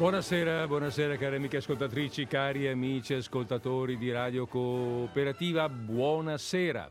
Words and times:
Buonasera, 0.00 0.66
buonasera 0.66 1.18
cari 1.18 1.36
amiche 1.36 1.58
ascoltatrici, 1.58 2.26
cari 2.26 2.66
amici 2.66 3.12
ascoltatori 3.12 3.98
di 3.98 4.10
Radio 4.10 4.46
Cooperativa, 4.46 5.68
buonasera. 5.68 6.90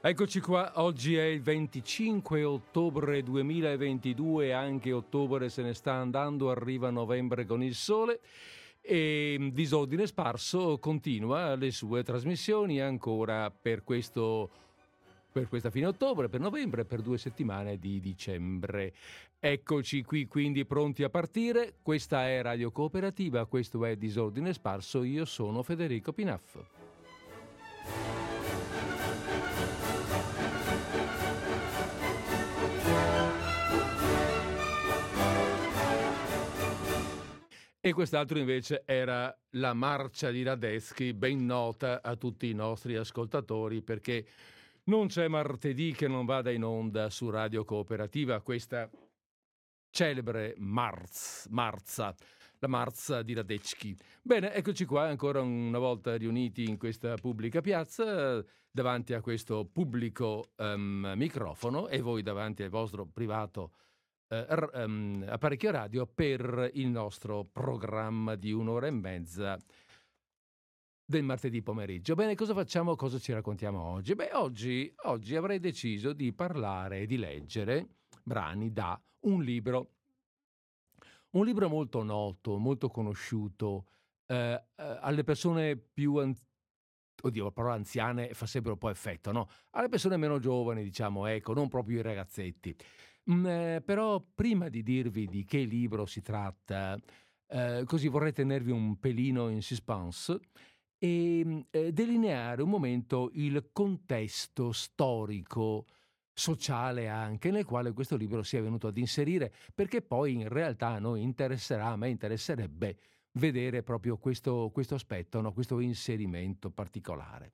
Eccoci 0.00 0.40
qua, 0.40 0.72
oggi 0.76 1.14
è 1.14 1.24
il 1.24 1.42
25 1.42 2.42
ottobre 2.42 3.22
2022, 3.22 4.54
anche 4.54 4.92
ottobre 4.92 5.50
se 5.50 5.60
ne 5.60 5.74
sta 5.74 5.92
andando, 5.92 6.50
arriva 6.50 6.88
novembre 6.88 7.44
con 7.44 7.62
il 7.62 7.74
sole 7.74 8.20
e 8.80 9.50
Disordine 9.52 10.06
Sparso 10.06 10.78
continua 10.78 11.54
le 11.54 11.70
sue 11.70 12.02
trasmissioni 12.02 12.80
ancora 12.80 13.50
per 13.50 13.84
questo 13.84 14.48
per 15.36 15.48
questa 15.48 15.68
fine 15.68 15.84
ottobre, 15.84 16.30
per 16.30 16.40
novembre 16.40 16.80
e 16.80 16.84
per 16.86 17.02
due 17.02 17.18
settimane 17.18 17.76
di 17.76 18.00
dicembre. 18.00 18.94
Eccoci 19.38 20.02
qui 20.02 20.26
quindi 20.26 20.64
pronti 20.64 21.02
a 21.02 21.10
partire. 21.10 21.74
Questa 21.82 22.26
è 22.26 22.40
Radio 22.40 22.72
Cooperativa, 22.72 23.44
questo 23.44 23.84
è 23.84 23.96
Disordine 23.96 24.54
Sparso, 24.54 25.02
io 25.02 25.26
sono 25.26 25.62
Federico 25.62 26.14
Pinaff. 26.14 26.56
E 37.78 37.92
quest'altro 37.92 38.38
invece 38.38 38.84
era 38.86 39.38
la 39.50 39.74
marcia 39.74 40.30
di 40.30 40.42
Radetzky, 40.42 41.12
ben 41.12 41.44
nota 41.44 42.00
a 42.02 42.16
tutti 42.16 42.48
i 42.48 42.54
nostri 42.54 42.96
ascoltatori 42.96 43.82
perché 43.82 44.24
non 44.86 45.08
c'è 45.08 45.28
martedì 45.28 45.92
che 45.92 46.06
non 46.06 46.24
vada 46.24 46.50
in 46.50 46.62
onda 46.62 47.10
su 47.10 47.30
Radio 47.30 47.64
Cooperativa 47.64 48.40
questa 48.40 48.88
celebre 49.90 50.54
Marz, 50.58 51.46
Marza, 51.50 52.14
la 52.58 52.68
Marza 52.68 53.22
di 53.22 53.34
Radetzky. 53.34 53.96
Bene, 54.22 54.52
eccoci 54.52 54.84
qua 54.84 55.08
ancora 55.08 55.40
una 55.40 55.78
volta 55.78 56.16
riuniti 56.16 56.64
in 56.64 56.76
questa 56.76 57.14
pubblica 57.16 57.60
piazza 57.60 58.44
davanti 58.70 59.14
a 59.14 59.20
questo 59.20 59.64
pubblico 59.64 60.50
um, 60.56 61.14
microfono 61.16 61.88
e 61.88 62.00
voi 62.00 62.22
davanti 62.22 62.62
al 62.62 62.68
vostro 62.68 63.06
privato 63.06 63.72
uh, 64.28 64.36
um, 64.74 65.24
apparecchio 65.26 65.70
radio 65.70 66.06
per 66.06 66.70
il 66.74 66.88
nostro 66.88 67.44
programma 67.44 68.36
di 68.36 68.52
un'ora 68.52 68.86
e 68.86 68.90
mezza 68.92 69.58
del 71.06 71.22
martedì 71.22 71.62
pomeriggio. 71.62 72.14
Bene, 72.16 72.34
cosa 72.34 72.52
facciamo? 72.52 72.96
Cosa 72.96 73.18
ci 73.18 73.32
raccontiamo 73.32 73.80
oggi? 73.80 74.14
Beh, 74.16 74.30
oggi, 74.32 74.92
oggi 75.04 75.36
avrei 75.36 75.60
deciso 75.60 76.12
di 76.12 76.32
parlare 76.32 77.02
e 77.02 77.06
di 77.06 77.16
leggere 77.16 78.00
brani 78.24 78.72
da 78.72 79.00
un 79.20 79.42
libro, 79.42 79.92
un 81.30 81.44
libro 81.44 81.68
molto 81.68 82.02
noto, 82.02 82.58
molto 82.58 82.88
conosciuto 82.88 83.86
eh, 84.26 84.60
eh 84.74 84.98
alle 85.00 85.22
persone 85.22 85.76
più 85.76 86.16
anziane. 86.16 86.44
Oddio, 87.22 87.44
la 87.44 87.50
parola 87.50 87.74
anziane 87.74 88.34
fa 88.34 88.44
sempre 88.44 88.72
un 88.72 88.78
po' 88.78 88.90
effetto, 88.90 89.32
no? 89.32 89.48
Alle 89.70 89.88
persone 89.88 90.18
meno 90.18 90.38
giovani, 90.38 90.82
diciamo, 90.82 91.24
ecco, 91.26 91.54
non 91.54 91.66
proprio 91.66 92.00
i 92.00 92.02
ragazzetti. 92.02 92.76
Mm, 93.30 93.46
eh, 93.46 93.82
però 93.82 94.20
prima 94.34 94.68
di 94.68 94.82
dirvi 94.82 95.26
di 95.26 95.44
che 95.46 95.60
libro 95.60 96.04
si 96.04 96.20
tratta, 96.20 97.00
eh, 97.48 97.84
così 97.86 98.08
vorrei 98.08 98.32
tenervi 98.32 98.70
un 98.70 98.98
pelino 98.98 99.48
in 99.48 99.62
suspense 99.62 100.40
e 100.98 101.40
ehm, 101.40 101.66
eh, 101.70 101.92
delineare 101.92 102.62
un 102.62 102.70
momento 102.70 103.30
il 103.34 103.70
contesto 103.72 104.72
storico, 104.72 105.86
sociale 106.32 107.08
anche, 107.08 107.50
nel 107.50 107.64
quale 107.64 107.92
questo 107.92 108.16
libro 108.16 108.42
si 108.42 108.56
è 108.56 108.62
venuto 108.62 108.88
ad 108.88 108.96
inserire, 108.98 109.52
perché 109.74 110.02
poi 110.02 110.34
in 110.34 110.48
realtà 110.48 110.88
a 110.88 110.98
noi 110.98 111.22
interesserà, 111.22 111.86
a 111.86 111.96
me 111.96 112.10
interesserebbe 112.10 112.98
vedere 113.32 113.82
proprio 113.82 114.18
questo, 114.18 114.70
questo 114.72 114.94
aspetto, 114.94 115.40
no? 115.40 115.52
questo 115.52 115.80
inserimento 115.80 116.70
particolare. 116.70 117.52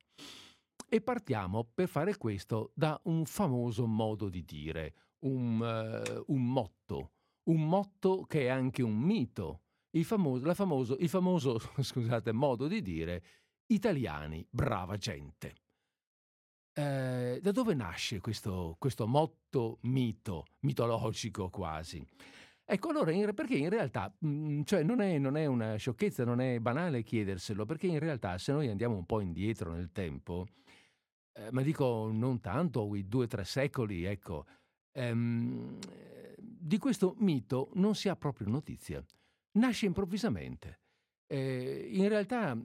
E 0.88 1.00
partiamo 1.00 1.64
per 1.64 1.88
fare 1.88 2.16
questo 2.16 2.72
da 2.74 3.00
un 3.04 3.24
famoso 3.24 3.86
modo 3.86 4.28
di 4.28 4.44
dire, 4.44 4.94
un, 5.20 5.60
uh, 5.60 6.24
un 6.26 6.44
motto, 6.44 7.12
un 7.44 7.66
motto 7.66 8.24
che 8.24 8.42
è 8.42 8.48
anche 8.48 8.82
un 8.82 8.98
mito, 8.98 9.60
il 9.92 10.04
famoso, 10.04 10.54
famoso, 10.54 10.96
il 10.98 11.08
famoso 11.08 11.58
scusate, 11.80 12.32
modo 12.32 12.68
di 12.68 12.82
dire 12.82 13.22
italiani, 13.66 14.46
brava 14.50 14.96
gente. 14.96 15.54
Eh, 16.74 17.38
da 17.42 17.50
dove 17.52 17.74
nasce 17.74 18.20
questo, 18.20 18.76
questo, 18.78 19.06
motto 19.06 19.78
mito, 19.82 20.46
mitologico 20.60 21.50
quasi? 21.50 22.04
Ecco, 22.64 22.88
allora, 22.88 23.10
in, 23.10 23.32
perché 23.34 23.56
in 23.56 23.68
realtà, 23.68 24.14
mh, 24.18 24.28
mm, 24.28 24.62
cioè 24.62 24.82
non 24.82 25.00
è, 25.00 25.18
non 25.18 25.36
è 25.36 25.44
una 25.46 25.76
sciocchezza, 25.76 26.24
non 26.24 26.40
è 26.40 26.58
banale 26.60 27.02
chiederselo, 27.02 27.66
perché 27.66 27.86
in 27.88 27.98
realtà 27.98 28.38
se 28.38 28.52
noi 28.52 28.68
andiamo 28.68 28.96
un 28.96 29.04
po' 29.04 29.20
indietro 29.20 29.72
nel 29.72 29.92
tempo, 29.92 30.46
eh, 31.34 31.50
ma 31.50 31.62
dico 31.62 32.10
non 32.10 32.40
tanto, 32.40 32.94
i 32.94 33.06
due 33.06 33.24
o 33.24 33.28
tre 33.28 33.44
secoli, 33.44 34.04
ecco, 34.04 34.46
ehm, 34.92 35.78
di 36.38 36.78
questo 36.78 37.14
mito 37.18 37.70
non 37.74 37.94
si 37.94 38.08
ha 38.08 38.16
proprio 38.16 38.48
notizia 38.48 39.04
nasce 39.52 39.86
improvvisamente. 39.86 40.80
Eh, 41.26 41.88
in 41.92 42.08
realtà 42.08 42.54
mh, 42.54 42.64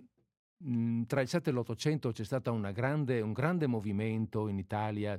mhmm, 0.58 1.06
tra 1.06 1.22
il 1.22 1.28
7 1.28 1.50
e 1.50 1.54
l'800 1.54 2.12
c'è 2.12 2.24
stato 2.24 2.52
un 2.52 2.72
grande 2.72 3.68
movimento 3.68 4.48
in 4.48 4.58
Italia 4.58 5.18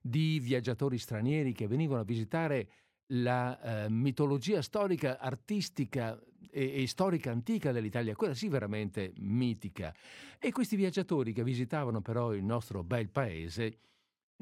di 0.00 0.40
viaggiatori 0.40 0.98
stranieri 0.98 1.52
che 1.52 1.68
venivano 1.68 2.00
a 2.00 2.04
visitare 2.04 2.68
la 3.12 3.84
eh, 3.84 3.90
mitologia 3.90 4.62
storica, 4.62 5.18
artistica 5.18 6.18
e, 6.50 6.82
e, 6.82 6.86
storica 6.86 7.30
antica 7.30 7.72
dell'Italia, 7.72 8.14
quella 8.14 8.34
sì 8.34 8.48
veramente 8.48 9.12
mitica. 9.18 9.94
E 10.38 10.50
questi 10.50 10.76
viaggiatori 10.76 11.32
che 11.32 11.44
visitavano 11.44 12.00
però 12.00 12.34
il 12.34 12.42
nostro 12.42 12.82
bel 12.82 13.10
paese, 13.10 13.78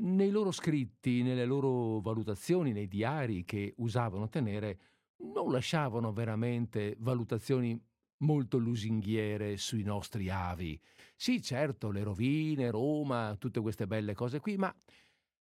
nei 0.01 0.31
loro 0.31 0.51
scritti, 0.51 1.23
nelle 1.23 1.45
loro 1.45 2.01
valutazioni, 2.01 2.73
nei 2.73 2.89
diari 2.89 3.45
che 3.45 3.75
usavano 3.79 4.29
tenere, 4.29 4.79
non 5.23 5.53
lasciavano 5.53 6.13
veramente 6.13 6.97
valutazioni 6.99 7.79
molto 8.19 8.59
lusinghiere 8.59 9.57
sui 9.57 9.83
nostri 9.83 10.29
avi. 10.29 10.81
Sì, 11.17 11.43
certo, 11.43 11.91
le 11.91 12.03
rovine, 12.03 12.71
Roma, 12.71 13.37
tutte 13.39 13.61
queste 13.61 13.87
belle 13.87 14.15
cose 14.15 14.41
qui, 14.41 14.57
ma, 14.57 14.75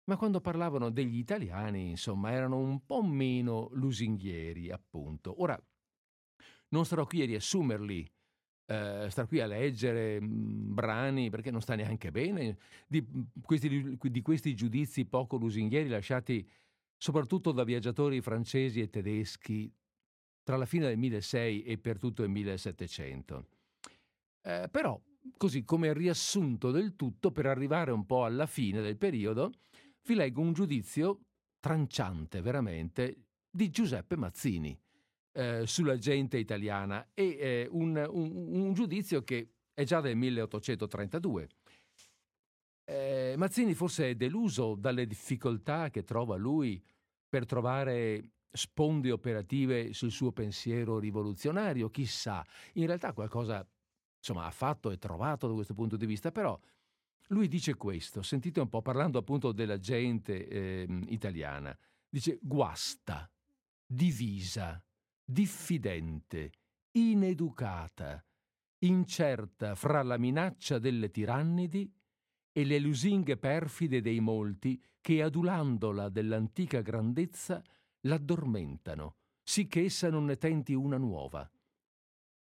ma 0.05 0.17
quando 0.17 0.41
parlavano 0.41 0.91
degli 0.91 1.19
italiani, 1.19 1.91
insomma, 1.91 2.31
erano 2.33 2.59
un 2.59 2.85
po' 2.85 3.03
meno 3.03 3.69
lusinghieri, 3.73 4.71
appunto. 4.71 5.41
Ora, 5.41 5.61
non 6.69 6.85
starò 6.85 7.07
qui 7.07 7.23
a 7.23 7.27
riassumerli, 7.27 8.09
eh, 8.67 9.07
star 9.11 9.27
qui 9.27 9.41
a 9.41 9.47
leggere 9.47 10.21
mh, 10.21 10.27
mm, 10.27 10.75
brani, 10.75 11.31
perché 11.31 11.51
non 11.51 11.61
sta 11.61 11.75
neanche 11.75 12.11
bene, 12.11 12.59
di 12.87 13.05
questi, 13.43 13.99
di 14.01 14.23
questi 14.23 14.55
giudizi 14.55 15.05
poco 15.07 15.37
lusinghieri 15.37 15.89
lasciati 15.89 16.49
soprattutto 16.97 17.53
da 17.53 17.65
viaggiatori 17.65 18.21
francesi 18.21 18.81
e 18.81 18.91
tedeschi 18.91 19.73
tra 20.43 20.57
la 20.57 20.67
fine 20.67 20.87
del 20.87 20.99
1600 20.99 21.69
e 21.71 21.79
per 21.79 21.99
tutto 21.99 22.23
il 22.23 22.31
1700. 22.31 23.47
Eh, 24.43 24.69
però, 24.71 25.01
così 25.37 25.65
come 25.65 25.93
riassunto 25.95 26.71
del 26.71 26.97
tutto, 26.97 27.33
per 27.33 27.47
arrivare 27.47 27.91
un 27.91 28.05
po' 28.05 28.25
alla 28.25 28.47
fine 28.47 28.83
del 28.83 28.99
periodo, 28.99 29.53
vi 30.07 30.15
leggo 30.15 30.43
un 30.43 30.53
giudizio 30.53 31.21
tranciante 31.61 32.43
veramente 32.43 33.25
di 33.51 33.71
Giuseppe 33.71 34.17
Mazzini 34.17 34.79
eh, 35.33 35.67
sulla 35.67 35.97
gente 35.97 36.37
italiana 36.37 37.09
e 37.15 37.37
eh, 37.39 37.69
un, 37.71 37.97
un, 38.11 38.61
un, 38.61 38.73
giudizio 38.75 39.23
che 39.23 39.55
è 39.73 39.85
già 39.85 40.01
del 40.01 40.17
1832. 40.17 41.49
Eh, 42.85 43.35
Mazzini 43.37 43.75
forse 43.75 44.11
è 44.11 44.15
deluso 44.15 44.75
dalle 44.75 45.07
difficoltà 45.07 45.91
che 45.91 46.05
trova 46.05 46.37
lui 46.37 46.83
per 47.29 47.47
trovare 47.47 48.33
sponde 48.51 49.11
operative 49.11 49.93
sul 49.93 50.11
suo 50.11 50.31
pensiero 50.33 50.99
rivoluzionario, 50.99 51.91
chissà, 51.91 52.45
in 52.75 52.87
realtà 52.87 53.13
qualcosa 53.13 53.67
insomma, 54.19 54.47
ha 54.47 54.51
fatto 54.51 54.91
e 54.91 54.99
trovato 54.99 55.49
da 55.49 55.55
questo 55.55 55.75
punto 55.75 55.97
di 55.97 56.07
vista, 56.07 56.31
però 56.31 56.59
lui 57.29 57.49
dice 57.49 57.75
questo, 57.75 58.23
sentite 58.23 58.61
un 58.61 58.69
po' 58.69 58.83
parlando 58.83 59.19
appunto 59.19 59.53
della 59.53 59.79
gente 59.79 60.47
eh, 60.47 60.87
italiana, 61.09 61.77
dice 62.09 62.39
guasta, 62.41 63.31
divisa, 63.85 64.83
diffidente, 65.25 66.53
ineducata, 66.93 68.25
incerta 68.81 69.75
fra 69.75 70.03
la 70.03 70.19
minaccia 70.19 70.79
delle 70.79 71.11
tirannidi 71.11 71.91
e 72.57 72.65
le 72.65 72.79
lusinghe 72.79 73.37
perfide 73.37 74.01
dei 74.01 74.21
molti 74.21 74.81
che, 75.01 75.23
adulandola 75.23 76.09
dell'antica 76.09 76.83
grandezza, 76.83 77.61
l'addormentano, 78.03 79.17
sicché 79.43 79.83
essa 79.83 80.09
non 80.09 80.27
ne 80.27 80.37
tenti 80.37 80.73
una 80.73 80.97
nuova. 80.97 81.51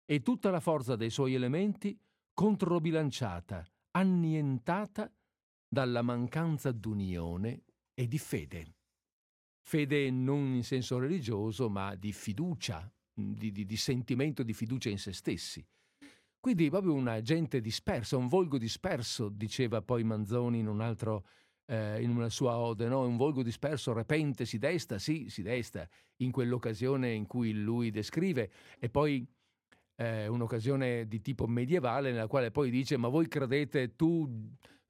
E 0.07 0.23
tutta 0.23 0.51
la 0.51 0.61
forza 0.61 0.97
dei 0.97 1.11
suoi 1.11 1.35
elementi 1.35 2.01
controbilanciata, 2.33 3.63
annientata 3.91 5.13
dalla 5.69 6.01
mancanza 6.01 6.73
d'unione 6.73 7.65
e 7.93 8.09
di 8.09 8.19
fede. 8.19 8.77
Fede 9.61 10.11
non 10.11 10.55
in 10.55 10.65
senso 10.65 10.99
religioso, 10.99 11.69
ma 11.69 11.95
di 11.95 12.13
fiducia 12.15 12.91
di, 13.19 13.51
di, 13.51 13.67
di 13.67 13.77
sentimento 13.77 14.43
di 14.43 14.55
fiducia 14.55 14.89
in 14.89 14.99
se 14.99 15.13
stessi. 15.13 15.65
Quindi 16.49 16.71
proprio 16.71 16.95
una 16.95 17.21
gente 17.21 17.61
dispersa, 17.61 18.17
un 18.17 18.27
volgo 18.27 18.57
disperso, 18.57 19.29
diceva 19.29 19.83
poi 19.83 20.03
Manzoni 20.03 20.61
in 20.61 20.67
un 20.67 20.81
altro 20.81 21.27
eh, 21.67 22.01
in 22.01 22.09
una 22.09 22.31
sua 22.31 22.57
ode, 22.57 22.89
no? 22.89 23.07
un 23.07 23.19
volgo 23.19 23.43
disperso 23.43 23.93
repente 23.93 24.47
si 24.47 24.57
desta, 24.57 24.99
sì, 24.99 25.29
si 25.29 25.43
desta, 25.43 25.87
in 26.23 26.31
quell'occasione 26.31 27.13
in 27.13 27.27
cui 27.27 27.53
lui 27.53 27.91
descrive, 27.91 28.51
e 28.79 28.89
poi 28.89 29.31
eh, 29.97 30.27
un'occasione 30.27 31.07
di 31.07 31.21
tipo 31.21 31.47
medievale 31.47 32.13
nella 32.13 32.29
quale 32.29 32.51
poi 32.51 32.71
dice, 32.71 32.97
ma 32.97 33.09
voi 33.09 33.29
credete 33.29 33.95
tu 33.95 34.27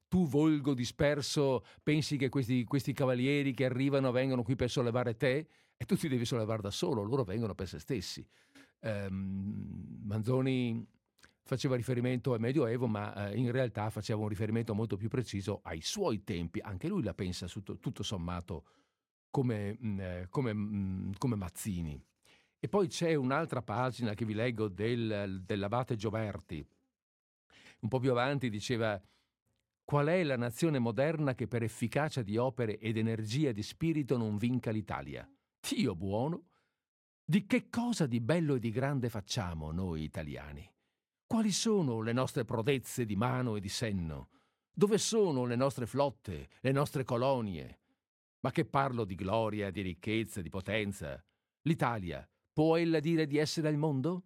tu 0.06 0.28
volgo 0.28 0.74
disperso 0.74 1.64
pensi 1.82 2.16
che 2.16 2.28
questi, 2.28 2.62
questi, 2.62 2.92
cavalieri 2.92 3.52
che 3.52 3.64
arrivano 3.64 4.12
vengono 4.12 4.44
qui 4.44 4.54
per 4.54 4.70
sollevare 4.70 5.16
te 5.16 5.48
e 5.76 5.84
tu 5.84 5.96
ti 5.96 6.06
devi 6.06 6.24
sollevare 6.24 6.62
da 6.62 6.70
solo, 6.70 7.02
loro 7.02 7.24
vengono 7.24 7.56
per 7.56 7.66
se 7.66 7.80
stessi. 7.80 8.24
Um, 8.80 10.04
Manzoni 10.04 10.86
faceva 11.48 11.76
riferimento 11.76 12.34
al 12.34 12.40
Medioevo, 12.40 12.86
ma 12.86 13.30
eh, 13.30 13.38
in 13.38 13.50
realtà 13.50 13.88
faceva 13.88 14.20
un 14.20 14.28
riferimento 14.28 14.74
molto 14.74 14.98
più 14.98 15.08
preciso 15.08 15.60
ai 15.62 15.80
suoi 15.80 16.22
tempi. 16.22 16.60
Anche 16.60 16.88
lui 16.88 17.02
la 17.02 17.14
pensa 17.14 17.46
tutto, 17.46 17.78
tutto 17.78 18.02
sommato 18.02 18.66
come, 19.30 19.78
mm, 19.82 19.98
eh, 19.98 20.26
come, 20.28 20.52
mm, 20.52 21.12
come, 21.16 21.36
Mazzini. 21.36 21.98
E 22.60 22.68
poi 22.68 22.88
c'è 22.88 23.14
un'altra 23.14 23.62
pagina 23.62 24.12
che 24.12 24.26
vi 24.26 24.34
leggo 24.34 24.68
del, 24.68 25.42
dell'abate 25.42 25.96
Gioberti. 25.96 26.62
Un 27.80 27.88
po' 27.88 27.98
più 27.98 28.10
avanti 28.10 28.50
diceva 28.50 29.00
Qual 29.84 30.06
è 30.06 30.22
la 30.24 30.36
nazione 30.36 30.78
moderna 30.78 31.34
che 31.34 31.48
per 31.48 31.62
efficacia 31.62 32.20
di 32.20 32.36
opere 32.36 32.78
ed 32.78 32.98
energia 32.98 33.52
di 33.52 33.62
spirito 33.62 34.18
non 34.18 34.36
vinca 34.36 34.70
l'Italia? 34.70 35.26
Dio 35.66 35.94
buono! 35.94 36.48
Di 37.24 37.46
che 37.46 37.70
cosa 37.70 38.06
di 38.06 38.20
bello 38.20 38.56
e 38.56 38.58
di 38.58 38.70
grande 38.70 39.08
facciamo 39.08 39.72
noi 39.72 40.02
italiani? 40.02 40.70
Quali 41.28 41.52
sono 41.52 42.00
le 42.00 42.14
nostre 42.14 42.46
prodezze 42.46 43.04
di 43.04 43.14
mano 43.14 43.56
e 43.56 43.60
di 43.60 43.68
senno? 43.68 44.30
Dove 44.72 44.96
sono 44.96 45.44
le 45.44 45.56
nostre 45.56 45.84
flotte, 45.84 46.48
le 46.60 46.72
nostre 46.72 47.04
colonie? 47.04 47.80
Ma 48.40 48.50
che 48.50 48.64
parlo 48.64 49.04
di 49.04 49.14
gloria, 49.14 49.70
di 49.70 49.82
ricchezza, 49.82 50.40
di 50.40 50.48
potenza? 50.48 51.22
L'Italia 51.64 52.26
può 52.50 52.76
ella 52.76 52.98
dire 52.98 53.26
di 53.26 53.36
essere 53.36 53.68
al 53.68 53.76
mondo? 53.76 54.22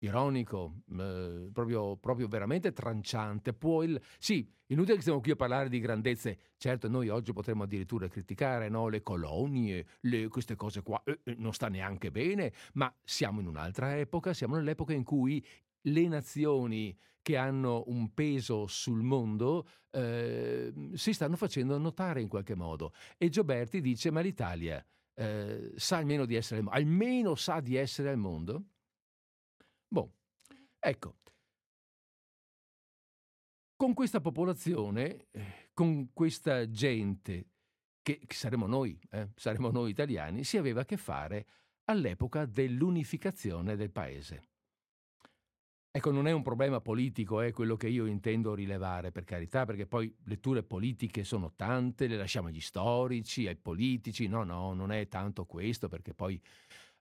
Ironico, 0.00 0.82
eh, 0.98 1.48
proprio, 1.50 1.96
proprio, 1.96 2.28
veramente 2.28 2.74
tranciante. 2.74 3.54
Può 3.54 3.82
il... 3.82 3.98
Sì, 4.18 4.46
inutile 4.66 4.96
che 4.96 5.00
stiamo 5.00 5.22
qui 5.22 5.30
a 5.30 5.36
parlare 5.36 5.70
di 5.70 5.80
grandezze. 5.80 6.38
Certo, 6.58 6.88
noi 6.88 7.08
oggi 7.08 7.32
potremmo 7.32 7.62
addirittura 7.62 8.06
criticare 8.06 8.68
no? 8.68 8.88
le 8.88 9.02
colonie, 9.02 9.86
le, 10.00 10.28
queste 10.28 10.56
cose 10.56 10.82
qua. 10.82 11.02
Eh, 11.04 11.20
eh 11.24 11.34
non 11.38 11.54
sta 11.54 11.68
neanche 11.68 12.10
bene, 12.10 12.52
ma 12.74 12.94
siamo 13.02 13.40
in 13.40 13.46
un'altra 13.46 13.96
epoca, 13.96 14.34
siamo 14.34 14.56
nell'epoca 14.56 14.92
in 14.92 15.02
cui 15.02 15.42
le 15.86 16.08
nazioni 16.08 16.96
che 17.20 17.36
hanno 17.36 17.82
un 17.88 18.14
peso 18.14 18.66
sul 18.66 19.02
mondo 19.02 19.66
eh, 19.90 20.72
si 20.94 21.12
stanno 21.12 21.36
facendo 21.36 21.76
notare 21.78 22.20
in 22.20 22.28
qualche 22.28 22.54
modo. 22.54 22.92
E 23.18 23.28
Gioberti 23.28 23.80
dice: 23.80 24.10
Ma 24.10 24.20
l'Italia 24.20 24.84
eh, 25.14 25.72
sa 25.74 25.96
almeno 25.96 26.24
di 26.24 26.34
essere, 26.34 26.62
almeno 26.68 27.34
sa 27.34 27.60
di 27.60 27.74
essere 27.74 28.10
al 28.10 28.18
mondo? 28.18 28.64
Boh, 29.88 30.12
ecco. 30.78 31.16
Con 33.74 33.92
questa 33.92 34.20
popolazione, 34.20 35.26
con 35.74 36.12
questa 36.12 36.70
gente, 36.70 37.50
che, 38.02 38.20
che 38.24 38.34
saremo 38.34 38.66
noi, 38.66 38.98
eh, 39.10 39.30
saremo 39.34 39.70
noi 39.70 39.90
italiani, 39.90 40.44
si 40.44 40.56
aveva 40.56 40.82
a 40.82 40.84
che 40.84 40.96
fare 40.96 41.46
all'epoca 41.84 42.46
dell'unificazione 42.46 43.76
del 43.76 43.90
paese. 43.90 44.55
Ecco, 45.96 46.10
non 46.10 46.26
è 46.26 46.30
un 46.30 46.42
problema 46.42 46.82
politico, 46.82 47.40
è 47.40 47.52
quello 47.52 47.74
che 47.74 47.88
io 47.88 48.04
intendo 48.04 48.52
rilevare, 48.52 49.12
per 49.12 49.24
carità, 49.24 49.64
perché 49.64 49.86
poi 49.86 50.14
letture 50.24 50.62
politiche 50.62 51.24
sono 51.24 51.54
tante, 51.56 52.06
le 52.06 52.18
lasciamo 52.18 52.48
agli 52.48 52.60
storici, 52.60 53.46
ai 53.46 53.56
politici, 53.56 54.26
no, 54.28 54.44
no, 54.44 54.74
non 54.74 54.92
è 54.92 55.08
tanto 55.08 55.46
questo, 55.46 55.88
perché 55.88 56.12
poi 56.12 56.38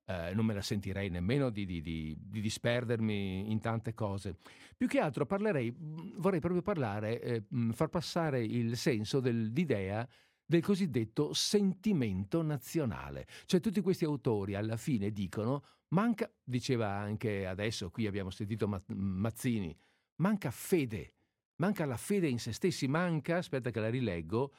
eh, 0.05 0.31
non 0.33 0.45
me 0.45 0.53
la 0.53 0.61
sentirei 0.61 1.09
nemmeno 1.09 1.49
di, 1.49 1.65
di, 1.65 1.81
di, 1.81 2.15
di, 2.17 2.39
disperdermi 2.39 3.51
in 3.51 3.59
tante 3.59 3.93
cose. 3.93 4.37
Più 4.77 4.87
che 4.87 4.99
altro 4.99 5.25
parlerei, 5.25 5.75
vorrei 5.75 6.39
proprio 6.39 6.61
parlare, 6.61 7.19
eh, 7.19 7.43
far 7.73 7.89
passare 7.89 8.45
il 8.45 8.77
senso 8.77 9.19
dell'idea 9.19 10.07
del 10.45 10.61
cosiddetto 10.61 11.33
sentimento 11.33 12.41
nazionale. 12.41 13.27
Cioè 13.45 13.59
tutti 13.59 13.81
questi 13.81 14.05
autori 14.05 14.55
alla 14.55 14.77
fine 14.77 15.11
dicono, 15.11 15.63
manca, 15.89 16.31
diceva 16.43 16.89
anche 16.89 17.45
adesso, 17.45 17.89
qui 17.89 18.07
abbiamo 18.07 18.29
sentito 18.29 18.67
Mazzini, 18.87 19.75
manca 20.17 20.51
fede, 20.51 21.13
manca 21.57 21.85
la 21.85 21.97
fede 21.97 22.27
in 22.27 22.39
se 22.39 22.51
stessi, 22.51 22.87
manca, 22.87 23.37
aspetta 23.37 23.71
che 23.71 23.79
la 23.79 23.89
rileggo, 23.89 24.53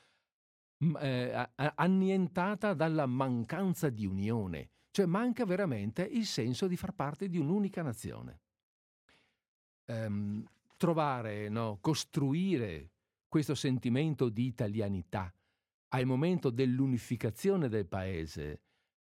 eh, 1.00 1.50
annientata 1.56 2.74
dalla 2.74 3.06
mancanza 3.06 3.88
di 3.88 4.06
unione, 4.06 4.70
cioè 4.90 5.06
manca 5.06 5.44
veramente 5.44 6.02
il 6.02 6.26
senso 6.26 6.66
di 6.66 6.76
far 6.76 6.92
parte 6.92 7.28
di 7.28 7.38
un'unica 7.38 7.82
nazione. 7.82 8.40
Ehm, 9.86 10.44
trovare, 10.76 11.48
no, 11.48 11.78
costruire 11.80 12.90
questo 13.28 13.54
sentimento 13.54 14.28
di 14.28 14.46
italianità, 14.46 15.32
al 15.88 16.04
momento 16.04 16.50
dell'unificazione 16.50 17.68
del 17.68 17.86
paese 17.86 18.60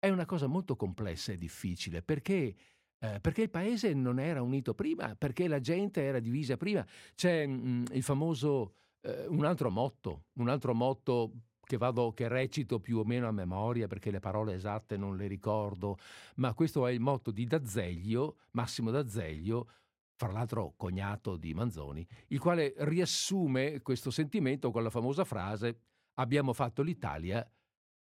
è 0.04 0.10
una 0.10 0.26
cosa 0.26 0.48
molto 0.48 0.76
complessa 0.76 1.32
e 1.32 1.38
difficile 1.38 2.02
perché, 2.02 2.54
eh, 3.00 3.20
perché 3.22 3.44
il 3.44 3.50
paese 3.50 3.94
non 3.94 4.20
era 4.20 4.42
unito 4.42 4.74
prima, 4.74 5.16
perché 5.16 5.48
la 5.48 5.62
gente 5.62 6.02
era 6.02 6.20
divisa 6.20 6.58
prima. 6.58 6.86
C'è 7.16 7.48
mh, 7.48 7.68
mm, 7.68 7.86
il 7.94 8.04
famoso, 8.04 8.74
eh, 9.00 9.28
un 9.28 9.46
altro 9.46 9.72
motto, 9.72 10.26
un 10.34 10.50
altro 10.50 10.74
motto 10.74 11.32
che, 11.62 11.78
vado, 11.78 12.12
che 12.12 12.28
recito 12.28 12.82
più 12.82 12.98
o 12.98 13.06
meno 13.06 13.30
a 13.30 13.32
memoria 13.32 13.88
perché 13.88 14.12
le 14.12 14.20
parole 14.20 14.56
esatte 14.56 14.98
non 14.98 15.16
le 15.16 15.28
ricordo, 15.28 15.96
ma 16.36 16.54
questo 16.54 16.86
è 16.86 16.92
il 16.92 17.00
motto 17.00 17.32
di 17.32 17.46
D'Azeglio, 17.46 18.40
Massimo 18.52 18.92
D'Azeglio, 18.92 19.70
fra 20.18 20.34
l'altro 20.34 20.74
cognato 20.76 21.38
di 21.38 21.54
Manzoni, 21.54 22.06
il 22.28 22.40
quale 22.40 22.74
riassume 22.80 23.81
questo 23.81 24.12
sentimento 24.12 24.69
con 24.69 24.83
la 24.83 24.90
famosa 24.90 25.24
frase 25.24 25.80
abbiamo 26.16 26.52
fatto 26.52 26.81
l'Italia, 26.81 27.50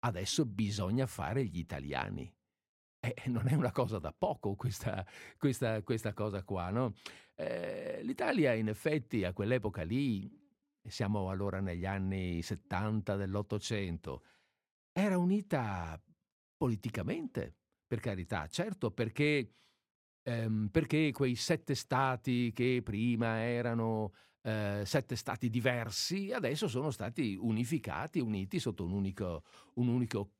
adesso 0.02 0.46
bisogna 0.46 1.06
fare 1.08 1.44
gli 1.46 1.58
italiani. 1.58 2.32
Eh, 3.00 3.16
non 3.30 3.48
è 3.48 3.54
una 3.56 3.72
cosa 3.72 3.98
da 3.98 4.14
poco 4.14 4.56
questa, 4.56 5.06
questa, 5.38 5.82
questa 5.82 6.14
cosa 6.14 6.44
qua, 6.44 6.70
no? 6.70 6.94
Eh, 7.36 8.02
L'Italia 8.04 8.54
in 8.54 8.68
effetti 8.68 9.24
a 9.24 9.34
quell'epoca 9.34 9.84
lì, 9.84 10.30
siamo 10.88 11.30
allora 11.30 11.60
negli 11.60 11.86
anni 11.86 12.42
70 12.42 13.16
dell'Ottocento, 13.16 14.24
era 14.92 15.18
unita 15.18 16.00
politicamente, 16.56 17.56
per 17.88 18.00
carità, 18.00 18.48
certo, 18.48 18.92
perché, 18.92 19.56
ehm, 20.24 20.70
perché 20.72 21.12
quei 21.12 21.36
sette 21.36 21.76
stati 21.76 22.52
che 22.54 22.82
prima 22.84 23.42
erano 23.42 24.14
eh, 24.44 24.84
sette 24.86 25.16
stati 25.16 25.50
diversi, 25.50 26.32
adesso 26.32 26.68
sono 26.68 26.92
stati 26.92 27.38
unificati, 27.40 28.20
uniti 28.20 28.60
sotto 28.60 28.84
un 28.84 28.92
unico, 28.92 29.44
un 29.76 29.88
unico, 29.88 30.32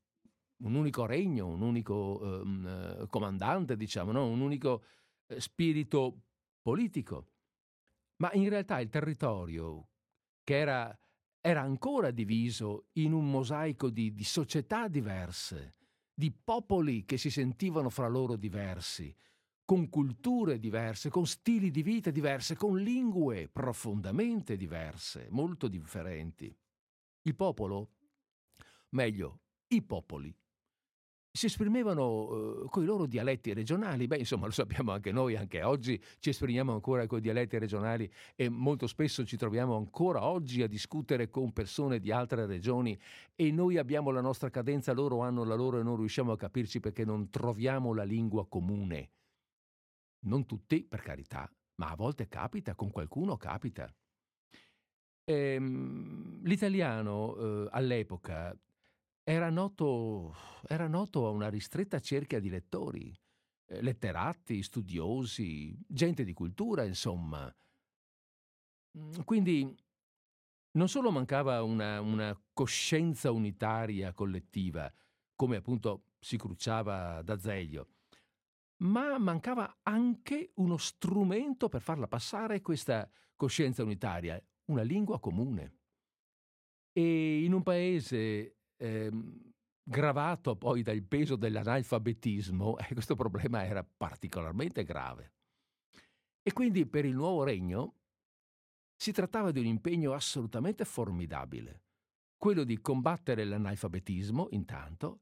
un 0.58 0.76
unico 0.76 1.06
regno, 1.06 1.48
un 1.48 1.62
unico 1.62 2.42
ehm, 2.42 3.08
comandante, 3.08 3.76
diciamo, 3.76 4.12
no? 4.12 4.28
un 4.28 4.42
unico 4.42 4.84
eh, 5.28 5.40
spirito 5.40 6.22
politico. 6.62 7.28
Ma 8.18 8.32
in 8.34 8.50
realtà 8.50 8.80
il 8.80 8.90
territorio, 8.90 9.90
che 10.44 10.58
era, 10.58 11.00
era 11.40 11.62
ancora 11.62 12.12
diviso 12.12 12.88
in 12.94 13.14
un 13.14 13.30
mosaico 13.30 13.90
di, 13.90 14.14
di 14.14 14.24
società 14.24 14.88
diverse, 14.88 15.76
di 16.14 16.32
popoli 16.32 17.04
che 17.06 17.18
si 17.18 17.32
sentivano 17.32 17.90
fra 17.90 18.08
loro 18.08 18.36
diversi, 18.36 19.16
con 19.72 19.88
culture 19.88 20.60
diverse, 20.60 21.10
con 21.10 21.26
stili 21.26 21.72
di 21.72 21.82
vita 21.82 22.12
diverse, 22.12 22.58
con 22.58 22.78
lingue 22.78 23.48
profondamente 23.48 24.58
diverse, 24.58 25.28
molto 25.30 25.70
differenti. 25.70 26.54
Il 27.22 27.36
popolo, 27.36 27.92
meglio, 28.90 29.40
i 29.68 29.82
popoli, 29.82 30.36
si 31.32 31.46
esprimevano 31.46 32.66
eh, 32.66 32.70
con 32.70 32.84
i 32.84 32.86
loro 32.86 33.06
dialetti 33.06 33.54
regionali, 33.54 34.08
beh 34.08 34.18
insomma 34.18 34.48
lo 34.48 34.52
sappiamo 34.52 34.92
anche 34.92 35.14
noi, 35.14 35.38
anche 35.38 35.64
oggi 35.64 35.98
ci 36.20 36.32
esprimiamo 36.32 36.74
ancora 36.74 37.08
con 37.08 37.20
i 37.20 37.22
dialetti 37.22 37.58
regionali 37.58 38.12
e 38.36 38.50
molto 38.50 38.88
spesso 38.88 39.24
ci 39.24 39.38
troviamo 39.38 39.78
ancora 39.78 40.26
oggi 40.26 40.62
a 40.64 40.68
discutere 40.68 41.30
con 41.30 41.54
persone 41.54 42.02
di 42.02 42.12
altre 42.12 42.46
regioni 42.46 43.00
e 43.38 43.52
noi 43.54 43.78
abbiamo 43.78 44.12
la 44.12 44.20
nostra 44.20 44.50
cadenza, 44.50 44.92
loro 44.92 45.22
hanno 45.22 45.46
la 45.46 45.56
loro 45.56 45.80
e 45.80 45.84
non 45.84 45.96
riusciamo 45.96 46.34
a 46.34 46.38
capirci 46.38 46.82
perché 46.82 47.06
non 47.06 47.30
troviamo 47.30 47.94
la 47.94 48.04
lingua 48.04 48.46
comune. 48.46 49.12
Non 50.24 50.46
tutti, 50.46 50.84
per 50.84 51.02
carità, 51.02 51.52
ma 51.76 51.90
a 51.92 51.96
volte 51.96 52.28
capita, 52.28 52.76
con 52.76 52.92
qualcuno 52.92 53.38
capita. 53.38 53.94
Ehm, 55.24 56.42
l'italiano 56.44 57.36
eh, 57.66 57.68
all'epoca 57.72 58.58
era 59.24 59.50
noto, 59.50 60.36
era 60.68 60.88
noto, 60.88 61.28
a 61.28 61.30
una 61.32 61.50
ristretta 61.50 62.00
cerchia 62.00 62.40
di 62.40 62.50
lettori. 62.50 63.16
eh, 63.68 63.82
letterati, 63.82 64.64
studiosi, 64.64 65.78
gente 65.88 66.24
di 66.26 66.34
cultura, 66.34 66.84
insomma. 66.84 67.54
Mm, 68.98 69.22
quindi 69.24 69.76
non 70.74 70.88
solo 70.88 71.12
mancava 71.12 71.64
una, 71.64 72.00
una 72.02 72.40
coscienza 72.54 73.32
unitaria 73.32 74.14
collettiva, 74.14 74.92
come 75.36 75.58
appunto 75.58 76.06
si 76.20 76.38
cruciava 76.38 77.22
da 77.24 77.40
Zeglio, 77.40 77.88
ma 78.82 79.18
mancava 79.18 79.80
anche 79.84 80.52
uno 80.56 80.78
strumento 80.78 81.70
per 81.70 81.82
farla 81.82 82.08
passare 82.08 82.62
questa 82.62 83.10
coscienza 83.36 83.84
unitaria, 83.84 84.42
una 84.66 84.82
lingua 84.82 85.20
comune. 85.20 85.80
E 86.92 87.44
in 87.44 87.54
un 87.54 87.64
paese 87.64 88.58
eh, 88.78 89.12
gravato 89.84 90.56
poi 90.56 90.82
dal 90.82 91.02
peso 91.04 91.36
dell'analfabetismo, 91.36 92.78
eh, 92.80 92.94
questo 92.94 93.16
problema 93.16 93.64
era 93.64 93.84
particolarmente 93.84 94.84
grave. 94.84 95.34
E 96.42 96.54
quindi 96.54 96.88
per 96.88 97.06
il 97.06 97.16
nuovo 97.16 97.44
regno 97.44 97.98
si 98.96 99.12
trattava 99.12 99.52
di 99.52 99.60
un 99.60 99.66
impegno 99.66 100.14
assolutamente 100.14 100.86
formidabile, 100.86 101.84
quello 102.36 102.64
di 102.64 102.82
combattere 102.82 103.44
l'analfabetismo 103.46 104.48
intanto, 104.52 105.22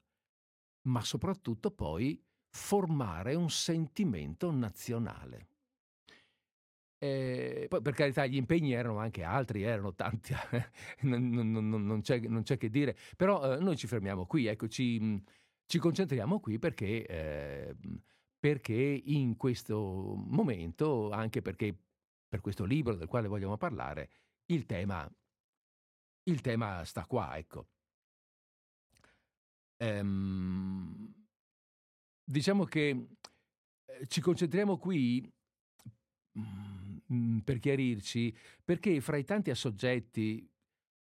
ma 0.88 1.02
soprattutto 1.02 1.70
poi 1.70 2.22
formare 2.50 3.34
un 3.34 3.50
sentimento 3.50 4.50
nazionale. 4.50 5.48
E 7.02 7.66
poi 7.68 7.80
per 7.80 7.94
carità 7.94 8.26
gli 8.26 8.36
impegni 8.36 8.72
erano 8.72 8.98
anche 8.98 9.22
altri, 9.22 9.62
erano 9.62 9.94
tanti, 9.94 10.34
non, 11.02 11.30
non, 11.30 11.50
non, 11.50 11.86
non, 11.86 12.02
c'è, 12.02 12.20
non, 12.20 12.42
c'è, 12.42 12.58
che 12.58 12.68
dire, 12.68 12.94
però 13.16 13.54
eh, 13.54 13.58
noi 13.58 13.76
ci 13.76 13.86
fermiamo 13.86 14.26
qui, 14.26 14.46
ecco, 14.46 14.68
ci, 14.68 15.22
ci 15.64 15.78
concentriamo 15.78 16.40
qui 16.40 16.58
perché, 16.58 17.06
eh, 17.06 17.76
perché 18.38 18.74
in 18.74 19.36
questo 19.38 20.14
momento, 20.14 21.10
anche 21.10 21.40
perché 21.40 21.74
per 22.28 22.42
questo 22.42 22.64
libro 22.64 22.94
del 22.94 23.08
quale 23.08 23.28
vogliamo 23.28 23.56
parlare, 23.56 24.10
il 24.46 24.66
tema, 24.66 25.10
il 26.24 26.40
tema 26.42 26.84
sta 26.84 27.06
qua, 27.06 27.38
ecco. 27.38 27.66
Ehm, 29.78 31.19
diciamo 32.30 32.64
che 32.64 32.88
eh, 32.88 34.06
ci 34.06 34.20
concentriamo 34.20 34.78
qui 34.78 35.28
mm, 37.12 37.38
per 37.38 37.58
chiarirci, 37.58 38.34
perché 38.64 39.00
fra 39.00 39.16
i 39.16 39.24
tanti 39.24 39.54
soggetti 39.54 40.48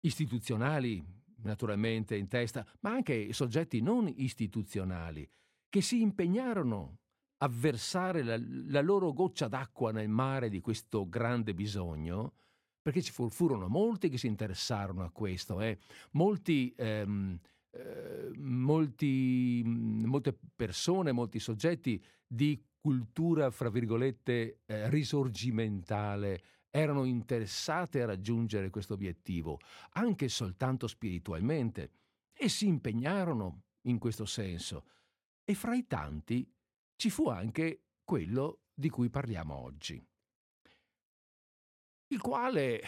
istituzionali, 0.00 1.04
naturalmente 1.42 2.16
in 2.16 2.28
testa, 2.28 2.66
ma 2.80 2.90
anche 2.90 3.32
soggetti 3.32 3.80
non 3.82 4.08
istituzionali, 4.08 5.28
che 5.68 5.82
si 5.82 6.00
impegnarono 6.00 6.98
a 7.42 7.48
versare 7.48 8.22
la, 8.22 8.38
la 8.38 8.80
loro 8.80 9.12
goccia 9.12 9.48
d'acqua 9.48 9.92
nel 9.92 10.08
mare 10.08 10.48
di 10.48 10.60
questo 10.60 11.08
grande 11.08 11.54
bisogno, 11.54 12.34
perché 12.82 13.02
ci 13.02 13.12
furono 13.12 13.68
molti 13.68 14.08
che 14.08 14.16
si 14.16 14.26
interessarono 14.26 15.04
a 15.04 15.10
questo, 15.10 15.60
eh. 15.60 15.78
molti 16.12 16.72
ehm, 16.76 17.38
Ehm, 17.72 18.34
molti, 18.38 19.62
molte 19.64 20.36
persone, 20.54 21.12
molti 21.12 21.38
soggetti 21.38 22.02
di 22.26 22.62
cultura, 22.80 23.50
fra 23.50 23.70
virgolette, 23.70 24.60
eh, 24.66 24.88
risorgimentale 24.90 26.42
erano 26.70 27.04
interessate 27.04 28.02
a 28.02 28.06
raggiungere 28.06 28.70
questo 28.70 28.94
obiettivo, 28.94 29.58
anche 29.94 30.28
soltanto 30.28 30.86
spiritualmente, 30.86 31.90
e 32.32 32.48
si 32.48 32.66
impegnarono 32.66 33.64
in 33.82 33.98
questo 33.98 34.24
senso. 34.24 34.86
E 35.44 35.54
fra 35.54 35.74
i 35.74 35.86
tanti 35.86 36.48
ci 36.96 37.10
fu 37.10 37.28
anche 37.28 37.86
quello 38.04 38.62
di 38.72 38.88
cui 38.88 39.10
parliamo 39.10 39.54
oggi, 39.54 40.02
il 42.08 42.20
quale 42.20 42.80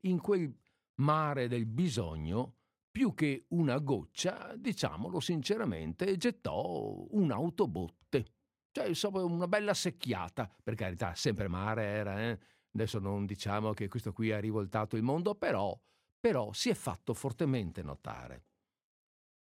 in 0.00 0.20
quel 0.20 0.52
mare 1.00 1.48
del 1.48 1.66
bisogno 1.66 2.55
più 2.96 3.12
che 3.12 3.44
una 3.48 3.76
goccia, 3.76 4.54
diciamolo 4.56 5.20
sinceramente, 5.20 6.16
gettò 6.16 7.06
un'autobotte. 7.10 8.24
Cioè, 8.72 8.86
insomma, 8.86 9.22
una 9.22 9.46
bella 9.46 9.74
secchiata. 9.74 10.50
Per 10.62 10.74
carità, 10.74 11.14
sempre 11.14 11.46
mare 11.46 11.82
era, 11.84 12.22
eh? 12.22 12.38
Adesso 12.72 12.98
non 12.98 13.26
diciamo 13.26 13.74
che 13.74 13.88
questo 13.88 14.14
qui 14.14 14.32
ha 14.32 14.40
rivoltato 14.40 14.96
il 14.96 15.02
mondo, 15.02 15.34
però, 15.34 15.78
però 16.18 16.54
si 16.54 16.70
è 16.70 16.74
fatto 16.74 17.12
fortemente 17.12 17.82
notare. 17.82 18.44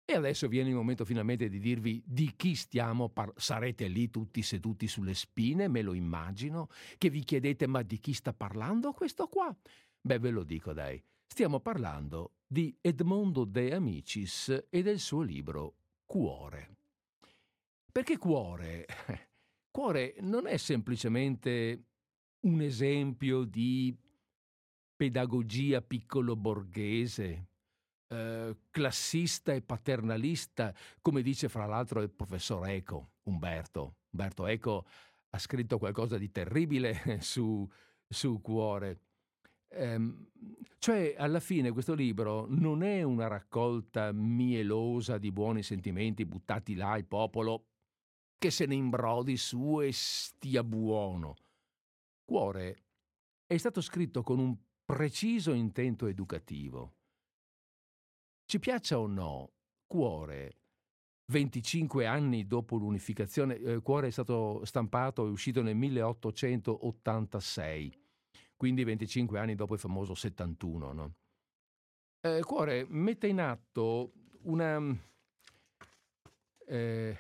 E 0.06 0.16
adesso 0.16 0.48
viene 0.48 0.70
il 0.70 0.76
momento 0.76 1.04
finalmente 1.04 1.50
di 1.50 1.60
dirvi 1.60 2.02
di 2.06 2.38
chi 2.38 2.56
stiamo 2.56 3.10
parlando. 3.10 3.42
Sarete 3.42 3.90
lì 3.90 4.10
tutti 4.10 4.42
seduti 4.42 4.88
sulle 4.88 5.16
spine, 5.16 5.68
me 5.68 5.82
lo 5.82 5.92
immagino, 5.92 6.70
che 6.98 7.10
vi 7.10 7.26
chiedete 7.26 7.68
ma 7.68 7.82
di 7.82 8.00
chi 8.00 8.14
sta 8.14 8.32
parlando 8.32 8.94
questo 8.94 9.28
qua? 9.28 9.54
Beh, 10.00 10.20
ve 10.20 10.30
lo 10.30 10.46
dico 10.46 10.72
dai, 10.72 11.04
stiamo 11.34 11.60
parlando 11.60 12.34
di 12.46 12.78
Edmondo 12.80 13.44
De 13.44 13.74
Amicis 13.74 14.66
e 14.70 14.84
del 14.84 15.00
suo 15.00 15.22
libro 15.22 15.78
Cuore. 16.06 16.76
Perché 17.92 18.20
cuore? 18.20 18.86
Cuore 19.72 20.14
non 20.20 20.46
è 20.46 20.58
semplicemente 20.58 21.86
un 22.42 22.62
esempio 22.62 23.46
di 23.46 23.98
pedagogia 24.96 25.82
piccolo 25.82 26.36
borghese, 26.36 27.48
eh, 28.10 28.56
classista 28.70 29.54
e 29.54 29.64
paternalista, 29.64 30.72
come 31.02 31.24
dice 31.24 31.50
fra 31.50 31.66
l'altro 31.66 32.04
il 32.04 32.12
professor 32.12 32.68
Eco, 32.68 33.14
Umberto. 33.24 33.96
Umberto 34.12 34.46
Eco 34.46 34.86
ha 35.32 35.40
scritto 35.40 35.80
qualcosa 35.80 36.20
di 36.20 36.30
terribile 36.30 37.18
su, 37.22 37.68
su 38.08 38.40
Cuore. 38.40 39.00
Ehm, 39.74 40.28
cioè, 40.78 41.16
alla 41.18 41.40
fine 41.40 41.72
questo 41.72 41.94
libro 41.94 42.46
non 42.50 42.84
è 42.84 43.04
una 43.04 43.28
raccolta 43.28 44.12
mielosa 44.12 45.18
di 45.18 45.32
buoni 45.32 45.64
sentimenti 45.64 46.26
buttati 46.26 46.76
là 46.76 46.92
al 46.92 47.06
popolo 47.06 47.68
che 48.38 48.52
se 48.52 48.66
ne 48.66 48.76
imbrodi 48.76 49.38
su 49.38 49.80
e 49.80 49.92
stia 49.94 50.62
buono. 50.62 51.36
Cuore 52.26 52.84
è 53.46 53.56
stato 53.56 53.80
scritto 53.80 54.24
con 54.24 54.40
un 54.40 54.58
preciso 54.84 55.54
intento 55.54 56.08
educativo. 56.08 56.96
Ci 58.46 58.60
piaccia 58.60 59.00
o 59.00 59.08
no, 59.08 59.54
Cuore, 59.88 60.58
25 61.32 62.06
anni 62.06 62.46
dopo 62.46 62.76
l'unificazione, 62.76 63.56
eh, 63.56 63.82
Cuore 63.82 64.08
è 64.08 64.12
stato 64.12 64.66
stampato 64.66 65.26
e 65.26 65.30
uscito 65.30 65.62
nel 65.62 65.78
1886 65.78 68.03
quindi 68.64 68.86
25 68.86 69.40
anni 69.40 69.56
dopo 69.56 69.74
il 69.74 69.80
famoso 69.82 70.16
71. 70.16 70.94
No? 70.94 71.16
Eh, 72.22 72.40
Cuore 72.44 72.86
mette 72.88 73.28
in 73.28 73.42
atto 73.42 74.14
una... 74.44 74.80
Eh, 76.66 77.18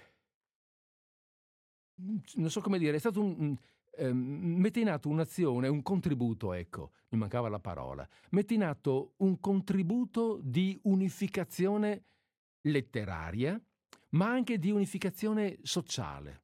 non 1.95 2.49
so 2.49 2.61
come 2.61 2.79
dire, 2.79 2.95
è 2.95 2.99
stato 2.99 3.21
un... 3.21 3.57
Eh, 3.95 4.13
mette 4.13 4.79
in 4.79 4.89
atto 4.89 5.09
un'azione, 5.09 5.67
un 5.67 5.81
contributo, 5.81 6.53
ecco, 6.53 6.91
mi 7.09 7.17
mancava 7.17 7.49
la 7.49 7.59
parola, 7.59 8.07
mette 8.29 8.53
in 8.53 8.63
atto 8.63 9.15
un 9.17 9.37
contributo 9.41 10.39
di 10.41 10.79
unificazione 10.83 12.05
letteraria, 12.61 13.61
ma 14.11 14.31
anche 14.31 14.57
di 14.57 14.71
unificazione 14.71 15.59
sociale, 15.63 16.43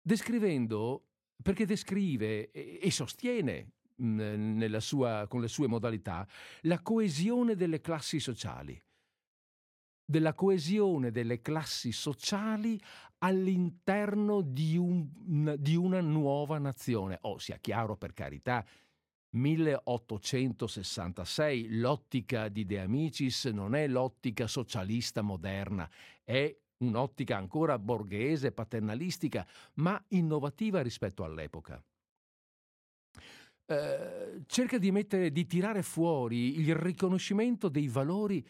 descrivendo, 0.00 1.06
perché 1.42 1.66
descrive 1.66 2.52
e, 2.52 2.78
e 2.80 2.90
sostiene 2.92 3.72
sua, 4.80 5.26
con 5.28 5.40
le 5.40 5.48
sue 5.48 5.66
modalità, 5.66 6.26
la 6.62 6.80
coesione 6.80 7.56
delle 7.56 7.80
classi 7.80 8.20
sociali, 8.20 8.80
della 10.04 10.34
coesione 10.34 11.10
delle 11.10 11.40
classi 11.40 11.92
sociali 11.92 12.80
all'interno 13.18 14.40
di, 14.40 14.76
un, 14.76 15.56
di 15.58 15.76
una 15.76 16.00
nuova 16.00 16.58
nazione. 16.58 17.18
Oh, 17.22 17.38
sia 17.38 17.58
chiaro 17.58 17.96
per 17.96 18.14
carità, 18.14 18.64
1866, 19.30 21.78
l'ottica 21.78 22.48
di 22.48 22.64
De 22.64 22.80
Amicis 22.80 23.44
non 23.46 23.74
è 23.74 23.86
l'ottica 23.86 24.46
socialista 24.46 25.20
moderna, 25.20 25.90
è 26.24 26.56
un'ottica 26.78 27.36
ancora 27.36 27.78
borghese, 27.78 28.52
paternalistica, 28.52 29.46
ma 29.74 30.02
innovativa 30.08 30.80
rispetto 30.80 31.24
all'epoca. 31.24 31.84
Eh, 33.70 34.44
cerca 34.46 34.78
di, 34.78 34.90
mettere, 34.90 35.30
di 35.30 35.46
tirare 35.46 35.82
fuori 35.82 36.58
il 36.58 36.74
riconoscimento 36.74 37.68
dei 37.68 37.86
valori 37.86 38.42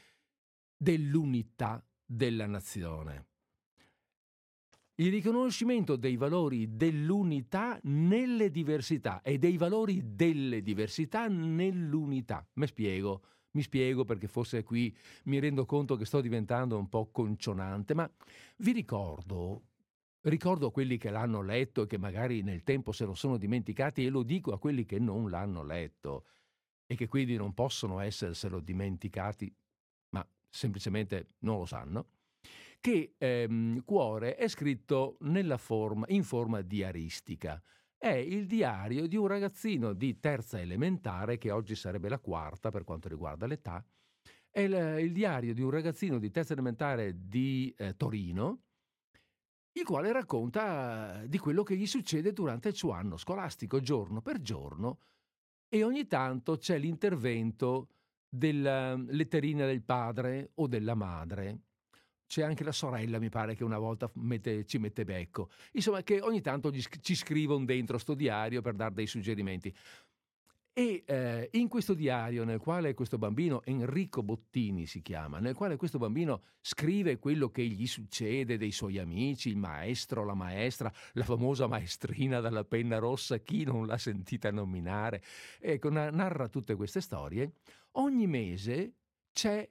dell'unità 0.77 1.85
della 2.05 2.47
nazione. 2.47 3.27
Il 4.95 5.11
riconoscimento 5.11 5.97
dei 5.97 6.17
valori 6.17 6.77
dell'unità 6.77 7.81
nelle 7.85 8.53
diversità 8.53 9.21
e 9.23 9.39
dei 9.39 9.57
valori 9.57 10.15
delle 10.15 10.63
diversità 10.63 11.27
nell'unità. 11.27 12.47
Mi 12.55 12.69
spiego, 12.69 13.23
mi 13.53 13.63
spiego 13.63 14.05
perché 14.05 14.29
forse 14.29 14.63
qui 14.63 14.97
mi 15.25 15.41
rendo 15.41 15.67
conto 15.67 15.97
che 15.97 16.05
sto 16.05 16.21
diventando 16.21 16.79
un 16.79 16.89
po' 16.89 17.11
concionante, 17.11 17.93
ma 17.93 18.09
vi 18.59 18.71
ricordo 18.71 19.68
ricordo 20.29 20.71
quelli 20.71 20.97
che 20.99 21.11
l'hanno 21.11 21.43
letto 21.43 21.83
e 21.83 21.87
che 21.87 21.99
magari 21.99 22.43
nel 22.43 22.63
tempo 22.63 22.93
se 22.93 23.05
lo 23.05 23.15
sono 23.15 23.37
dimenticati 23.37 24.05
e 24.05 24.11
lo 24.11 24.23
dico 24.23 24.53
a 24.53 24.59
quelli 24.59 24.85
che 24.85 24.99
non 24.99 25.31
l'hanno 25.31 25.63
letto 25.63 26.27
e 26.87 26.97
che 26.97 27.07
quindi 27.07 27.37
non 27.37 27.55
possono 27.55 28.01
esserselo 28.01 28.61
dimenticati, 28.61 29.55
ma 30.11 30.27
semplicemente 30.49 31.35
non 31.41 31.59
lo 31.59 31.67
sanno, 31.67 32.09
che 32.81 33.15
ehm, 33.19 33.85
Cuore 33.85 34.37
è 34.37 34.49
scritto 34.49 35.19
forma, 35.59 36.07
in 36.09 36.25
forma 36.25 36.63
diaristica. 36.63 37.63
È 37.97 38.09
il 38.09 38.47
diario 38.47 39.07
di 39.07 39.17
un 39.17 39.27
ragazzino 39.27 39.93
di 39.93 40.19
terza 40.21 40.61
elementare, 40.61 41.37
che 41.37 41.51
oggi 41.51 41.75
sarebbe 41.75 42.09
la 42.09 42.21
quarta 42.21 42.71
per 42.71 42.85
quanto 42.85 43.09
riguarda 43.09 43.47
l'età, 43.47 43.85
è 44.51 44.61
il, 44.61 45.05
il 45.05 45.13
diario 45.13 45.53
di 45.53 45.63
un 45.63 45.71
ragazzino 45.71 46.19
di 46.19 46.31
terza 46.31 46.53
elementare 46.53 47.27
di 47.27 47.75
eh, 47.77 47.97
Torino, 47.97 48.68
il 49.79 49.85
quale 49.85 50.13
racconta 50.13 51.23
di 51.27 51.39
quello 51.39 51.63
che 51.63 51.77
gli 51.77 51.87
succede 51.87 52.33
durante 52.33 52.69
il 52.69 52.75
suo 52.75 52.93
anno 52.93 53.17
scolastico, 53.17 53.81
giorno 53.81 54.21
per 54.21 54.41
giorno, 54.41 54.99
e 55.69 55.85
ogni 55.85 56.07
tanto 56.07 56.57
c'è 56.57 56.79
l'intervento 56.79 57.89
della 58.29 58.95
letterina 58.97 59.67
del 59.67 59.83
padre 59.83 60.51
o 60.55 60.67
della 60.67 60.95
madre. 60.95 61.61
C'è 62.27 62.43
anche 62.43 62.63
la 62.63 62.73
sorella, 62.73 63.19
mi 63.19 63.31
pare, 63.31 63.55
che 63.55 63.65
una 63.65 63.79
volta 63.79 64.11
mette, 64.15 64.67
ci 64.67 64.79
mette 64.79 65.05
becco. 65.05 65.49
Insomma, 65.73 66.03
che 66.03 66.21
ogni 66.21 66.43
tanto 66.43 66.71
ci 66.71 67.15
scrivono 67.15 67.65
dentro 67.65 67.97
sto 67.97 68.13
diario 68.13 68.61
per 68.61 68.75
dare 68.75 68.93
dei 68.93 69.07
suggerimenti. 69.07 69.75
E 70.73 71.03
eh, 71.07 71.49
in 71.53 71.67
questo 71.69 71.95
diario, 71.95 72.45
nel 72.45 72.61
quale 72.61 72.95
questo 72.95 73.19
bambino, 73.19 73.63
Enrico 73.65 74.23
Bottini 74.23 74.87
si 74.87 75.03
chiama, 75.03 75.41
nel 75.41 75.55
quale 75.55 75.77
questo 75.77 75.99
bambino 75.99 76.43
scrive 76.61 77.19
quello 77.19 77.51
che 77.51 77.65
gli 77.67 77.87
succede 77.87 78.57
dei 78.57 78.71
suoi 78.71 78.99
amici, 78.99 79.49
il 79.49 79.57
maestro, 79.57 80.25
la 80.25 80.35
maestra, 80.35 80.93
la 81.15 81.25
famosa 81.25 81.67
maestrina 81.67 82.39
dalla 82.39 82.65
penna 82.65 82.99
rossa, 82.99 83.39
chi 83.39 83.65
non 83.65 83.87
l'ha 83.87 83.99
sentita 83.99 84.53
nominare, 84.53 85.23
ecco, 85.59 85.91
narra 85.91 86.49
tutte 86.49 86.77
queste 86.77 87.01
storie, 87.01 87.55
ogni 87.93 88.29
mese 88.29 88.93
c'è 89.33 89.69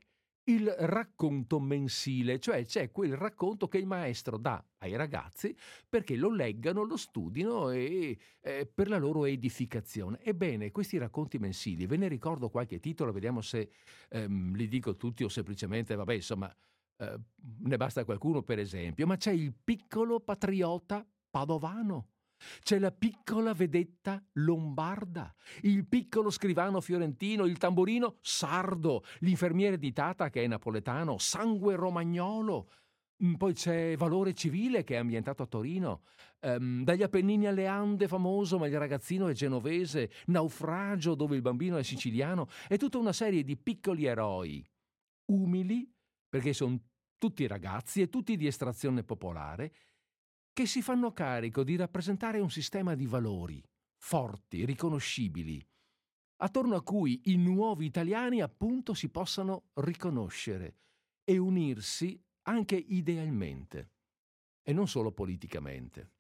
il 0.48 0.74
racconto 0.80 1.60
mensile, 1.60 2.40
cioè 2.40 2.66
c'è 2.66 2.92
quel 2.92 3.16
racconto 3.16 3.68
che 3.68 3.78
il 3.78 3.86
maestro 3.86 4.38
dà 4.38 4.64
ai 4.80 4.96
ragazzi 4.96 5.56
perché 5.88 6.16
lo 6.16 6.32
leggano, 6.32 6.84
lo 6.84 6.96
studino 6.98 7.70
e, 7.70 8.18
eh, 8.42 8.66
per 8.66 8.88
la 8.88 8.98
loro 8.98 9.26
edificazione. 9.26 10.20
Ebbene, 10.22 10.72
questi 10.72 10.98
racconti 10.98 11.38
mensili, 11.38 11.86
ve 11.86 11.98
ne 11.98 12.08
ricordo 12.08 12.50
qualche 12.50 12.80
titolo, 12.80 13.12
vediamo 13.12 13.42
se 13.42 13.72
ehm, 14.10 14.56
li 14.56 14.68
dico 14.68 14.96
tutti 14.96 15.24
o 15.24 15.30
semplicemente, 15.30 15.96
vabbè, 15.96 16.14
insomma, 16.14 16.54
eh, 16.98 17.20
ne 17.60 17.78
basta 17.78 18.06
qualcuno 18.06 18.42
per 18.42 18.60
esempio, 18.60 19.06
ma 19.06 19.18
c'è 19.18 19.32
il 19.32 19.54
piccolo 19.54 20.20
patriota 20.20 21.06
padovano. 21.30 22.17
C'è 22.62 22.80
la 22.80 22.92
piccola 22.92 23.54
vedetta 23.54 24.24
lombarda, 24.34 25.34
il 25.62 25.88
piccolo 25.88 26.30
scrivano 26.30 26.82
fiorentino, 26.82 27.46
il 27.46 27.58
tamburino 27.58 28.18
sardo, 28.22 29.04
l'infermiere 29.20 29.78
di 29.78 29.92
Tata 29.92 30.30
che 30.30 30.44
è 30.44 30.48
napoletano, 30.48 31.18
sangue 31.18 31.76
romagnolo. 31.76 32.70
Mm, 33.24 33.34
poi 33.34 33.54
c'è 33.54 33.98
Valore 33.98 34.34
Civile 34.34 34.84
che 34.84 34.94
è 34.94 34.98
ambientato 34.98 35.42
a 35.42 35.48
Torino, 35.48 36.04
um, 36.42 36.84
dagli 36.84 37.02
Appennini 37.02 37.48
alle 37.48 37.66
Ande 37.66 38.08
famoso 38.08 38.60
ma 38.60 38.68
il 38.68 38.78
ragazzino 38.78 39.28
è 39.28 39.34
genovese, 39.34 40.12
Naufragio 40.28 41.16
dove 41.16 41.36
il 41.36 41.42
bambino 41.42 41.78
è 41.78 41.84
siciliano 41.84 42.48
e 42.68 42.78
tutta 42.78 43.00
una 43.00 43.14
serie 43.14 43.44
di 43.44 43.58
piccoli 43.58 44.06
eroi, 44.06 44.64
umili 45.32 45.92
perché 46.30 46.54
sono 46.54 46.80
tutti 47.18 47.48
ragazzi 47.48 48.02
e 48.02 48.10
tutti 48.10 48.36
di 48.36 48.46
estrazione 48.46 49.04
popolare, 49.04 49.74
che 50.58 50.66
si 50.66 50.82
fanno 50.82 51.14
carico 51.14 51.64
di 51.64 51.76
rappresentare 51.76 52.40
un 52.40 52.50
sistema 52.50 52.96
di 52.96 53.06
valori 53.06 53.64
forti, 53.96 54.66
riconoscibili, 54.66 55.64
attorno 56.38 56.76
a 56.76 56.82
cui 56.82 57.22
i 57.26 57.36
nuovi 57.36 57.86
italiani 57.86 58.42
appunto 58.42 58.96
si 58.96 59.10
possano 59.10 59.66
riconoscere 59.76 60.78
e 61.24 61.38
unirsi 61.38 62.20
anche 62.48 62.76
idealmente 62.76 63.92
e 64.64 64.74
non 64.74 64.88
solo 64.88 65.12
politicamente. 65.12 66.14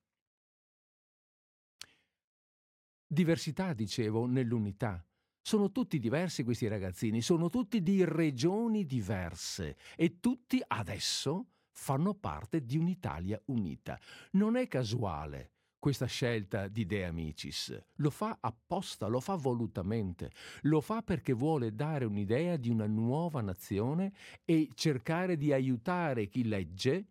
Diversità, 3.07 3.73
dicevo, 3.73 4.27
nell'unità. 4.27 5.03
Sono 5.41 5.71
tutti 5.71 5.97
diversi 5.97 6.43
questi 6.43 6.67
ragazzini, 6.67 7.23
sono 7.23 7.49
tutti 7.49 7.81
di 7.81 8.05
regioni 8.05 8.85
diverse 8.85 9.77
e 9.95 10.19
tutti 10.19 10.61
adesso 10.67 11.53
fanno 11.77 12.15
parte 12.15 12.65
di 12.65 12.75
un'Italia 12.75 13.39
unita. 13.45 13.99
Non 14.31 14.55
è 14.55 14.67
casuale 14.67 15.51
questa 15.77 16.07
scelta 16.07 16.67
di 16.67 16.87
De 16.87 17.05
Amicis. 17.05 17.79
Lo 17.97 18.09
fa 18.09 18.39
apposta, 18.41 19.05
lo 19.05 19.19
fa 19.19 19.35
volutamente, 19.35 20.31
lo 20.61 20.81
fa 20.81 21.03
perché 21.03 21.33
vuole 21.33 21.75
dare 21.75 22.05
un'idea 22.05 22.57
di 22.57 22.69
una 22.69 22.87
nuova 22.87 23.41
nazione 23.41 24.11
e 24.43 24.69
cercare 24.73 25.37
di 25.37 25.53
aiutare 25.53 26.27
chi 26.27 26.45
legge 26.45 27.05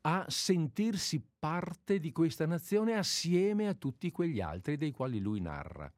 a 0.00 0.24
sentirsi 0.28 1.22
parte 1.38 1.98
di 1.98 2.10
questa 2.10 2.46
nazione 2.46 2.94
assieme 2.94 3.68
a 3.68 3.74
tutti 3.74 4.10
quegli 4.10 4.40
altri 4.40 4.76
dei 4.76 4.92
quali 4.92 5.20
lui 5.20 5.40
narra. 5.40 5.92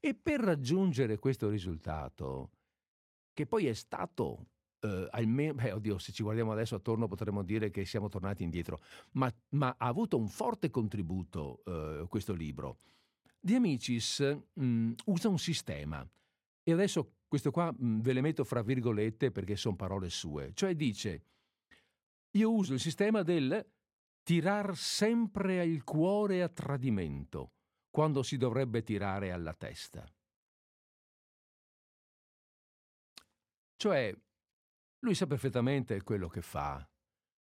E 0.00 0.14
per 0.14 0.40
raggiungere 0.40 1.18
questo 1.18 1.48
risultato, 1.48 2.50
che 3.32 3.46
poi 3.46 3.66
è 3.66 3.74
stato 3.74 4.46
eh, 4.82 5.08
almeno, 5.12 5.54
beh, 5.54 5.72
oddio, 5.72 5.98
se 5.98 6.12
ci 6.12 6.22
guardiamo 6.22 6.52
adesso 6.52 6.74
attorno 6.74 7.06
potremmo 7.06 7.42
dire 7.42 7.70
che 7.70 7.84
siamo 7.84 8.08
tornati 8.08 8.42
indietro, 8.42 8.80
ma, 9.12 9.32
ma 9.50 9.74
ha 9.78 9.86
avuto 9.86 10.18
un 10.18 10.28
forte 10.28 10.70
contributo 10.70 11.62
eh, 11.64 12.06
questo 12.08 12.34
libro. 12.34 12.78
Di 13.38 13.54
Amicis 13.54 14.38
mh, 14.52 14.92
usa 15.06 15.28
un 15.28 15.38
sistema 15.38 16.06
e 16.64 16.72
adesso 16.72 17.14
questo 17.28 17.50
qua 17.50 17.72
mh, 17.72 17.84
mm, 17.84 18.00
ve 18.00 18.12
le 18.12 18.20
metto 18.20 18.44
fra 18.44 18.62
virgolette 18.62 19.30
perché 19.30 19.56
sono 19.56 19.76
parole 19.76 20.10
sue, 20.10 20.50
cioè 20.54 20.74
dice 20.74 21.22
io 22.32 22.52
uso 22.52 22.72
il 22.72 22.80
sistema 22.80 23.22
del 23.22 23.64
tirar 24.22 24.76
sempre 24.76 25.60
al 25.60 25.84
cuore 25.84 26.42
a 26.42 26.48
tradimento 26.48 27.52
quando 27.90 28.22
si 28.22 28.36
dovrebbe 28.36 28.82
tirare 28.82 29.32
alla 29.32 29.52
testa. 29.52 30.04
Cioè, 33.76 34.16
lui 35.02 35.14
sa 35.14 35.26
perfettamente 35.26 36.02
quello 36.02 36.28
che 36.28 36.42
fa. 36.42 36.86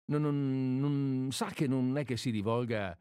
Non, 0.05 0.21
non, 0.21 0.79
non, 0.79 1.31
sa 1.31 1.49
che 1.51 1.67
non 1.67 1.97
è 1.97 2.03
che 2.03 2.17
si 2.17 2.29
rivolga 2.29 2.97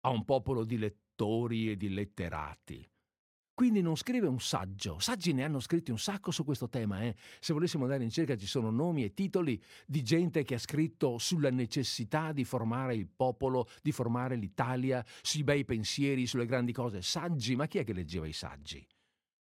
a 0.00 0.10
un 0.10 0.24
popolo 0.24 0.64
di 0.64 0.78
lettori 0.78 1.70
e 1.70 1.76
di 1.76 1.90
letterati. 1.90 2.88
Quindi 3.52 3.80
non 3.80 3.96
scrive 3.96 4.26
un 4.26 4.38
saggio. 4.38 4.98
Saggi 4.98 5.32
ne 5.32 5.42
hanno 5.42 5.60
scritti 5.60 5.90
un 5.90 5.98
sacco 5.98 6.30
su 6.30 6.44
questo 6.44 6.68
tema. 6.68 7.02
Eh? 7.02 7.16
Se 7.40 7.52
volessimo 7.52 7.84
andare 7.84 8.04
in 8.04 8.10
cerca 8.10 8.36
ci 8.36 8.46
sono 8.46 8.70
nomi 8.70 9.02
e 9.02 9.14
titoli 9.14 9.60
di 9.86 10.02
gente 10.02 10.44
che 10.44 10.54
ha 10.54 10.58
scritto 10.58 11.18
sulla 11.18 11.50
necessità 11.50 12.32
di 12.32 12.44
formare 12.44 12.94
il 12.94 13.08
popolo, 13.08 13.66
di 13.82 13.92
formare 13.92 14.36
l'Italia, 14.36 15.04
sui 15.22 15.42
bei 15.42 15.64
pensieri, 15.64 16.26
sulle 16.26 16.46
grandi 16.46 16.72
cose. 16.72 17.02
Saggi, 17.02 17.56
ma 17.56 17.66
chi 17.66 17.78
è 17.78 17.84
che 17.84 17.94
leggeva 17.94 18.26
i 18.26 18.34
saggi? 18.34 18.86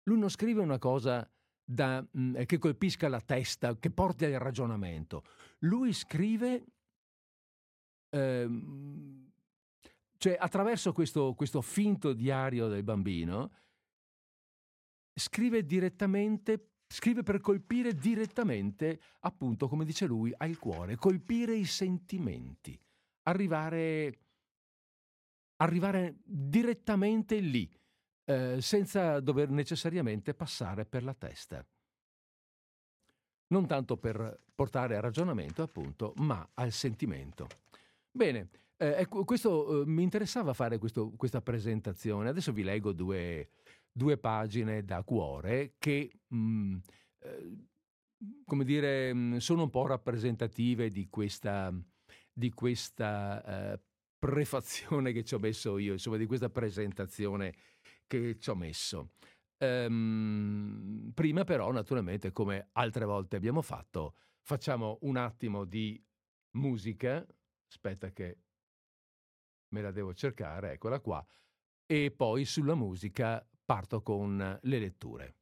Lui 0.05 0.18
non 0.18 0.31
scrive 0.31 0.62
una 0.62 0.79
cosa 0.79 1.31
da, 1.70 2.02
mm, 2.16 2.42
che 2.46 2.57
colpisca 2.57 3.09
la 3.09 3.20
testa, 3.20 3.76
che 3.78 3.90
porti 3.90 4.24
al 4.24 4.33
ragionamento. 4.33 5.22
Lui 5.61 5.92
scrive, 5.92 6.64
ehm, 8.09 9.31
cioè 10.16 10.37
attraverso 10.40 10.92
questo, 10.94 11.35
questo 11.35 11.61
finto 11.61 12.14
diario 12.14 12.68
del 12.68 12.83
bambino, 12.83 13.52
scrive 15.14 15.66
direttamente, 15.66 16.70
scrive 16.87 17.22
per 17.22 17.40
colpire 17.40 17.92
direttamente, 17.92 18.98
appunto, 19.20 19.68
come 19.68 19.85
dice 19.85 20.07
lui, 20.07 20.33
al 20.38 20.57
cuore, 20.57 20.96
colpire 20.96 21.54
i 21.54 21.66
sentimenti, 21.66 22.81
arrivare, 23.24 24.18
arrivare 25.57 26.16
direttamente 26.24 27.38
lì 27.40 27.70
eh, 28.29 28.61
senza 28.61 29.21
dover 29.21 29.49
necessariamente 29.49 30.35
passare 30.35 30.85
per 30.85 31.03
la 31.03 31.14
testa. 31.14 31.67
Non 33.49 33.67
tanto 33.67 33.97
per 33.97 34.43
portare 34.55 34.97
a 34.97 35.01
ragionamento, 35.01 35.62
appunto, 35.62 36.12
ma 36.17 36.47
al 36.53 36.71
sentimento. 36.71 37.47
Bene, 38.11 38.51
eh, 38.77 38.97
ecco, 38.99 39.25
questo, 39.25 39.81
eh, 39.81 39.87
mi 39.87 40.03
interessava 40.03 40.53
fare 40.53 40.77
questo, 40.77 41.12
questa 41.17 41.41
presentazione. 41.41 42.29
Adesso 42.29 42.53
vi 42.53 42.64
leggo 42.64 42.93
due, 42.93 43.49
due 43.91 44.19
pagine 44.19 44.85
da 44.85 45.03
cuore 45.05 45.77
che, 45.79 46.11
mh, 46.27 46.37
mm, 46.37 46.77
eh, 47.21 47.57
come 48.45 48.64
dire, 48.64 49.14
mm, 49.14 49.37
sono 49.38 49.62
un 49.62 49.71
po' 49.71 49.87
rappresentative 49.87 50.91
di 50.91 51.09
questa, 51.09 51.73
di 52.31 52.51
questa 52.51 53.73
eh, 53.73 53.81
prefazione 54.19 55.12
che 55.12 55.25
ci 55.25 55.35
ho 55.35 55.38
messo 55.38 55.79
io, 55.79 55.93
insomma, 55.93 56.19
di 56.19 56.27
questa 56.27 56.51
presentazione 56.51 57.55
che 58.09 58.37
ci 58.40 58.51
ho 58.51 58.57
messo. 58.57 59.12
Ehm, 59.59 61.12
prima 61.14 61.44
però, 61.44 61.71
naturalmente, 61.71 62.33
come 62.33 62.71
altre 62.73 63.05
volte 63.05 63.37
abbiamo 63.37 63.62
fatto, 63.62 64.16
facciamo 64.42 64.99
un 65.03 65.16
attimo 65.16 65.64
di 65.64 66.05
musica. 66.57 67.25
Aspetta 67.68 68.11
che 68.11 68.38
me 69.68 69.83
la 69.83 69.92
devo 69.92 70.14
cercare, 70.14 70.73
eccola 70.73 70.99
qua, 70.99 71.25
e 71.87 72.11
poi 72.11 72.44
sulla 72.44 72.75
musica 72.75 73.47
parto 73.64 74.03
con 74.03 74.59
le 74.62 74.79
letture. 74.79 75.38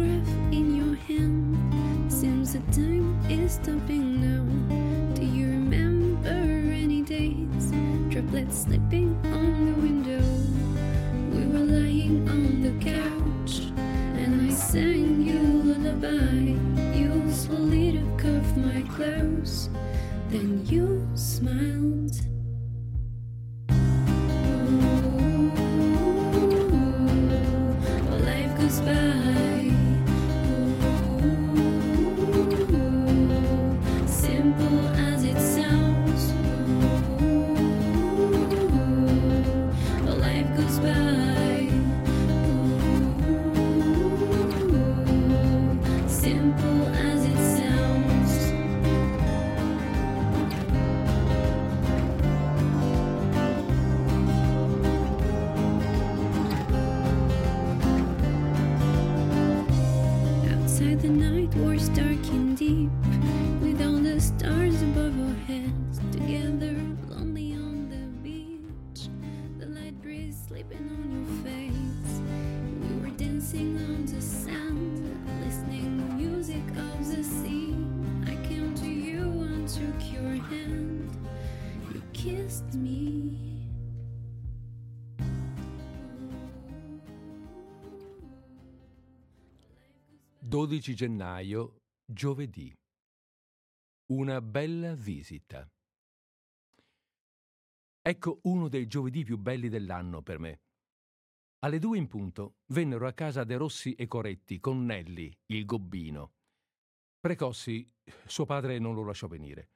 photograph 0.00 0.28
in 0.52 0.76
your 0.76 0.96
hand. 1.08 2.12
Seems 2.12 2.52
the 2.54 2.60
time 2.72 3.18
is 3.28 3.52
stopping 3.52 4.20
now. 4.20 5.14
Do 5.14 5.24
you 5.24 5.48
remember 5.48 6.28
any 6.28 7.02
days? 7.02 7.72
Droplets 8.08 8.62
slipping 8.64 9.18
on 9.24 9.66
the 9.66 9.80
window. 9.80 10.24
We 11.34 11.46
were 11.46 11.64
lying 11.64 12.28
on 12.28 12.62
the 12.62 12.72
couch, 12.84 13.72
and 13.76 14.50
I 14.50 14.54
sang 14.54 15.22
you 15.22 15.38
a 15.38 15.78
lullaby. 15.78 16.56
You 16.96 17.30
slowly 17.32 17.92
took 17.92 18.24
off 18.24 18.56
my 18.56 18.82
clothes, 18.94 19.68
then 20.30 20.64
you 20.66 21.06
smiled. 21.14 21.99
12 90.50 90.96
gennaio, 90.96 91.82
giovedì. 92.04 92.76
Una 94.06 94.40
bella 94.40 94.96
visita. 94.96 95.64
Ecco 98.02 98.40
uno 98.42 98.66
dei 98.66 98.88
giovedì 98.88 99.22
più 99.22 99.38
belli 99.38 99.68
dell'anno 99.68 100.22
per 100.22 100.40
me. 100.40 100.62
Alle 101.60 101.78
due 101.78 101.98
in 101.98 102.08
punto 102.08 102.56
vennero 102.72 103.06
a 103.06 103.12
casa 103.12 103.44
De 103.44 103.56
Rossi 103.56 103.94
e 103.94 104.08
Coretti 104.08 104.58
con 104.58 104.84
Nelly, 104.84 105.32
il 105.52 105.64
gobbino. 105.64 106.32
Precossi, 107.20 107.88
suo 108.26 108.44
padre 108.44 108.80
non 108.80 108.96
lo 108.96 109.04
lasciò 109.04 109.28
venire. 109.28 109.70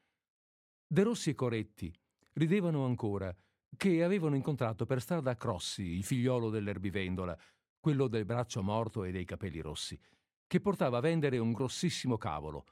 De 0.92 1.04
Rossi 1.04 1.30
e 1.30 1.34
Coretti 1.36 1.96
ridevano 2.32 2.84
ancora 2.84 3.32
che 3.76 4.02
avevano 4.02 4.34
incontrato 4.34 4.86
per 4.86 5.00
strada 5.00 5.36
Crossi, 5.36 5.84
il 5.84 6.02
figliolo 6.02 6.50
dell'erbivendola, 6.50 7.38
quello 7.78 8.08
del 8.08 8.24
braccio 8.24 8.60
morto 8.60 9.04
e 9.04 9.12
dei 9.12 9.24
capelli 9.24 9.60
rossi, 9.60 9.96
che 10.46 10.60
portava 10.60 10.98
a 10.98 11.00
vendere 11.00 11.38
un 11.38 11.52
grossissimo 11.52 12.16
cavolo 12.16 12.66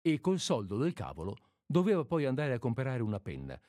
e 0.00 0.20
col 0.20 0.38
soldo 0.38 0.76
del 0.76 0.92
cavolo 0.92 1.36
doveva 1.66 2.04
poi 2.04 2.24
andare 2.24 2.52
a 2.52 2.58
comprare 2.58 3.02
una 3.02 3.20
penna. 3.20 3.60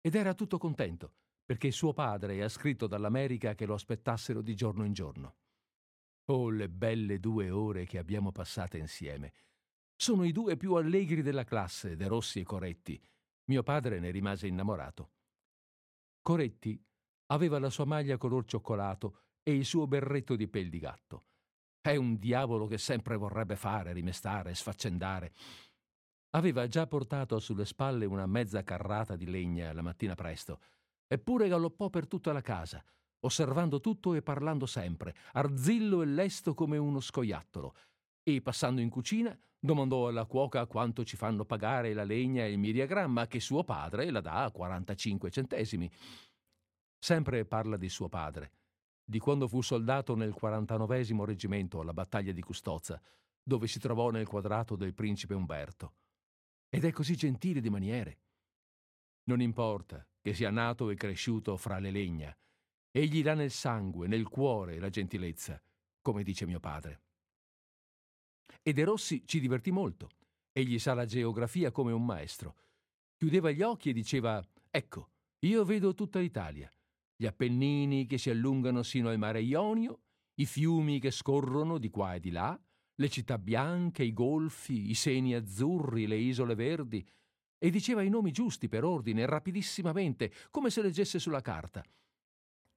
Ed 0.00 0.14
era 0.14 0.34
tutto 0.34 0.58
contento, 0.58 1.14
perché 1.44 1.70
suo 1.70 1.92
padre 1.92 2.42
ha 2.42 2.48
scritto 2.48 2.86
dall'America 2.86 3.54
che 3.54 3.66
lo 3.66 3.74
aspettassero 3.74 4.42
di 4.42 4.54
giorno 4.54 4.84
in 4.84 4.92
giorno. 4.92 5.36
Oh, 6.26 6.50
le 6.50 6.68
belle 6.68 7.18
due 7.20 7.50
ore 7.50 7.86
che 7.86 7.96
abbiamo 7.96 8.32
passate 8.32 8.76
insieme. 8.76 9.32
Sono 9.96 10.24
i 10.24 10.32
due 10.32 10.56
più 10.56 10.74
allegri 10.74 11.22
della 11.22 11.44
classe, 11.44 11.96
De 11.96 12.06
Rossi 12.06 12.40
e 12.40 12.44
Coretti, 12.44 13.02
mio 13.46 13.62
padre 13.62 13.98
ne 13.98 14.10
rimase 14.10 14.46
innamorato. 14.46 15.12
Coretti 16.20 16.78
aveva 17.30 17.58
la 17.58 17.70
sua 17.70 17.86
maglia 17.86 18.18
color 18.18 18.44
cioccolato 18.44 19.22
e 19.42 19.54
il 19.54 19.64
suo 19.64 19.86
berretto 19.86 20.36
di 20.36 20.48
pel 20.48 20.68
di 20.68 20.78
gatto. 20.78 21.27
È 21.88 21.96
un 21.96 22.18
diavolo 22.18 22.66
che 22.66 22.76
sempre 22.76 23.16
vorrebbe 23.16 23.56
fare, 23.56 23.94
rimestare, 23.94 24.54
sfaccendare. 24.54 25.32
Aveva 26.32 26.68
già 26.68 26.86
portato 26.86 27.38
sulle 27.38 27.64
spalle 27.64 28.04
una 28.04 28.26
mezza 28.26 28.62
carrata 28.62 29.16
di 29.16 29.24
legna 29.24 29.72
la 29.72 29.80
mattina 29.80 30.14
presto, 30.14 30.60
eppure 31.06 31.48
galoppò 31.48 31.88
per 31.88 32.06
tutta 32.06 32.30
la 32.34 32.42
casa, 32.42 32.84
osservando 33.20 33.80
tutto 33.80 34.12
e 34.12 34.20
parlando 34.20 34.66
sempre, 34.66 35.14
arzillo 35.32 36.02
e 36.02 36.04
lesto 36.04 36.52
come 36.52 36.76
uno 36.76 37.00
scoiattolo, 37.00 37.74
e 38.22 38.42
passando 38.42 38.82
in 38.82 38.90
cucina 38.90 39.34
Domandò 39.58 40.08
alla 40.08 40.26
cuoca 40.26 40.66
quanto 40.66 41.06
ci 41.06 41.16
fanno 41.16 41.46
pagare 41.46 41.94
la 41.94 42.04
legna 42.04 42.44
e 42.44 42.52
il 42.52 42.58
miriagramma, 42.58 43.26
che 43.26 43.40
suo 43.40 43.64
padre 43.64 44.10
la 44.10 44.20
dà 44.20 44.44
a 44.44 44.50
45 44.50 45.30
centesimi. 45.30 45.90
Sempre 46.98 47.46
parla 47.46 47.78
di 47.78 47.88
suo 47.88 48.10
padre, 48.10 48.57
di 49.08 49.18
quando 49.18 49.48
fu 49.48 49.62
soldato 49.62 50.14
nel 50.14 50.34
49 50.34 51.24
reggimento 51.24 51.80
alla 51.80 51.94
battaglia 51.94 52.32
di 52.32 52.42
Custozza, 52.42 53.00
dove 53.42 53.66
si 53.66 53.78
trovò 53.78 54.10
nel 54.10 54.26
quadrato 54.26 54.76
del 54.76 54.92
principe 54.92 55.32
Umberto. 55.32 55.94
Ed 56.68 56.84
è 56.84 56.92
così 56.92 57.16
gentile 57.16 57.62
di 57.62 57.70
maniere. 57.70 58.18
Non 59.24 59.40
importa 59.40 60.06
che 60.20 60.34
sia 60.34 60.50
nato 60.50 60.90
e 60.90 60.94
cresciuto 60.94 61.56
fra 61.56 61.78
le 61.78 61.90
legna, 61.90 62.36
egli 62.90 63.22
dà 63.22 63.32
nel 63.32 63.50
sangue, 63.50 64.08
nel 64.08 64.28
cuore 64.28 64.78
la 64.78 64.90
gentilezza, 64.90 65.58
come 66.02 66.22
dice 66.22 66.44
mio 66.44 66.60
padre. 66.60 67.00
E 68.62 68.74
De 68.74 68.84
Rossi 68.84 69.26
ci 69.26 69.40
divertì 69.40 69.70
molto. 69.70 70.10
Egli 70.52 70.78
sa 70.78 70.92
la 70.92 71.06
geografia 71.06 71.70
come 71.70 71.92
un 71.92 72.04
maestro. 72.04 72.56
Chiudeva 73.16 73.50
gli 73.52 73.62
occhi 73.62 73.88
e 73.88 73.94
diceva: 73.94 74.46
Ecco, 74.70 75.12
io 75.46 75.64
vedo 75.64 75.94
tutta 75.94 76.18
l'Italia. 76.18 76.70
Gli 77.20 77.26
Appennini 77.26 78.06
che 78.06 78.16
si 78.16 78.30
allungano 78.30 78.84
sino 78.84 79.08
al 79.08 79.18
mare 79.18 79.42
Ionio, 79.42 80.02
i 80.34 80.46
fiumi 80.46 81.00
che 81.00 81.10
scorrono 81.10 81.76
di 81.78 81.90
qua 81.90 82.14
e 82.14 82.20
di 82.20 82.30
là, 82.30 82.56
le 82.94 83.08
città 83.08 83.38
bianche, 83.38 84.04
i 84.04 84.12
golfi, 84.12 84.88
i 84.88 84.94
seni 84.94 85.34
azzurri, 85.34 86.06
le 86.06 86.14
isole 86.14 86.54
verdi, 86.54 87.04
e 87.58 87.70
diceva 87.70 88.02
i 88.02 88.08
nomi 88.08 88.30
giusti 88.30 88.68
per 88.68 88.84
ordine, 88.84 89.26
rapidissimamente, 89.26 90.32
come 90.52 90.70
se 90.70 90.80
leggesse 90.80 91.18
sulla 91.18 91.40
carta. 91.40 91.84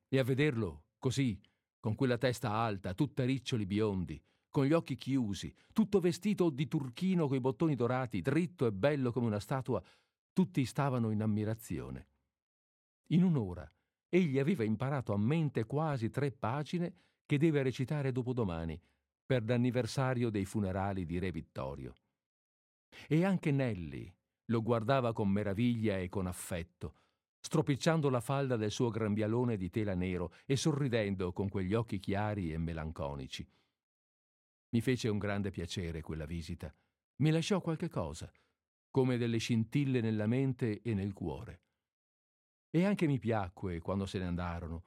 E 0.08 0.18
a 0.18 0.24
vederlo, 0.24 0.86
così, 0.98 1.40
con 1.80 1.94
quella 1.94 2.18
testa 2.18 2.52
alta, 2.52 2.96
tutta 2.96 3.24
riccioli 3.24 3.68
biondi, 3.68 4.20
con 4.50 4.66
gli 4.66 4.74
occhi 4.74 4.96
chiusi, 4.96 5.54
tutto 5.72 6.00
vestito 6.00 6.50
di 6.50 6.68
turchino 6.68 7.28
coi 7.28 7.40
bottoni 7.40 7.76
dorati, 7.76 8.22
dritto 8.22 8.66
e 8.66 8.72
bello 8.72 9.12
come 9.12 9.28
una 9.28 9.40
statua, 9.40 9.84
tutti 10.34 10.66
stavano 10.66 11.12
in 11.12 11.22
ammirazione. 11.22 12.08
In 13.10 13.24
un'ora 13.24 13.72
egli 14.14 14.40
aveva 14.40 14.66
imparato 14.66 15.14
a 15.14 15.18
mente 15.18 15.64
quasi 15.64 16.10
tre 16.10 16.32
pagine 16.32 16.94
che 17.26 17.38
deve 17.38 17.64
recitare 17.64 18.12
dopodomani 18.12 18.80
per 19.26 19.46
l'anniversario 19.46 20.30
dei 20.30 20.44
funerali 20.44 21.06
di 21.06 21.18
Re 21.18 21.32
Vittorio. 21.32 21.96
E 23.08 23.24
anche 23.24 23.52
Nelly 23.52 24.14
lo 24.48 24.62
guardava 24.62 25.14
con 25.14 25.30
meraviglia 25.30 25.98
e 25.98 26.10
con 26.10 26.28
affetto, 26.28 26.96
stropicciando 27.40 28.10
la 28.10 28.20
falda 28.20 28.58
del 28.58 28.70
suo 28.70 28.90
grembialone 28.90 29.56
di 29.56 29.70
tela 29.70 29.96
nero 29.96 30.34
e 30.46 30.58
sorridendo 30.58 31.32
con 31.32 31.48
quegli 31.48 31.74
occhi 31.74 31.98
chiari 32.00 32.52
e 32.52 32.58
melanconici. 32.58 33.50
Mi 34.72 34.82
fece 34.82 35.08
un 35.08 35.20
grande 35.20 35.52
piacere 35.52 36.02
quella 36.02 36.26
visita. 36.26 36.74
Mi 37.22 37.32
lasciò 37.32 37.62
qualche 37.62 37.88
cosa, 37.88 38.30
come 38.90 39.18
delle 39.18 39.38
scintille 39.38 40.02
nella 40.02 40.28
mente 40.28 40.82
e 40.82 40.94
nel 40.94 41.14
cuore. 41.14 41.62
E 42.74 42.86
anche 42.86 43.06
mi 43.06 43.20
piacque 43.20 43.80
quando 43.80 44.06
se 44.06 44.18
ne 44.18 44.26
andarono. 44.26 44.84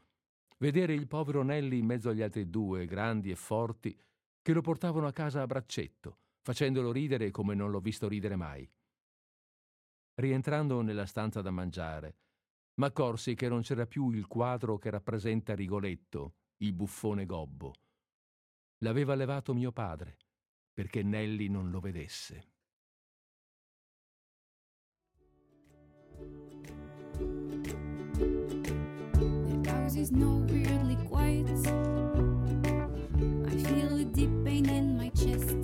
Vedere 0.56 0.94
il 0.94 1.06
povero 1.06 1.42
Nelly 1.42 1.78
in 1.78 1.84
mezzo 1.84 2.08
agli 2.08 2.22
altri 2.22 2.48
due, 2.48 2.86
grandi 2.86 3.30
e 3.30 3.36
forti, 3.36 3.94
che 4.40 4.52
lo 4.54 4.62
portavano 4.62 5.06
a 5.06 5.12
casa 5.12 5.42
a 5.42 5.46
braccetto, 5.46 6.18
facendolo 6.40 6.92
ridere 6.92 7.30
come 7.30 7.54
non 7.54 7.70
l'ho 7.70 7.80
visto 7.80 8.08
ridere 8.08 8.36
mai. 8.36 8.66
Rientrando 10.14 10.80
nella 10.80 11.04
stanza 11.04 11.42
da 11.42 11.50
mangiare, 11.50 12.16
m'accorsi 12.76 13.34
che 13.34 13.48
non 13.48 13.60
c'era 13.60 13.86
più 13.86 14.10
il 14.12 14.26
quadro 14.26 14.78
che 14.78 14.88
rappresenta 14.88 15.54
Rigoletto, 15.54 16.36
il 16.58 16.72
buffone 16.72 17.26
gobbo. 17.26 17.74
L'aveva 18.78 19.14
levato 19.14 19.52
mio 19.52 19.72
padre, 19.72 20.16
perché 20.72 21.02
Nelly 21.02 21.48
non 21.48 21.70
lo 21.70 21.80
vedesse. 21.80 22.53
Is 29.96 30.10
no 30.10 30.44
weirdly 30.48 30.96
quiet. 31.08 31.46
I 33.46 33.56
feel 33.56 33.98
a 33.98 34.04
deep 34.04 34.30
pain 34.44 34.68
in 34.68 34.96
my 34.96 35.10
chest. 35.10 35.62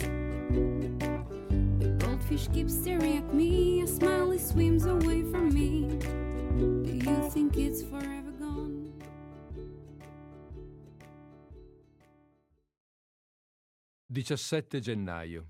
The 1.79 1.97
goldfish 1.99 2.49
keeps 2.53 2.73
staring 2.75 3.19
at 3.19 3.35
me, 3.35 3.83
a 3.83 3.87
smile 3.87 4.39
swims 4.39 4.85
away 4.85 5.23
from 5.23 5.53
me. 5.53 5.99
Do 6.57 6.93
you 6.93 7.31
think 7.31 7.57
it's 7.57 7.83
forever 7.83 8.33
gone? 8.39 8.93
Diciassette 14.07 14.81
gennaio. 14.81 15.47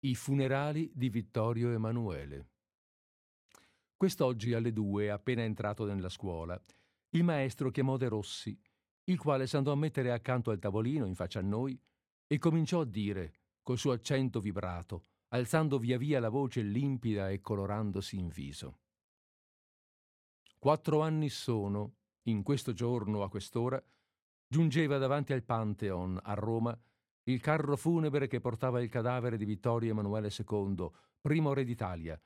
I 0.00 0.14
funerali 0.14 0.90
di 0.94 1.08
Vittorio 1.08 1.70
Emanuele. 1.70 2.48
Quest'oggi 3.96 4.52
alle 4.52 4.72
due, 4.72 5.10
appena 5.10 5.42
entrato 5.42 5.86
nella 5.86 6.10
scuola, 6.10 6.60
il 7.14 7.22
maestro 7.22 7.70
chiamò 7.70 7.96
De 7.96 8.08
Rossi, 8.08 8.58
il 9.04 9.18
quale 9.18 9.46
s'andò 9.46 9.70
a 9.70 9.76
mettere 9.76 10.10
accanto 10.10 10.50
al 10.50 10.58
tavolino 10.58 11.06
in 11.06 11.14
faccia 11.14 11.38
a 11.38 11.42
noi 11.42 11.80
e 12.26 12.38
cominciò 12.38 12.80
a 12.80 12.84
dire, 12.84 13.34
col 13.62 13.78
suo 13.78 13.92
accento 13.92 14.40
vibrato, 14.40 15.06
alzando 15.28 15.78
via 15.78 15.96
via 15.96 16.18
la 16.18 16.28
voce 16.28 16.62
limpida 16.62 17.30
e 17.30 17.40
colorandosi 17.40 18.18
in 18.18 18.28
viso. 18.28 18.78
Quattro 20.58 21.02
anni 21.02 21.28
sono, 21.28 21.96
in 22.22 22.42
questo 22.42 22.72
giorno 22.72 23.22
a 23.22 23.28
quest'ora, 23.28 23.82
giungeva 24.48 24.98
davanti 24.98 25.32
al 25.32 25.44
Pantheon 25.44 26.18
a 26.20 26.34
Roma 26.34 26.76
il 27.24 27.40
carro 27.40 27.76
funebre 27.76 28.26
che 28.26 28.40
portava 28.40 28.82
il 28.82 28.88
cadavere 28.88 29.36
di 29.36 29.44
Vittorio 29.44 29.92
Emanuele 29.92 30.30
II, 30.36 30.90
primo 31.20 31.52
re 31.52 31.64
d'Italia, 31.64 32.20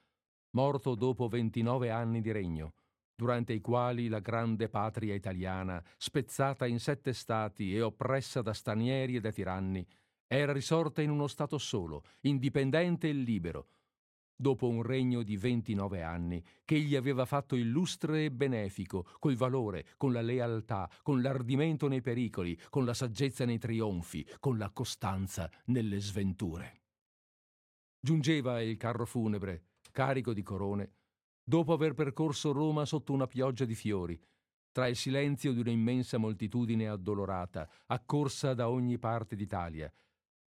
morto 0.53 0.95
dopo 0.95 1.29
29 1.29 1.91
anni 1.91 2.21
di 2.21 2.33
regno, 2.33 2.75
durante 3.19 3.53
i 3.53 3.61
quali 3.61 4.07
la 4.07 4.21
grande 4.21 4.69
patria 4.69 5.13
italiana, 5.13 5.83
spezzata 5.97 6.67
in 6.67 6.79
sette 6.79 7.13
stati 7.13 7.75
e 7.75 7.83
oppressa 7.83 8.43
da 8.43 8.53
stranieri 8.53 9.17
e 9.17 9.21
da 9.21 9.33
tiranni, 9.33 9.85
era 10.29 10.53
risorta 10.53 11.03
in 11.03 11.11
uno 11.11 11.27
Stato 11.27 11.59
solo, 11.59 12.05
indipendente 12.21 13.09
e 13.09 13.13
libero, 13.13 13.71
dopo 14.37 14.69
un 14.69 14.85
regno 14.85 15.25
di 15.25 15.37
29 15.37 16.01
anni 16.01 16.41
che 16.65 16.79
gli 16.79 16.95
aveva 16.95 17.25
fatto 17.25 17.57
illustre 17.57 18.27
e 18.27 18.31
benefico, 18.31 19.09
col 19.19 19.35
valore, 19.35 19.89
con 19.97 20.13
la 20.13 20.21
lealtà, 20.21 20.89
con 21.03 21.21
l'ardimento 21.21 21.89
nei 21.89 22.01
pericoli, 22.01 22.57
con 22.71 22.85
la 22.85 22.95
saggezza 22.95 23.45
nei 23.45 23.59
trionfi, 23.59 24.25
con 24.39 24.59
la 24.59 24.71
costanza 24.71 25.51
nelle 25.65 25.99
sventure. 25.99 26.83
Giungeva 28.01 28.63
il 28.63 28.77
carro 28.77 29.07
funebre, 29.07 29.65
carico 29.91 30.33
di 30.33 30.45
corone, 30.45 30.93
dopo 31.49 31.73
aver 31.73 31.95
percorso 31.95 32.53
Roma 32.53 32.85
sotto 32.85 33.15
una 33.15 33.27
pioggia 33.27 33.65
di 33.65 33.75
fiori, 33.75 34.21
tra 34.71 34.87
il 34.87 34.97
silenzio 34.97 35.55
di 35.55 35.61
un'immensa 35.61 36.19
moltitudine 36.19 36.89
addolorata, 36.89 37.67
accorsa 37.87 38.53
da 38.53 38.69
ogni 38.69 38.99
parte 38.99 39.35
d'Italia, 39.35 39.91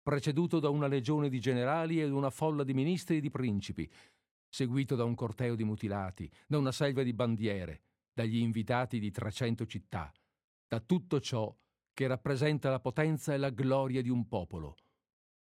preceduto 0.04 0.60
da 0.60 0.70
una 0.70 0.86
legione 0.86 1.28
di 1.28 1.40
generali 1.40 2.00
e 2.00 2.08
una 2.08 2.30
folla 2.30 2.64
di 2.64 2.76
ministri 2.76 3.18
e 3.18 3.20
di 3.20 3.32
principi, 3.32 3.92
seguito 4.48 4.96
da 4.96 5.04
un 5.04 5.16
corteo 5.16 5.56
di 5.56 5.64
mutilati, 5.64 6.32
da 6.46 6.60
una 6.60 6.72
selva 6.72 7.02
di 7.02 7.14
bandiere, 7.14 7.82
dagli 8.14 8.38
invitati 8.38 9.00
di 9.00 9.10
trecento 9.10 9.66
città, 9.66 10.14
da 10.68 10.80
tutto 10.82 11.20
ciò 11.20 11.52
che 11.96 12.06
rappresenta 12.06 12.70
la 12.70 12.80
potenza 12.80 13.34
e 13.34 13.38
la 13.38 13.50
gloria 13.50 14.04
di 14.04 14.10
un 14.10 14.28
popolo. 14.28 14.76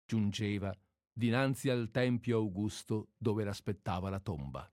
Giungeva 0.04 0.76
dinanzi 1.12 1.70
al 1.70 1.92
Tempio 1.92 2.36
Augusto 2.36 3.10
dove 3.16 3.44
l'aspettava 3.44 4.10
la 4.10 4.18
tomba. 4.18 4.68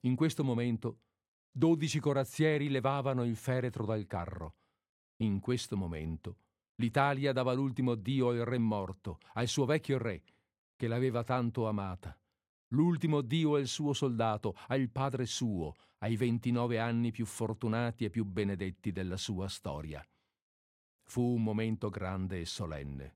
In 0.00 0.14
questo 0.14 0.44
momento 0.44 1.00
dodici 1.50 2.00
corazzieri 2.00 2.68
levavano 2.68 3.24
il 3.24 3.36
feretro 3.36 3.84
dal 3.84 4.06
carro. 4.06 4.56
In 5.22 5.40
questo 5.40 5.76
momento 5.76 6.38
l'Italia 6.76 7.32
dava 7.32 7.54
l'ultimo 7.54 7.92
addio 7.92 8.28
al 8.28 8.44
re 8.44 8.58
morto, 8.58 9.18
al 9.34 9.48
suo 9.48 9.64
vecchio 9.64 9.98
re, 9.98 10.22
che 10.76 10.88
l'aveva 10.88 11.24
tanto 11.24 11.66
amata. 11.66 12.16
L'ultimo 12.70 13.18
addio 13.18 13.54
al 13.54 13.66
suo 13.66 13.92
soldato, 13.92 14.54
al 14.66 14.90
padre 14.90 15.24
suo, 15.24 15.74
ai 15.98 16.16
ventinove 16.16 16.78
anni 16.78 17.10
più 17.10 17.24
fortunati 17.24 18.04
e 18.04 18.10
più 18.10 18.24
benedetti 18.24 18.92
della 18.92 19.16
sua 19.16 19.48
storia. 19.48 20.06
Fu 21.08 21.22
un 21.22 21.42
momento 21.42 21.88
grande 21.88 22.40
e 22.40 22.44
solenne. 22.44 23.14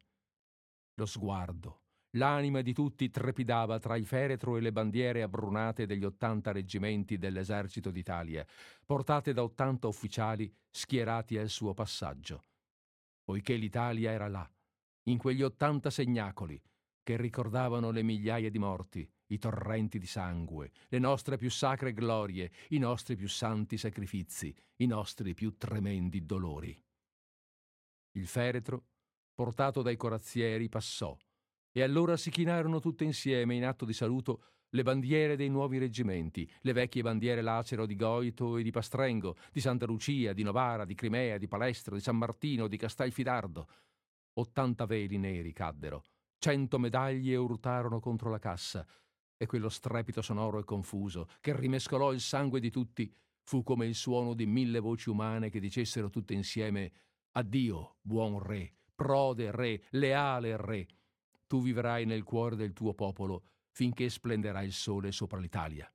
Lo 0.94 1.06
sguardo, 1.06 1.82
L'anima 2.14 2.60
di 2.60 2.72
tutti 2.72 3.08
trepidava 3.08 3.78
tra 3.78 3.96
il 3.96 4.04
feretro 4.04 4.56
e 4.56 4.60
le 4.60 4.72
bandiere 4.72 5.22
abbrunate 5.22 5.86
degli 5.86 6.04
ottanta 6.04 6.50
reggimenti 6.50 7.18
dell'esercito 7.18 7.92
d'Italia, 7.92 8.44
portate 8.84 9.32
da 9.32 9.44
ottanta 9.44 9.86
ufficiali 9.86 10.52
schierati 10.68 11.38
al 11.38 11.48
suo 11.48 11.72
passaggio. 11.72 12.42
Poiché 13.22 13.54
l'Italia 13.54 14.10
era 14.10 14.26
là, 14.26 14.50
in 15.04 15.18
quegli 15.18 15.42
ottanta 15.42 15.88
segnacoli, 15.88 16.60
che 17.02 17.16
ricordavano 17.16 17.92
le 17.92 18.02
migliaia 18.02 18.50
di 18.50 18.58
morti, 18.58 19.08
i 19.26 19.38
torrenti 19.38 20.00
di 20.00 20.06
sangue, 20.06 20.72
le 20.88 20.98
nostre 20.98 21.36
più 21.36 21.48
sacre 21.48 21.92
glorie, 21.92 22.50
i 22.70 22.78
nostri 22.78 23.14
più 23.14 23.28
santi 23.28 23.76
sacrifizi, 23.78 24.52
i 24.76 24.86
nostri 24.86 25.32
più 25.32 25.56
tremendi 25.56 26.26
dolori. 26.26 26.76
Il 28.12 28.26
feretro, 28.26 28.86
portato 29.32 29.82
dai 29.82 29.96
corazzieri, 29.96 30.68
passò, 30.68 31.16
e 31.72 31.82
allora 31.82 32.16
si 32.16 32.30
chinarono 32.30 32.80
tutte 32.80 33.04
insieme 33.04 33.54
in 33.54 33.64
atto 33.64 33.84
di 33.84 33.92
saluto 33.92 34.42
le 34.70 34.82
bandiere 34.82 35.36
dei 35.36 35.48
nuovi 35.48 35.78
reggimenti, 35.78 36.48
le 36.60 36.72
vecchie 36.72 37.02
bandiere 37.02 37.42
lacero 37.42 37.86
di 37.86 37.96
Goito 37.96 38.56
e 38.56 38.62
di 38.62 38.70
Pastrengo, 38.70 39.36
di 39.52 39.60
Santa 39.60 39.86
Lucia, 39.86 40.32
di 40.32 40.42
Novara, 40.42 40.84
di 40.84 40.94
Crimea, 40.94 41.38
di 41.38 41.48
Palestro, 41.48 41.96
di 41.96 42.00
San 42.00 42.16
Martino, 42.16 42.68
di 42.68 42.76
Castelfidardo. 42.76 43.68
Ottanta 44.34 44.86
veli 44.86 45.18
neri 45.18 45.52
caddero, 45.52 46.04
cento 46.38 46.78
medaglie 46.78 47.34
urtarono 47.34 47.98
contro 47.98 48.30
la 48.30 48.38
cassa, 48.38 48.86
e 49.36 49.46
quello 49.46 49.68
strepito 49.68 50.22
sonoro 50.22 50.60
e 50.60 50.64
confuso, 50.64 51.26
che 51.40 51.56
rimescolò 51.56 52.12
il 52.12 52.20
sangue 52.20 52.60
di 52.60 52.70
tutti, 52.70 53.12
fu 53.42 53.64
come 53.64 53.86
il 53.86 53.94
suono 53.96 54.34
di 54.34 54.46
mille 54.46 54.78
voci 54.78 55.10
umane 55.10 55.50
che 55.50 55.58
dicessero 55.58 56.10
tutte 56.10 56.34
insieme 56.34 56.92
Addio, 57.32 57.96
buon 58.02 58.38
re, 58.40 58.72
prode 58.94 59.50
re, 59.50 59.82
leale 59.90 60.56
re 60.56 60.86
tu 61.50 61.60
vivrai 61.60 62.06
nel 62.06 62.22
cuore 62.22 62.54
del 62.54 62.72
tuo 62.72 62.94
popolo 62.94 63.42
finché 63.72 64.08
splenderà 64.08 64.62
il 64.62 64.72
sole 64.72 65.10
sopra 65.10 65.40
l'Italia. 65.40 65.92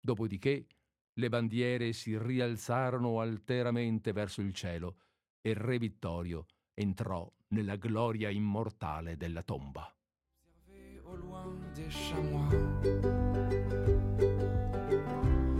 Dopodiché 0.00 0.66
le 1.12 1.28
bandiere 1.28 1.92
si 1.92 2.16
rialzarono 2.16 3.20
alteramente 3.20 4.12
verso 4.12 4.40
il 4.40 4.54
cielo 4.54 4.96
e 5.42 5.50
il 5.50 5.56
re 5.56 5.76
Vittorio 5.76 6.46
entrò 6.72 7.30
nella 7.48 7.76
gloria 7.76 8.30
immortale 8.30 9.18
della 9.18 9.42
tomba. 9.42 9.94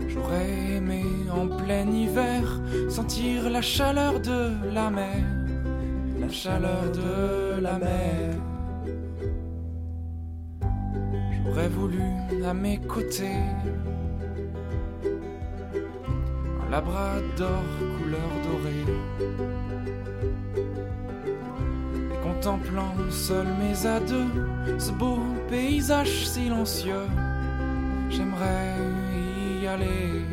J'aurais 0.07 0.77
aimé 0.77 1.03
en 1.29 1.47
plein 1.57 1.91
hiver 1.91 2.43
sentir 2.89 3.49
la 3.49 3.61
chaleur 3.61 4.19
de 4.19 4.71
la 4.71 4.89
mer, 4.89 5.23
la 6.17 6.29
chaleur 6.29 6.91
de 6.91 7.59
la 7.61 7.77
mer. 7.77 8.54
J'aurais 11.45 11.67
voulu 11.67 12.01
à 12.43 12.53
mes 12.53 12.77
côtés 12.79 13.39
un 16.65 16.71
labrador 16.71 17.63
couleur 17.97 18.29
dorée. 18.43 18.85
Et 22.11 22.23
contemplant 22.23 22.93
seul 23.11 23.45
mes 23.59 23.85
à 23.85 23.99
ce 24.79 24.91
beau 24.91 25.19
paysage 25.47 26.27
silencieux, 26.27 27.07
j'aimerais 28.09 28.73
y 29.61 29.67
aller. 29.67 30.25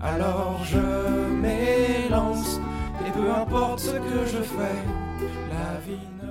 Alors 0.00 0.60
je 0.64 1.30
m'élance 1.30 2.60
et 3.06 3.10
peu 3.12 3.30
importe 3.30 3.78
ce 3.78 3.92
que 3.92 4.26
je 4.26 4.42
fais, 4.42 4.82
la 5.50 5.78
vie 5.86 6.21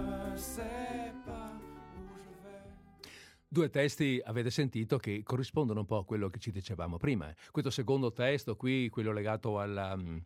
Due 3.53 3.69
testi 3.69 4.21
avete 4.23 4.49
sentito 4.49 4.97
che 4.97 5.23
corrispondono 5.23 5.81
un 5.81 5.85
po' 5.85 5.97
a 5.97 6.05
quello 6.05 6.29
che 6.29 6.39
ci 6.39 6.51
dicevamo 6.51 6.95
prima. 6.95 7.35
Questo 7.51 7.69
secondo 7.69 8.13
testo 8.13 8.55
qui, 8.55 8.87
quello 8.87 9.11
legato 9.11 9.59
alla, 9.59 9.93
mm, 9.93 10.17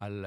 al, 0.00 0.22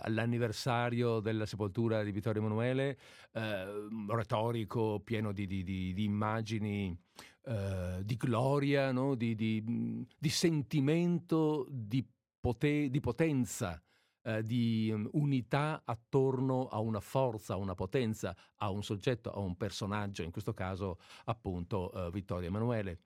all'anniversario 0.00 1.20
della 1.20 1.44
sepoltura 1.44 2.02
di 2.02 2.10
Vittorio 2.10 2.40
Emanuele, 2.40 2.98
eh, 3.32 3.66
retorico, 4.08 5.00
pieno 5.00 5.32
di, 5.32 5.46
di, 5.46 5.62
di, 5.62 5.92
di 5.92 6.04
immagini 6.04 6.98
eh, 7.42 8.00
di 8.02 8.16
gloria, 8.16 8.90
no? 8.90 9.14
di, 9.14 10.06
sentimento, 10.30 11.66
di, 11.68 12.02
pote- 12.40 12.88
di 12.88 13.00
potenza 13.00 13.83
eh, 14.24 14.42
di 14.42 14.90
um, 14.92 15.08
unità 15.12 15.82
attorno 15.84 16.66
a 16.68 16.78
una 16.78 17.00
forza, 17.00 17.54
a 17.54 17.56
una 17.56 17.74
potenza, 17.74 18.34
a 18.56 18.70
un 18.70 18.82
soggetto, 18.82 19.30
a 19.30 19.38
un 19.38 19.56
personaggio, 19.56 20.22
in 20.22 20.30
questo 20.30 20.52
caso 20.52 20.98
appunto 21.26 21.92
eh, 21.92 22.10
Vittorio 22.10 22.48
Emanuele. 22.48 23.00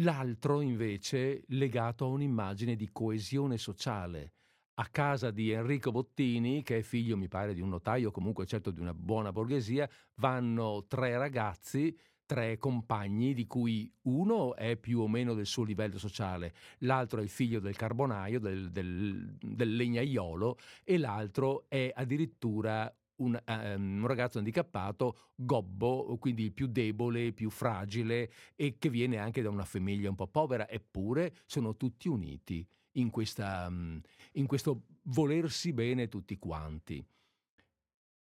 L'altro 0.00 0.60
invece 0.60 1.42
legato 1.48 2.04
a 2.04 2.08
un'immagine 2.08 2.76
di 2.76 2.88
coesione 2.92 3.58
sociale, 3.58 4.34
a 4.74 4.86
casa 4.86 5.32
di 5.32 5.50
Enrico 5.50 5.90
Bottini, 5.90 6.62
che 6.62 6.78
è 6.78 6.82
figlio, 6.82 7.16
mi 7.16 7.26
pare, 7.26 7.52
di 7.52 7.60
un 7.60 7.68
notaio, 7.68 8.12
comunque 8.12 8.46
certo 8.46 8.70
di 8.70 8.78
una 8.78 8.94
buona 8.94 9.32
borghesia, 9.32 9.90
vanno 10.14 10.84
tre 10.86 11.18
ragazzi 11.18 11.98
tre 12.28 12.58
compagni 12.58 13.32
di 13.32 13.46
cui 13.46 13.90
uno 14.02 14.54
è 14.54 14.76
più 14.76 15.00
o 15.00 15.08
meno 15.08 15.32
del 15.32 15.46
suo 15.46 15.64
livello 15.64 15.98
sociale, 15.98 16.52
l'altro 16.80 17.20
è 17.20 17.22
il 17.22 17.30
figlio 17.30 17.58
del 17.58 17.74
carbonaio, 17.74 18.38
del, 18.38 18.70
del, 18.70 19.34
del 19.40 19.74
legnaiolo 19.74 20.58
e 20.84 20.98
l'altro 20.98 21.64
è 21.68 21.90
addirittura 21.94 22.94
un, 23.16 23.42
um, 23.46 23.98
un, 24.02 24.06
ragazzo 24.06 24.36
handicappato, 24.36 25.30
gobbo, 25.36 26.18
quindi 26.18 26.50
più 26.50 26.66
debole, 26.66 27.32
più 27.32 27.48
fragile 27.48 28.30
e 28.54 28.76
che 28.78 28.90
viene 28.90 29.16
anche 29.16 29.40
da 29.40 29.48
una 29.48 29.64
famiglia 29.64 30.10
un 30.10 30.14
po' 30.14 30.28
povera, 30.28 30.68
eppure 30.68 31.34
sono 31.46 31.76
tutti 31.76 32.08
uniti 32.08 32.66
in, 32.98 33.08
questa, 33.08 33.68
um, 33.68 33.98
in 34.32 34.46
questo 34.46 34.82
volersi 35.04 35.72
bene 35.72 36.08
tutti 36.08 36.36
quanti. 36.36 37.02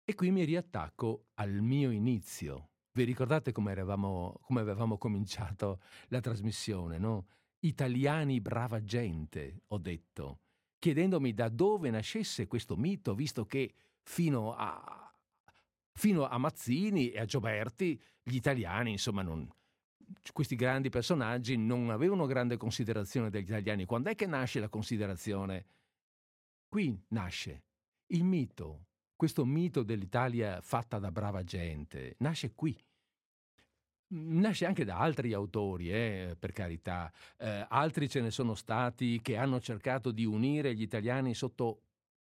E 0.06 0.16
qui 0.16 0.32
mi 0.32 0.46
riattacco 0.46 1.26
al 1.34 1.52
mio 1.52 1.92
inizio, 1.92 2.70
vi 2.92 3.04
ricordate 3.04 3.52
come, 3.52 3.72
avevamo 3.72 4.98
cominciato 4.98 5.82
la 6.08 6.20
trasmissione, 6.20 6.98
no? 6.98 7.28
Italiani 7.60 8.40
brava 8.40 8.84
gente, 8.84 9.64
ho 9.68 9.78
detto, 9.78 10.40
chiedendomi 10.80 11.34
da 11.34 11.50
dove 11.50 11.90
nascesse 11.90 12.48
questo 12.48 12.78
mito, 12.78 13.14
visto 13.14 13.46
che 13.46 13.74
fino 14.02 14.54
a, 14.56 15.14
fino 15.94 16.28
a 16.28 16.38
Mazzini 16.38 17.12
e 17.12 17.20
a 17.20 17.26
Gioberti 17.26 18.02
gli 18.24 18.36
italiani, 18.36 18.92
insomma, 18.92 19.22
non, 19.22 19.48
questi 20.32 20.56
grandi 20.56 20.90
personaggi 20.90 21.58
non 21.58 21.90
avevano 21.90 22.26
grande 22.26 22.58
considerazione 22.58 23.30
degli 23.30 23.44
italiani. 23.44 23.86
Quando 23.86 24.10
è 24.10 24.16
che 24.16 24.26
nasce 24.26 24.60
la 24.60 24.70
considerazione? 24.70 25.66
Qui 26.68 27.04
nasce 27.10 27.64
il 28.08 28.24
mito 28.24 28.89
questo 29.20 29.44
mito 29.44 29.84
dell'Italia 29.84 30.62
fatta 30.62 30.98
da 30.98 31.12
brava 31.12 31.44
gente 31.44 32.16
nasce 32.20 32.56
qui. 32.56 32.74
Nasce 34.12 34.66
anche 34.66 34.86
da 34.86 34.98
altri 34.98 35.34
autori, 35.34 35.92
eh, 35.92 36.38
per 36.40 36.54
carità. 36.54 37.12
Eh, 37.38 37.66
altri 37.68 38.08
ce 38.08 38.22
ne 38.22 38.32
sono 38.32 38.56
stati 38.56 39.20
che 39.22 39.36
hanno 39.36 39.60
cercato 39.60 40.12
di 40.12 40.24
unire 40.24 40.74
gli 40.74 40.84
italiani 40.84 41.36
sotto, 41.36 41.82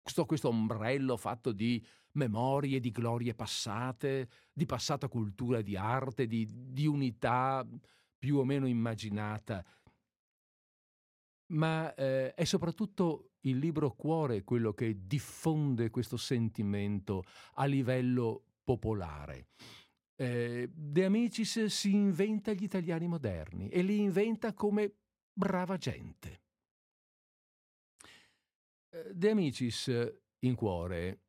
sotto 0.03 0.27
questo 0.27 0.49
ombrello 0.49 1.17
fatto 1.17 1.51
di 1.51 1.83
memorie, 2.11 2.79
di 2.79 2.91
glorie 2.91 3.33
passate, 3.33 4.29
di 4.53 4.67
passata 4.67 5.07
cultura 5.07 5.63
di 5.63 5.75
arte, 5.75 6.27
di, 6.27 6.47
di 6.71 6.85
unità 6.85 7.67
più 8.19 8.37
o 8.37 8.43
meno 8.43 8.67
immaginata 8.67 9.65
ma 11.47 11.93
eh, 11.93 12.33
è 12.33 12.43
soprattutto 12.43 13.34
il 13.45 13.57
libro 13.57 13.91
cuore 13.91 14.43
quello 14.43 14.73
che 14.73 15.05
diffonde 15.05 15.89
questo 15.89 16.17
sentimento 16.17 17.23
a 17.55 17.65
livello 17.65 18.43
popolare. 18.63 19.47
Eh, 20.15 20.69
De 20.73 21.05
Amicis 21.05 21.65
si 21.65 21.93
inventa 21.93 22.53
gli 22.53 22.63
italiani 22.63 23.07
moderni 23.07 23.69
e 23.69 23.81
li 23.81 23.99
inventa 23.99 24.53
come 24.53 24.93
brava 25.33 25.77
gente. 25.77 26.41
Eh, 28.89 29.13
De 29.13 29.29
Amicis 29.29 29.91
in 30.39 30.55
cuore 30.55 31.19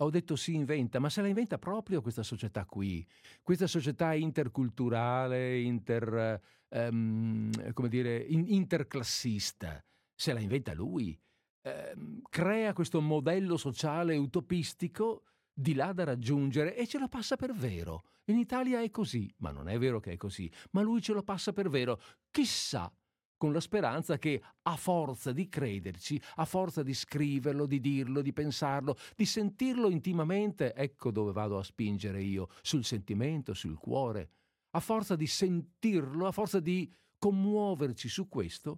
ho 0.00 0.10
detto 0.10 0.34
si 0.34 0.54
inventa, 0.54 0.98
ma 0.98 1.10
se 1.10 1.20
la 1.20 1.28
inventa 1.28 1.58
proprio 1.58 2.00
questa 2.00 2.22
società 2.22 2.64
qui, 2.64 3.06
questa 3.42 3.66
società 3.66 4.14
interculturale, 4.14 5.60
inter, 5.60 6.40
um, 6.68 7.50
dire, 7.86 8.16
in, 8.16 8.46
interclassista, 8.48 9.84
se 10.20 10.34
la 10.34 10.40
inventa 10.40 10.74
lui, 10.74 11.18
um, 11.62 12.20
crea 12.28 12.74
questo 12.74 13.00
modello 13.00 13.56
sociale 13.56 14.18
utopistico 14.18 15.22
di 15.50 15.72
là 15.72 15.94
da 15.94 16.04
raggiungere 16.04 16.76
e 16.76 16.86
ce 16.86 16.98
lo 16.98 17.08
passa 17.08 17.36
per 17.36 17.54
vero. 17.54 18.02
In 18.26 18.36
Italia 18.36 18.82
è 18.82 18.90
così, 18.90 19.32
ma 19.38 19.50
non 19.50 19.66
è 19.66 19.78
vero 19.78 19.98
che 19.98 20.12
è 20.12 20.16
così, 20.18 20.52
ma 20.72 20.82
lui 20.82 21.00
ce 21.00 21.14
lo 21.14 21.22
passa 21.22 21.54
per 21.54 21.70
vero. 21.70 21.98
Chissà 22.30 22.92
con 23.38 23.54
la 23.54 23.60
speranza 23.60 24.18
che 24.18 24.42
a 24.60 24.76
forza 24.76 25.32
di 25.32 25.48
crederci, 25.48 26.20
a 26.34 26.44
forza 26.44 26.82
di 26.82 26.92
scriverlo, 26.92 27.64
di 27.64 27.80
dirlo, 27.80 28.20
di 28.20 28.34
pensarlo, 28.34 28.98
di 29.16 29.24
sentirlo 29.24 29.88
intimamente, 29.88 30.74
ecco 30.74 31.10
dove 31.10 31.32
vado 31.32 31.56
a 31.56 31.62
spingere 31.62 32.22
io, 32.22 32.48
sul 32.60 32.84
sentimento, 32.84 33.54
sul 33.54 33.78
cuore, 33.78 34.32
a 34.72 34.80
forza 34.80 35.16
di 35.16 35.26
sentirlo, 35.26 36.26
a 36.26 36.32
forza 36.32 36.60
di 36.60 36.92
commuoverci 37.16 38.06
su 38.06 38.28
questo, 38.28 38.76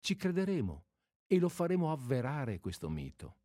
ci 0.00 0.16
crederemo 0.16 0.84
e 1.26 1.38
lo 1.38 1.48
faremo 1.48 1.92
avverare 1.92 2.58
questo 2.58 2.88
mito. 2.88 3.36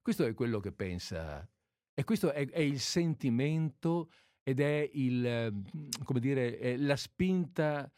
Questo 0.00 0.24
è 0.24 0.34
quello 0.34 0.58
che 0.58 0.72
pensa, 0.72 1.48
e 1.94 2.04
questo 2.04 2.32
è, 2.32 2.48
è 2.48 2.60
il 2.60 2.80
sentimento 2.80 4.10
ed 4.42 4.58
è 4.60 4.90
il, 4.94 5.62
come 6.02 6.20
dire, 6.20 6.58
è 6.58 6.76
la 6.76 6.96
spinta 6.96 7.90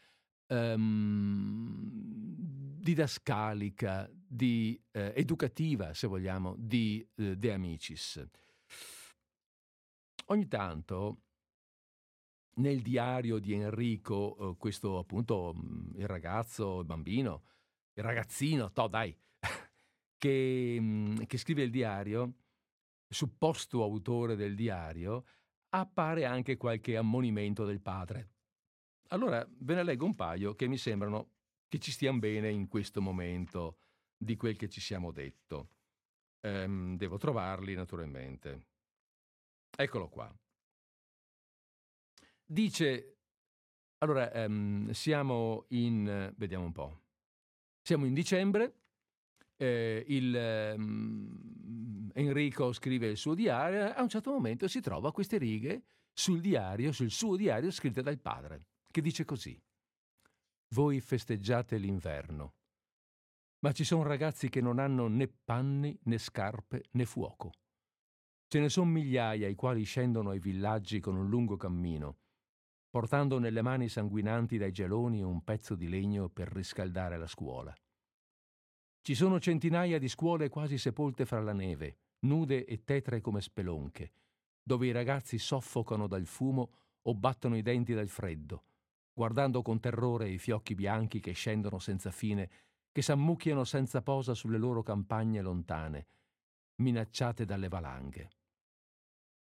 um, 0.47 2.05
didascalica, 2.85 4.07
di, 4.13 4.79
eh, 4.91 5.13
educativa, 5.15 5.93
se 5.93 6.05
vogliamo, 6.05 6.55
di 6.57 7.07
eh, 7.15 7.35
De 7.35 7.51
Amicis. 7.51 8.23
Ogni 10.25 10.47
tanto 10.47 11.21
nel 12.55 12.81
diario 12.81 13.39
di 13.39 13.53
Enrico, 13.53 14.37
eh, 14.37 14.57
questo 14.57 14.99
appunto 14.99 15.53
mm, 15.55 15.95
il 15.95 16.07
ragazzo, 16.07 16.79
il 16.79 16.85
bambino, 16.85 17.43
il 17.95 18.03
ragazzino, 18.03 18.71
to 18.71 18.87
dai, 18.87 19.15
che, 20.17 20.77
mm, 20.79 21.23
che 21.25 21.37
scrive 21.37 21.63
il 21.63 21.71
diario, 21.71 22.33
supposto 23.07 23.83
autore 23.83 24.35
del 24.35 24.55
diario, 24.55 25.25
appare 25.69 26.25
anche 26.25 26.57
qualche 26.57 26.97
ammonimento 26.97 27.65
del 27.65 27.81
padre. 27.81 28.31
Allora 29.09 29.45
ve 29.47 29.75
ne 29.75 29.83
leggo 29.83 30.05
un 30.05 30.15
paio 30.15 30.55
che 30.55 30.67
mi 30.67 30.77
sembrano 30.77 31.31
che 31.67 31.79
ci 31.79 31.91
stiano 31.91 32.19
bene 32.19 32.49
in 32.49 32.67
questo 32.67 33.01
momento 33.01 33.77
di 34.17 34.35
quel 34.35 34.55
che 34.55 34.69
ci 34.69 34.81
siamo 34.81 35.11
detto. 35.11 35.69
Ehm, 36.41 36.95
devo 36.97 37.17
trovarli 37.17 37.75
naturalmente. 37.75 38.65
Eccolo 39.77 40.09
qua. 40.09 40.33
Dice, 42.45 43.17
allora 43.99 44.31
ehm, 44.31 44.91
siamo 44.91 45.65
in, 45.69 46.33
vediamo 46.37 46.65
un 46.65 46.71
po', 46.71 47.04
siamo 47.85 48.07
in 48.07 48.15
dicembre, 48.15 48.73
eh, 49.57 50.03
il, 50.07 50.35
ehm, 50.35 52.09
Enrico 52.15 52.73
scrive 52.73 53.09
il 53.09 53.17
suo 53.17 53.35
diario, 53.35 53.93
a 53.93 54.01
un 54.01 54.09
certo 54.09 54.31
momento 54.31 54.67
si 54.67 54.81
trova 54.81 55.11
queste 55.11 55.37
righe 55.37 55.83
sul 56.11 56.41
diario, 56.41 56.91
sul 56.91 57.11
suo 57.11 57.35
diario 57.35 57.69
scritte 57.69 58.01
dal 58.01 58.19
padre 58.19 58.69
che 58.89 59.01
dice 59.01 59.23
così. 59.23 59.61
Voi 60.69 60.99
festeggiate 60.99 61.77
l'inverno, 61.77 62.55
ma 63.59 63.71
ci 63.71 63.83
sono 63.83 64.01
ragazzi 64.01 64.49
che 64.49 64.61
non 64.61 64.79
hanno 64.79 65.07
né 65.07 65.27
panni, 65.27 65.95
né 66.05 66.17
scarpe, 66.17 66.85
né 66.93 67.05
fuoco. 67.05 67.51
Ce 68.47 68.59
ne 68.59 68.69
sono 68.69 68.89
migliaia 68.89 69.47
i 69.47 69.53
quali 69.53 69.83
scendono 69.83 70.31
ai 70.31 70.39
villaggi 70.39 70.99
con 70.99 71.15
un 71.17 71.29
lungo 71.29 71.55
cammino, 71.55 72.17
portando 72.95 73.39
nelle 73.39 73.61
mani 73.61 73.89
sanguinanti 73.89 74.57
dai 74.57 74.71
geloni 74.71 75.21
un 75.21 75.43
pezzo 75.43 75.75
di 75.75 75.89
legno 75.89 76.29
per 76.29 76.47
riscaldare 76.47 77.17
la 77.17 77.27
scuola. 77.27 77.75
Ci 79.01 79.13
sono 79.13 79.37
centinaia 79.37 79.99
di 79.99 80.07
scuole 80.07 80.47
quasi 80.47 80.77
sepolte 80.77 81.25
fra 81.25 81.41
la 81.41 81.51
neve, 81.51 81.97
nude 82.19 82.63
e 82.63 82.85
tetre 82.85 83.19
come 83.19 83.41
spelonche, 83.41 84.13
dove 84.63 84.87
i 84.87 84.93
ragazzi 84.93 85.37
soffocano 85.37 86.07
dal 86.07 86.25
fumo 86.25 86.71
o 87.01 87.13
battono 87.13 87.57
i 87.57 87.61
denti 87.61 87.93
dal 87.93 88.07
freddo, 88.07 88.63
guardando 89.11 89.61
con 89.61 89.81
terrore 89.81 90.29
i 90.29 90.37
fiocchi 90.37 90.73
bianchi 90.73 91.19
che 91.19 91.33
scendono 91.33 91.79
senza 91.79 92.11
fine, 92.11 92.49
che 92.93 93.01
s'ammucchiano 93.01 93.65
senza 93.65 94.01
posa 94.03 94.33
sulle 94.33 94.57
loro 94.57 94.83
campagne 94.83 95.41
lontane, 95.41 96.07
minacciate 96.75 97.43
dalle 97.43 97.67
valanghe. 97.67 98.29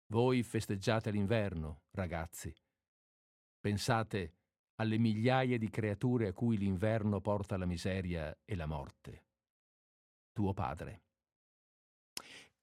Voi 0.06 0.42
festeggiate 0.42 1.10
l'inverno, 1.10 1.82
ragazzi, 1.90 2.50
Pensate 3.64 4.34
alle 4.74 4.98
migliaia 4.98 5.56
di 5.56 5.70
creature 5.70 6.28
a 6.28 6.32
cui 6.34 6.58
l'inverno 6.58 7.22
porta 7.22 7.56
la 7.56 7.64
miseria 7.64 8.36
e 8.44 8.56
la 8.56 8.66
morte. 8.66 9.24
Tuo 10.34 10.52
padre. 10.52 11.00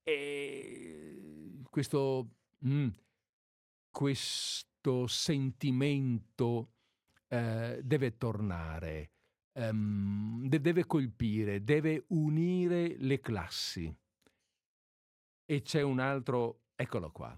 E 0.03 1.63
questo, 1.71 2.35
mm, 2.63 2.89
questo 3.89 5.07
sentimento 5.07 6.73
eh, 7.29 7.81
deve 7.83 8.17
tornare, 8.17 9.13
ehm, 9.53 10.47
de- 10.47 10.61
deve 10.61 10.85
colpire, 10.85 11.63
deve 11.63 12.05
unire 12.09 12.95
le 12.99 13.19
classi. 13.21 13.91
E 15.45 15.61
c'è 15.63 15.81
un 15.81 15.97
altro, 15.97 16.65
eccolo 16.75 17.11
qua, 17.11 17.35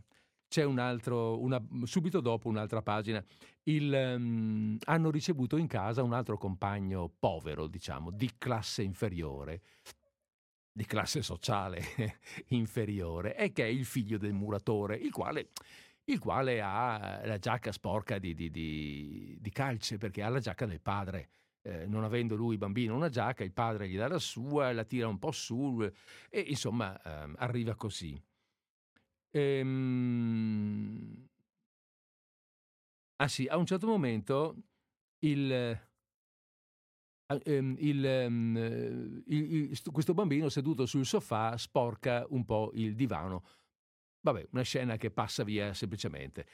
c'è 0.54 0.64
un 0.64 0.78
altro, 0.78 1.42
una, 1.42 1.60
subito 1.82 2.20
dopo 2.20 2.48
un'altra 2.48 2.84
pagina, 2.84 3.24
il, 3.64 3.92
um, 3.92 4.78
hanno 4.84 5.10
ricevuto 5.10 5.58
in 5.58 5.66
casa 5.66 6.04
un 6.04 6.14
altro 6.14 6.38
compagno 6.38 7.12
povero, 7.18 7.66
diciamo, 7.66 8.12
di 8.12 8.30
classe 8.38 8.84
inferiore, 8.84 9.62
di 10.72 10.86
classe 10.86 11.24
sociale 11.24 11.82
inferiore, 12.50 13.36
e 13.36 13.52
che 13.52 13.64
è 13.64 13.68
il 13.68 13.84
figlio 13.84 14.20
del 14.20 14.34
muratore, 14.34 14.96
il 14.96 15.10
quale, 15.10 15.50
il 16.04 16.20
quale 16.20 16.62
ha 16.62 17.26
la 17.26 17.40
giacca 17.40 17.72
sporca 17.72 18.20
di, 18.20 18.36
di, 18.36 18.52
di, 18.52 19.36
di, 19.42 19.50
calce, 19.50 19.98
perché 19.98 20.22
ha 20.22 20.30
la 20.30 20.40
giacca 20.40 20.68
del 20.68 20.82
padre. 20.82 21.30
Eh, 21.64 21.88
non 21.88 22.04
avendo 22.04 22.36
lui 22.36 22.58
bambino 22.58 22.94
una 22.94 23.10
giacca, 23.10 23.44
il 23.44 23.54
padre 23.54 23.90
gli 23.90 23.98
dà 23.98 24.08
la 24.08 24.20
sua, 24.20 24.72
la 24.72 24.84
tira 24.84 25.08
un 25.08 25.18
po' 25.18 25.32
su 25.32 25.82
e 26.30 26.40
insomma 26.42 27.02
eh, 27.02 27.34
arriva 27.38 27.74
così. 27.74 28.22
Ehm... 29.34 31.28
Ah 33.18 33.28
sì, 33.28 33.48
a 33.48 33.58
un 33.58 33.66
certo 33.66 33.88
momento 33.88 34.56
il, 35.20 35.52
ehm, 37.28 37.76
il, 37.80 38.06
ehm, 38.06 39.24
il, 39.28 39.52
il, 39.72 39.82
questo 39.92 40.14
bambino 40.14 40.50
seduto 40.50 40.86
sul 40.86 41.06
sofà 41.06 41.58
sporca 41.58 42.26
un 42.30 42.46
po' 42.46 42.72
il 42.74 42.96
divano. 42.96 43.44
Vabbè, 44.22 44.48
una 44.52 44.62
scena 44.64 44.98
che 44.98 45.12
passa 45.12 45.44
via 45.44 45.74
semplicemente. 45.74 46.48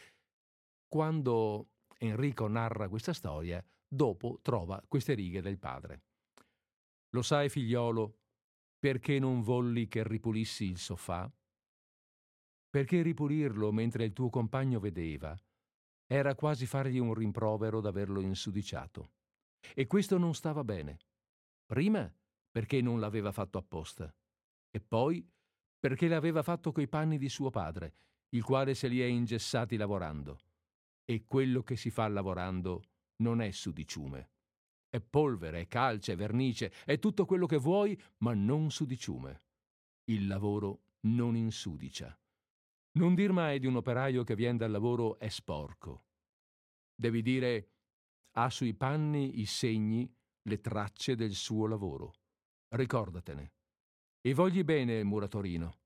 Quando 0.88 1.70
Enrico 2.00 2.48
narra 2.48 2.90
questa 2.90 3.14
storia, 3.14 3.64
dopo 3.88 4.40
trova 4.42 4.84
queste 4.88 5.14
righe 5.14 5.42
del 5.42 5.60
padre. 5.60 6.02
Lo 7.12 7.22
sai, 7.22 7.50
figliolo, 7.50 8.18
perché 8.80 9.20
non 9.20 9.42
volli 9.42 9.88
che 9.88 10.04
ripulissi 10.08 10.66
il 10.66 10.78
sofà? 10.78 11.32
Perché 12.70 13.02
ripulirlo 13.02 13.72
mentre 13.72 14.06
il 14.06 14.14
tuo 14.14 14.30
compagno 14.30 14.80
vedeva 14.80 15.38
era 16.12 16.34
quasi 16.34 16.66
fargli 16.66 16.98
un 16.98 17.14
rimprovero 17.14 17.82
d'averlo 17.82 18.20
insudiciato. 18.22 19.12
E 19.76 19.86
questo 19.86 20.18
non 20.18 20.34
stava 20.34 20.64
bene. 20.64 20.98
Prima 21.66 22.12
perché 22.50 22.82
non 22.82 23.00
l'aveva 23.00 23.32
fatto 23.32 23.60
apposta, 23.60 24.12
e 24.72 24.80
poi 24.80 25.24
perché 25.80 26.08
l'aveva 26.08 26.42
fatto 26.42 26.72
coi 26.72 26.88
panni 26.88 27.20
di 27.20 27.30
suo 27.30 27.52
padre, 27.52 27.94
il 28.30 28.44
quale 28.44 28.74
se 28.74 28.88
li 28.88 29.02
è 29.02 29.06
ingessati 29.06 29.78
lavorando. 29.78 30.40
E 31.06 31.26
quello 31.26 31.62
che 31.62 31.76
si 31.76 31.92
fa 31.92 32.08
lavorando 32.08 32.84
non 33.18 33.40
è 33.42 33.52
sudiciume. 33.52 34.32
È 34.90 35.00
polvere, 35.00 35.62
è 35.62 35.68
calce, 35.68 36.14
è 36.14 36.16
vernice, 36.16 36.74
è 36.86 36.98
tutto 36.98 37.26
quello 37.26 37.46
che 37.46 37.58
vuoi, 37.58 38.00
ma 38.18 38.34
non 38.34 38.72
sudiciume. 38.72 39.44
Il 40.06 40.26
lavoro 40.26 40.82
non 41.02 41.36
insudicia. 41.36 42.18
Non 42.92 43.14
dir 43.14 43.32
mai 43.32 43.60
di 43.60 43.68
un 43.68 43.76
operaio 43.76 44.24
che 44.24 44.36
viene 44.36 44.58
dal 44.58 44.72
lavoro 44.72 45.20
è 45.20 45.30
sporco. 45.30 46.06
Devi 46.96 47.22
dire 47.22 47.72
ha 48.34 48.50
sui 48.50 48.74
panni 48.74 49.40
i 49.40 49.46
segni, 49.46 50.12
le 50.44 50.60
tracce 50.62 51.16
del 51.16 51.34
suo 51.34 51.68
lavoro. 51.68 52.14
Ricordatene. 52.70 53.54
E 54.22 54.34
vogli 54.34 54.64
bene, 54.64 55.04
muratorino. 55.04 55.80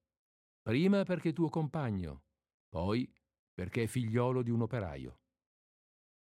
Prima 0.62 1.04
perché 1.04 1.34
tuo 1.34 1.50
compagno, 1.50 2.24
poi 2.70 3.12
perché 3.54 3.84
è 3.84 3.88
figliolo 3.88 4.42
di 4.42 4.50
un 4.50 4.62
operaio. 4.62 5.20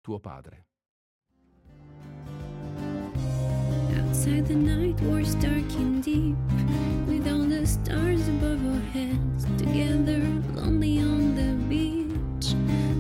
Tuo 0.01 0.19
padre. 0.19 0.69
Outside 3.97 4.47
the 4.47 4.55
night 4.55 5.01
was 5.03 5.35
dark 5.37 5.71
and 5.77 6.03
deep, 6.03 6.37
with 7.07 7.27
all 7.27 7.47
the 7.47 7.67
stars 7.67 8.27
above 8.29 8.65
our 8.65 8.81
heads, 8.93 9.30
together 9.73 10.19
lonely 10.55 10.99
on 10.99 11.37
the 11.37 11.53
beach. 11.69 12.55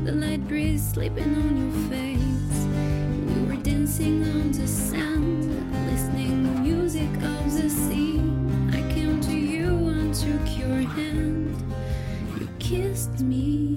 The 0.04 0.12
light 0.12 0.46
breeze 0.46 0.88
sleeping 0.92 1.34
on 1.34 1.56
your 1.62 1.90
face. 1.90 2.58
We 3.26 3.48
were 3.48 3.60
dancing 3.60 4.22
on 4.22 4.52
the 4.52 4.68
sand, 4.68 5.50
listening 5.90 6.44
to 6.44 6.60
music 6.60 7.12
of 7.22 7.60
the 7.60 7.68
sea. 7.68 8.20
I 8.70 8.82
came 8.94 9.20
to 9.22 9.32
you 9.32 9.68
and 9.88 10.14
took 10.14 10.58
your 10.58 10.82
hand. 10.96 11.56
You 12.38 12.48
kissed 12.60 13.20
me. 13.20 13.69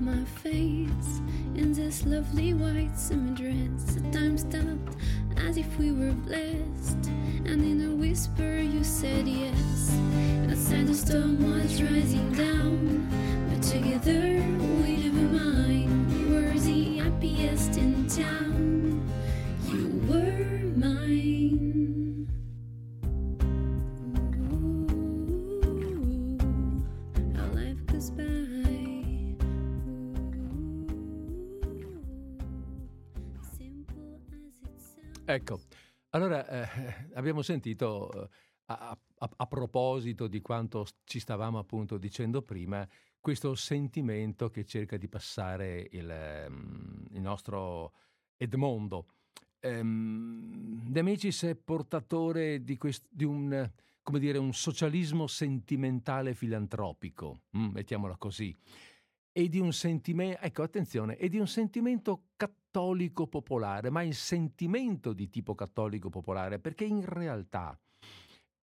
My 0.00 0.24
face 0.42 1.20
in 1.54 1.72
this 1.72 2.04
lovely 2.06 2.54
white 2.54 2.96
summer 2.96 3.34
dress. 3.34 3.94
The 3.94 4.00
time 4.10 4.38
stopped 4.38 4.96
as 5.36 5.56
if 5.56 5.78
we 5.78 5.90
were 5.92 6.12
blessed, 6.12 7.10
and 7.46 7.62
in 7.62 7.90
a 7.90 7.94
whisper 7.94 8.58
you 8.58 8.84
said 8.84 9.26
yes. 9.26 9.98
Outside 10.50 10.86
the 10.86 10.94
storm 10.94 11.38
was 11.42 11.82
rising 11.82 12.32
down, 12.32 13.08
but 13.48 13.62
together 13.62 14.20
we 14.82 15.08
never 15.08 15.26
mind. 15.36 16.12
You 16.12 16.34
were 16.34 16.58
the 16.58 16.98
happiest 16.98 17.76
in 17.76 18.06
town. 18.08 19.02
You 19.66 20.00
were 20.08 20.60
mine. 20.76 21.77
Ecco, 35.30 35.60
allora 36.12 36.48
eh, 36.48 37.10
abbiamo 37.12 37.42
sentito 37.42 38.10
eh, 38.10 38.28
a, 38.68 38.98
a- 39.18 39.30
a 39.36 39.46
proposito 39.46 40.26
di 40.26 40.40
quanto 40.40 40.86
ci 41.04 41.20
stavamo 41.20 41.58
appunto 41.58 41.98
dicendo 41.98 42.40
prima, 42.40 42.88
questo 43.20 43.54
sentimento 43.54 44.48
che 44.48 44.64
cerca 44.64 44.96
di 44.96 45.06
passare 45.06 45.86
il, 45.90 46.08
ehm, 46.10 47.08
il 47.10 47.20
nostro 47.20 47.92
Edmondo. 48.38 49.06
Ehm, 49.60 50.88
De 50.88 51.00
Amicis 51.00 51.44
è 51.44 51.54
portatore 51.56 52.64
di, 52.64 52.78
quest- 52.78 53.08
di 53.10 53.24
un, 53.24 53.70
dire, 54.12 54.38
un 54.38 54.54
socialismo 54.54 55.26
sentimentale 55.26 56.32
filantropico, 56.32 57.42
mm, 57.54 57.66
mettiamola 57.72 58.16
così, 58.16 58.56
e 59.30 59.48
di 59.50 59.58
un 59.60 59.74
sentimento, 59.74 60.40
ecco 60.40 60.62
attenzione, 60.62 61.16
e 61.18 61.28
di 61.28 61.38
un 61.38 61.46
sentimento 61.46 62.28
cattolico 62.34 62.67
popolare, 63.28 63.90
ma 63.90 64.02
il 64.02 64.14
sentimento 64.14 65.12
di 65.12 65.28
tipo 65.30 65.54
cattolico 65.54 66.08
popolare, 66.08 66.58
perché 66.58 66.84
in 66.84 67.04
realtà 67.04 67.78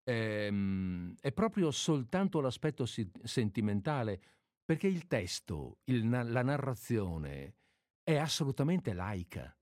ehm, 0.03 1.15
è 1.19 1.31
proprio 1.31 1.71
soltanto 1.71 2.39
l'aspetto 2.39 2.85
si- 2.85 3.09
sentimentale, 3.23 4.21
perché 4.63 4.87
il 4.87 5.07
testo, 5.07 5.79
il 5.85 6.05
na- 6.05 6.23
la 6.23 6.43
narrazione 6.43 7.55
è 8.03 8.15
assolutamente 8.15 8.93
laica. 8.93 9.55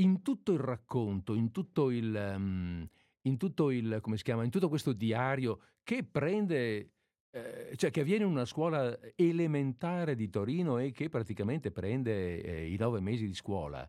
In 0.00 0.22
tutto 0.22 0.52
il 0.52 0.58
racconto, 0.58 1.34
in 1.34 1.50
tutto 1.50 1.90
il, 1.90 2.14
ehm, 2.14 2.88
in 3.22 3.36
tutto 3.36 3.70
il, 3.70 3.98
come 4.00 4.16
si 4.16 4.22
chiama, 4.22 4.44
in 4.44 4.50
tutto 4.50 4.68
questo 4.68 4.92
diario 4.92 5.60
che 5.82 6.04
prende, 6.04 6.93
eh, 7.34 7.74
cioè 7.74 7.90
che 7.90 8.02
avviene 8.02 8.22
in 8.22 8.30
una 8.30 8.44
scuola 8.44 8.96
elementare 9.16 10.14
di 10.14 10.30
Torino 10.30 10.78
e 10.78 10.92
che 10.92 11.08
praticamente 11.08 11.72
prende 11.72 12.40
eh, 12.40 12.72
i 12.72 12.76
nove 12.76 13.00
mesi 13.00 13.26
di 13.26 13.34
scuola, 13.34 13.88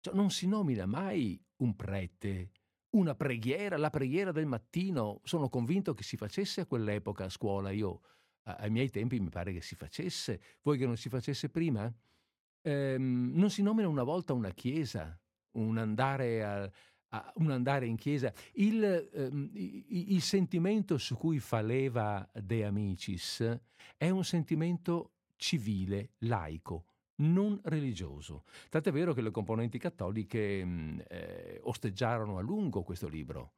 cioè, 0.00 0.14
non 0.14 0.30
si 0.30 0.46
nomina 0.46 0.86
mai 0.86 1.42
un 1.56 1.74
prete, 1.74 2.52
una 2.90 3.16
preghiera, 3.16 3.76
la 3.76 3.90
preghiera 3.90 4.30
del 4.30 4.46
mattino. 4.46 5.20
Sono 5.24 5.48
convinto 5.48 5.92
che 5.92 6.04
si 6.04 6.16
facesse 6.16 6.60
a 6.60 6.66
quell'epoca 6.66 7.24
a 7.24 7.28
scuola. 7.28 7.72
Io 7.72 8.00
ai 8.44 8.70
miei 8.70 8.90
tempi 8.90 9.18
mi 9.18 9.28
pare 9.28 9.52
che 9.52 9.60
si 9.60 9.74
facesse. 9.74 10.40
Vuoi 10.62 10.78
che 10.78 10.86
non 10.86 10.96
si 10.96 11.08
facesse 11.08 11.50
prima? 11.50 11.92
Ehm, 12.62 13.32
non 13.34 13.50
si 13.50 13.62
nomina 13.62 13.88
una 13.88 14.04
volta 14.04 14.34
una 14.34 14.52
chiesa, 14.52 15.20
un 15.56 15.78
andare, 15.78 16.44
a, 16.44 16.70
un 17.34 17.50
andare 17.50 17.86
in 17.86 17.96
chiesa. 17.96 18.32
Il, 18.54 18.82
ehm, 19.12 19.50
il, 19.54 20.20
sentimento 20.20 20.98
su 20.98 21.16
cui 21.16 21.38
fa 21.38 21.60
leva 21.60 22.28
De 22.32 22.64
Amicis 22.64 23.60
è 23.96 24.10
un 24.10 24.24
sentimento 24.24 25.12
civile, 25.36 26.10
laico, 26.18 26.84
non 27.16 27.58
religioso. 27.64 28.44
Tant'è 28.68 28.92
vero 28.92 29.14
che 29.14 29.22
le 29.22 29.30
componenti 29.30 29.78
cattoliche 29.78 30.64
mh, 30.64 31.04
eh, 31.08 31.60
osteggiarono 31.62 32.38
a 32.38 32.42
lungo 32.42 32.82
questo 32.82 33.08
libro. 33.08 33.52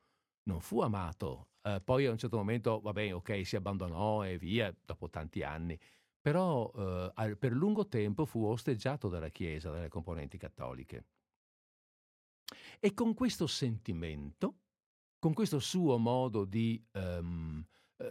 Non 0.45 0.61
fu 0.61 0.81
amato. 0.81 1.49
Eh, 1.63 1.81
poi 1.85 2.07
a 2.07 2.11
un 2.11 2.19
certo 2.19 2.37
momento, 2.37 2.81
va 2.81 2.93
bene, 2.93 3.13
ok, 3.13 3.45
si 3.45 3.57
abbandonò 3.57 4.25
e 4.25 4.39
via, 4.39 4.75
dopo 4.85 5.11
tanti 5.11 5.43
anni. 5.43 5.79
Però 6.21 6.71
eh, 7.17 7.37
per 7.37 7.53
lungo 7.53 7.89
tempo 7.89 8.27
fu 8.27 8.45
osteggiato 8.45 9.09
dalla 9.09 9.29
Chiesa, 9.31 9.71
dalle 9.71 9.89
componenti 9.89 10.37
cattoliche. 10.39 11.05
E 12.79 12.95
con 12.95 13.15
questo 13.15 13.47
sentimento, 13.47 14.59
con 15.19 15.33
questo 15.35 15.59
suo 15.59 15.99
modo 15.99 16.45
di, 16.45 16.83
um, 16.93 17.65
uh, 17.97 18.05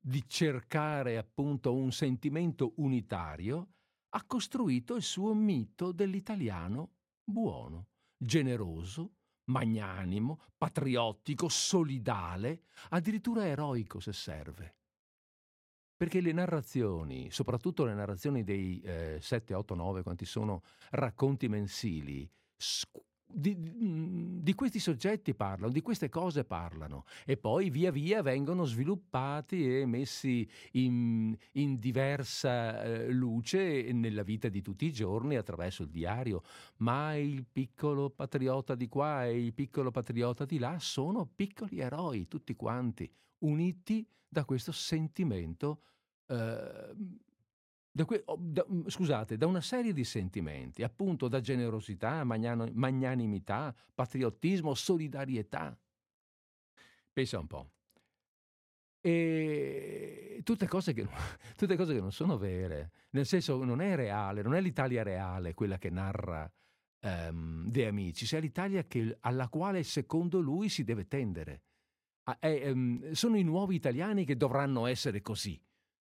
di 0.00 0.24
cercare 0.26 1.16
appunto 1.18 1.74
un 1.74 1.92
sentimento 1.92 2.72
unitario, 2.76 3.68
ha 4.10 4.24
costruito 4.26 4.96
il 4.96 5.02
suo 5.02 5.34
mito 5.34 5.92
dell'italiano 5.92 6.90
buono, 7.24 7.86
generoso, 8.16 9.14
magnanimo, 9.44 10.42
patriottico, 10.56 11.48
solidale, 11.48 12.62
addirittura 12.90 13.46
eroico 13.46 14.00
se 14.00 14.12
serve. 14.12 14.76
Perché 15.96 16.20
le 16.20 16.32
narrazioni, 16.32 17.30
soprattutto 17.30 17.84
le 17.84 17.94
narrazioni 17.94 18.42
dei 18.42 18.80
eh, 18.80 19.18
7, 19.20 19.54
8, 19.54 19.74
9, 19.74 20.02
quanti 20.02 20.24
sono 20.24 20.62
racconti 20.90 21.48
mensili, 21.48 22.28
di, 23.32 23.56
mm, 23.56 24.38
di, 24.40 24.54
questi 24.54 24.78
soggetti 24.78 25.34
parlano, 25.34 25.72
di 25.72 25.80
queste 25.80 26.08
cose 26.08 26.44
parlano 26.44 27.04
e 27.24 27.36
poi 27.36 27.70
via 27.70 27.90
via 27.90 28.22
vengono 28.22 28.64
sviluppati 28.64 29.80
e 29.80 29.86
messi 29.86 30.48
in, 30.72 31.36
in 31.52 31.78
diversa 31.78 32.82
eh, 32.82 33.10
luce 33.10 33.90
nella 33.92 34.22
vita 34.22 34.48
di 34.48 34.62
tutti 34.62 34.84
i 34.86 34.92
giorni 34.92 35.36
attraverso 35.36 35.82
il 35.82 35.90
diario, 35.90 36.42
ma 36.78 37.14
il 37.16 37.44
piccolo 37.50 38.10
patriota 38.10 38.74
di 38.74 38.88
qua 38.88 39.26
e 39.26 39.42
il 39.42 39.52
piccolo 39.52 39.90
patriota 39.90 40.44
di 40.44 40.58
là 40.58 40.76
sono 40.78 41.26
piccoli 41.26 41.80
eroi 41.80 42.28
tutti 42.28 42.54
quanti, 42.54 43.10
uniti 43.38 44.06
da 44.28 44.44
questo 44.44 44.72
sentimento 44.72 45.82
eh, 46.26 46.94
da 47.92 48.04
que- 48.06 48.24
da, 48.38 48.64
mm, 48.70 48.86
scusate, 48.86 49.36
da 49.36 49.46
una 49.46 49.60
serie 49.60 49.92
di 49.92 50.04
sentimenti, 50.04 50.82
appunto 50.82 51.28
da 51.28 51.40
generosità, 51.40 52.24
magnano- 52.24 52.70
magnanimità, 52.72 53.74
patriottismo, 53.94 54.74
solidarietà. 54.74 55.78
Pensa 57.12 57.38
un 57.38 57.46
po'. 57.46 57.70
E 59.04 60.40
tutte 60.42 60.66
cose, 60.66 60.94
che, 60.94 61.06
tutte 61.56 61.76
cose 61.76 61.92
che 61.92 62.00
non 62.00 62.12
sono 62.12 62.38
vere, 62.38 62.92
nel 63.10 63.26
senso 63.26 63.62
non 63.62 63.80
è 63.82 63.94
reale, 63.94 64.42
non 64.42 64.54
è 64.54 64.60
l'Italia 64.60 65.02
reale 65.02 65.54
quella 65.54 65.76
che 65.76 65.90
narra 65.90 66.50
um, 67.00 67.68
De 67.68 67.86
Amici, 67.86 68.34
è 68.34 68.40
l'Italia 68.40 68.84
che, 68.84 69.18
alla 69.20 69.48
quale 69.48 69.82
secondo 69.82 70.40
lui 70.40 70.68
si 70.68 70.82
deve 70.84 71.08
tendere. 71.08 71.62
Ah, 72.24 72.38
è, 72.38 72.70
um, 72.70 73.10
sono 73.12 73.36
i 73.36 73.42
nuovi 73.42 73.74
italiani 73.74 74.24
che 74.24 74.36
dovranno 74.36 74.86
essere 74.86 75.20
così 75.20 75.60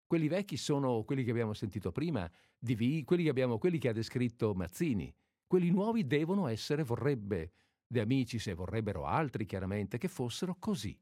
quelli 0.09 0.27
vecchi 0.27 0.57
sono 0.57 1.03
quelli 1.03 1.23
che 1.23 1.29
abbiamo 1.29 1.53
sentito 1.53 1.91
prima, 1.91 2.27
DV, 2.57 3.03
quelli 3.03 3.21
che, 3.21 3.29
abbiamo, 3.29 3.59
quelli 3.59 3.77
che 3.77 3.89
ha 3.89 3.93
descritto 3.93 4.55
Mazzini. 4.55 5.13
Quelli 5.45 5.69
nuovi 5.69 6.07
devono 6.07 6.47
essere, 6.47 6.81
vorrebbe 6.81 7.51
De 7.85 7.99
Amici, 7.99 8.39
se 8.39 8.55
vorrebbero 8.55 9.05
altri 9.05 9.45
chiaramente, 9.45 9.99
che 9.99 10.07
fossero 10.07 10.55
così. 10.57 10.99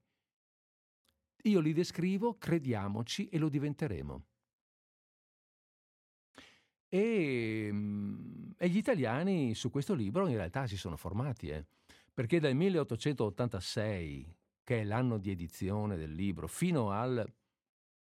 Io 1.44 1.60
li 1.62 1.72
descrivo, 1.72 2.38
crediamoci, 2.38 3.30
e 3.30 3.38
lo 3.38 3.48
diventeremo. 3.48 4.26
E, 6.90 7.70
mm, 7.72 8.50
e, 8.58 8.68
gli 8.68 8.78
italiani 8.78 9.56
su 9.56 9.70
questo 9.70 9.94
libro 9.94 10.28
in 10.28 10.36
realtà 10.36 10.68
si 10.68 10.76
sono 10.76 10.98
formati, 10.98 11.48
eh? 11.48 11.66
perché 12.14 12.42
dal 12.42 12.56
1886, 12.56 14.36
che 14.66 14.82
è 14.82 14.84
l'anno 14.84 15.18
di 15.18 15.32
edizione 15.32 15.96
del 15.96 16.12
libro, 16.12 16.50
fino 16.50 16.92
al 16.92 17.26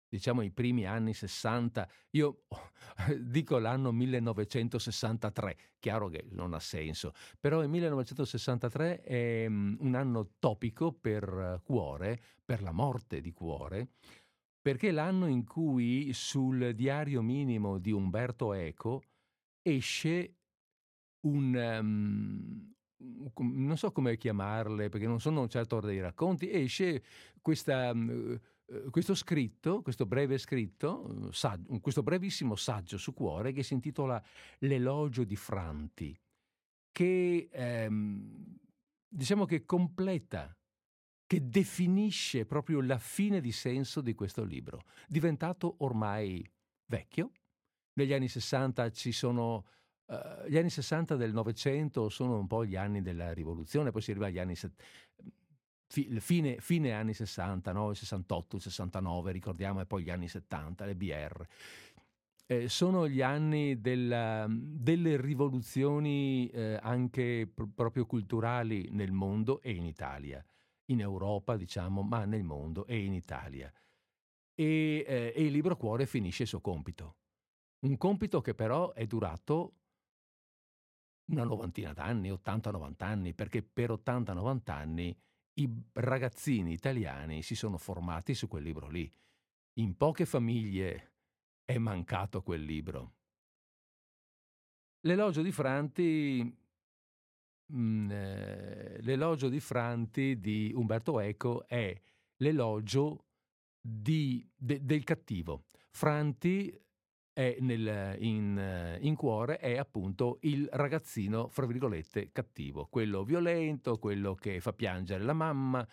diciamo 0.08 0.42
i 0.42 0.50
primi 0.50 0.86
anni 0.86 1.12
60, 1.12 1.88
io 2.10 2.44
dico 3.20 3.58
l'anno 3.58 3.92
1963, 3.92 5.56
chiaro 5.78 6.08
che 6.08 6.26
non 6.30 6.54
ha 6.54 6.60
senso, 6.60 7.12
però 7.40 7.62
il 7.62 7.68
1963 7.68 9.02
è 9.02 9.48
mm, 9.48 9.76
un 9.80 9.94
anno 9.94 10.32
topico 10.38 10.92
per 10.92 11.60
Cuore, 11.64 12.20
per 12.44 12.62
la 12.62 12.72
morte 12.72 13.20
di 13.20 13.32
Cuore, 13.32 13.90
perché 14.60 14.88
è 14.88 14.92
l'anno 14.92 15.26
in 15.26 15.44
cui 15.44 16.12
sul 16.12 16.74
diario 16.74 17.22
minimo 17.22 17.78
di 17.78 17.92
Umberto 17.92 18.52
Eco 18.52 19.02
esce 19.62 20.34
un, 21.20 21.54
um, 21.54 22.74
non 23.36 23.76
so 23.76 23.92
come 23.92 24.16
chiamarle, 24.16 24.88
perché 24.88 25.06
non 25.06 25.20
sono 25.20 25.46
certo 25.48 25.80
dei 25.80 26.00
racconti, 26.00 26.50
esce 26.50 27.02
questa... 27.40 27.90
Um, 27.90 28.32
eh, 28.32 28.40
questo 28.90 29.14
scritto, 29.14 29.82
questo 29.82 30.06
breve 30.06 30.38
scritto, 30.38 31.30
saggio, 31.32 31.78
questo 31.80 32.02
brevissimo 32.02 32.56
saggio 32.56 32.98
su 32.98 33.14
cuore 33.14 33.52
che 33.52 33.62
si 33.62 33.74
intitola 33.74 34.22
L'elogio 34.58 35.24
di 35.24 35.36
Franti, 35.36 36.18
che 36.90 37.48
ehm, 37.50 38.58
diciamo 39.08 39.44
che 39.44 39.64
completa, 39.64 40.56
che 41.26 41.48
definisce 41.48 42.44
proprio 42.44 42.80
la 42.80 42.98
fine 42.98 43.40
di 43.40 43.52
senso 43.52 44.00
di 44.00 44.14
questo 44.14 44.42
libro, 44.42 44.82
diventato 45.06 45.76
ormai 45.78 46.44
vecchio. 46.86 47.32
Negli 47.94 48.12
anni 48.12 48.28
60 48.28 48.90
ci 48.90 49.12
sono 49.12 49.66
Uh, 50.06 50.46
gli 50.46 50.56
anni 50.56 50.70
60 50.70 51.16
del 51.16 51.32
Novecento 51.32 52.08
sono 52.10 52.38
un 52.38 52.46
po' 52.46 52.64
gli 52.64 52.76
anni 52.76 53.02
della 53.02 53.32
rivoluzione, 53.32 53.90
poi 53.90 54.00
si 54.00 54.12
arriva 54.12 54.26
agli 54.26 54.38
anni 54.38 54.54
fine, 55.86 56.58
fine 56.58 56.92
anni 56.92 57.14
60, 57.14 57.72
no? 57.72 57.94
68, 57.94 58.58
69, 58.58 59.32
ricordiamo, 59.32 59.80
e 59.80 59.86
poi 59.86 60.02
gli 60.02 60.10
anni 60.10 60.28
70, 60.28 60.84
le 60.84 60.96
BR. 60.96 61.46
Eh, 62.48 62.68
sono 62.68 63.08
gli 63.08 63.22
anni 63.22 63.80
della, 63.80 64.46
delle 64.48 65.20
rivoluzioni 65.20 66.48
eh, 66.48 66.78
anche 66.80 67.50
pr- 67.52 67.68
proprio 67.74 68.06
culturali 68.06 68.88
nel 68.92 69.10
mondo 69.10 69.60
e 69.60 69.72
in 69.72 69.84
Italia, 69.84 70.44
in 70.86 71.00
Europa 71.00 71.56
diciamo, 71.56 72.02
ma 72.02 72.24
nel 72.24 72.44
mondo 72.44 72.86
e 72.86 73.02
in 73.02 73.14
Italia. 73.14 73.72
E, 74.54 75.04
eh, 75.06 75.32
e 75.34 75.44
il 75.44 75.52
libro 75.52 75.76
Cuore 75.76 76.06
finisce 76.06 76.44
il 76.44 76.48
suo 76.48 76.60
compito. 76.60 77.16
Un 77.80 77.96
compito 77.96 78.40
che 78.40 78.54
però 78.54 78.92
è 78.92 79.06
durato 79.06 79.74
una 81.30 81.42
novantina 81.42 81.92
d'anni, 81.92 82.30
80-90 82.30 82.94
anni, 82.98 83.34
perché 83.34 83.62
per 83.62 83.90
80-90 83.90 84.70
anni 84.70 85.18
i 85.58 85.70
ragazzini 85.94 86.72
italiani 86.72 87.42
si 87.42 87.54
sono 87.54 87.78
formati 87.78 88.34
su 88.34 88.48
quel 88.48 88.62
libro 88.62 88.88
lì. 88.88 89.10
In 89.74 89.96
poche 89.96 90.26
famiglie 90.26 91.12
è 91.64 91.78
mancato 91.78 92.42
quel 92.42 92.62
libro. 92.62 93.12
L'elogio 95.00 95.42
di 95.42 95.52
Franti, 95.52 96.56
mm, 97.72 98.10
eh, 98.10 99.02
l'elogio 99.02 99.48
di 99.48 99.60
Franti 99.60 100.38
di 100.40 100.72
Umberto 100.74 101.20
Eco 101.20 101.66
è 101.66 101.94
l'elogio 102.36 103.26
di, 103.80 104.46
de, 104.54 104.84
del 104.84 105.04
cattivo. 105.04 105.66
Franti 105.90 106.85
è 107.36 107.58
nel, 107.60 108.16
in, 108.20 108.98
in, 109.02 109.14
cuore 109.14 109.58
è 109.58 109.76
appunto 109.76 110.38
il 110.40 110.66
ragazzino, 110.72 111.48
fra 111.48 111.66
virgolette, 111.66 112.30
cattivo, 112.32 112.86
quello 112.86 113.24
violento, 113.24 113.98
quello 113.98 114.34
che 114.34 114.58
fa 114.60 114.72
piangere 114.72 115.22
la 115.22 115.34
mamma, 115.34 115.86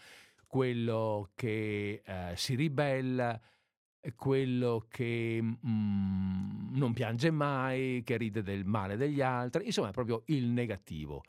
quello 0.48 1.32
che 1.36 2.02
eh, 2.06 2.34
si 2.38 2.56
ribella, 2.56 3.38
quello 4.16 4.86
che 4.88 5.42
mm, 5.42 6.78
non 6.78 6.94
piange 6.94 7.30
mai, 7.30 8.04
che 8.06 8.16
ride 8.16 8.42
del 8.42 8.64
male 8.64 8.96
degli 8.96 9.20
altri, 9.20 9.66
insomma 9.66 9.90
è 9.90 9.92
proprio 9.92 10.24
il 10.28 10.46
negativo. 10.46 11.24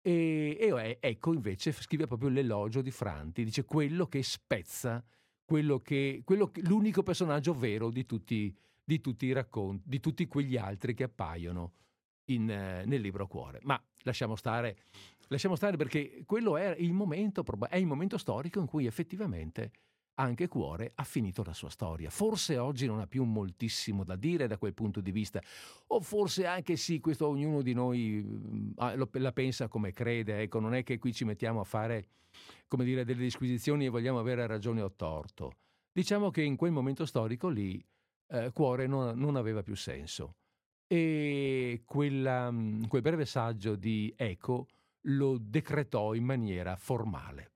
E, 0.00 0.56
e 0.60 0.98
ecco 1.00 1.32
invece 1.32 1.72
scrive 1.72 2.06
proprio 2.06 2.28
l'elogio 2.28 2.80
di 2.80 2.92
Franti, 2.92 3.42
dice 3.42 3.64
quello 3.64 4.06
che 4.06 4.22
spezza, 4.22 5.04
quello 5.44 5.80
che, 5.80 6.22
quello 6.24 6.52
che, 6.52 6.60
l'unico 6.62 7.02
personaggio 7.02 7.52
vero 7.54 7.90
di 7.90 8.06
tutti 8.06 8.34
i 8.34 8.56
di 8.84 9.00
tutti 9.00 9.26
i 9.26 9.32
racconti, 9.32 9.82
di 9.86 10.00
tutti 10.00 10.26
quegli 10.26 10.56
altri 10.56 10.94
che 10.94 11.04
appaiono 11.04 11.72
in, 12.26 12.50
eh, 12.50 12.84
nel 12.84 13.00
libro 13.00 13.26
Cuore. 13.26 13.60
Ma 13.62 13.82
lasciamo 14.02 14.36
stare 14.36 14.76
lasciamo 15.32 15.56
stare 15.56 15.76
perché 15.76 16.22
quello 16.26 16.56
è 16.56 16.76
il, 16.78 16.92
momento, 16.92 17.42
è 17.68 17.76
il 17.76 17.86
momento 17.86 18.18
storico 18.18 18.60
in 18.60 18.66
cui 18.66 18.86
effettivamente 18.86 19.72
anche 20.16 20.46
Cuore 20.46 20.92
ha 20.94 21.04
finito 21.04 21.42
la 21.42 21.54
sua 21.54 21.70
storia. 21.70 22.10
Forse 22.10 22.58
oggi 22.58 22.86
non 22.86 23.00
ha 23.00 23.06
più 23.06 23.24
moltissimo 23.24 24.04
da 24.04 24.14
dire 24.14 24.46
da 24.46 24.58
quel 24.58 24.74
punto 24.74 25.00
di 25.00 25.10
vista, 25.10 25.40
o 25.88 26.00
forse 26.00 26.46
anche 26.46 26.76
sì, 26.76 27.00
questo 27.00 27.26
ognuno 27.26 27.62
di 27.62 27.72
noi 27.72 28.22
mm, 28.22 28.72
la 29.12 29.32
pensa 29.32 29.68
come 29.68 29.92
crede, 29.92 30.42
ecco, 30.42 30.60
non 30.60 30.74
è 30.74 30.82
che 30.82 30.98
qui 30.98 31.14
ci 31.14 31.24
mettiamo 31.24 31.60
a 31.60 31.64
fare, 31.64 32.08
come 32.68 32.84
dire, 32.84 33.04
delle 33.04 33.22
disquisizioni 33.22 33.86
e 33.86 33.88
vogliamo 33.88 34.18
avere 34.18 34.46
ragione 34.46 34.82
o 34.82 34.92
torto. 34.92 35.52
Diciamo 35.90 36.30
che 36.30 36.42
in 36.42 36.56
quel 36.56 36.72
momento 36.72 37.06
storico 37.06 37.48
lì 37.48 37.82
eh, 38.32 38.50
Cuore 38.52 38.86
non, 38.86 39.18
non, 39.18 39.36
aveva 39.36 39.62
più 39.62 39.76
senso 39.76 40.36
e 40.86 41.82
quella, 41.84 42.50
mm, 42.50 42.84
quel 42.84 43.02
breve 43.02 43.26
saggio 43.26 43.76
di 43.76 44.12
Eco 44.16 44.68
lo 45.06 45.38
decretò 45.38 46.14
in 46.14 46.24
maniera 46.24 46.76
formale. 46.76 47.50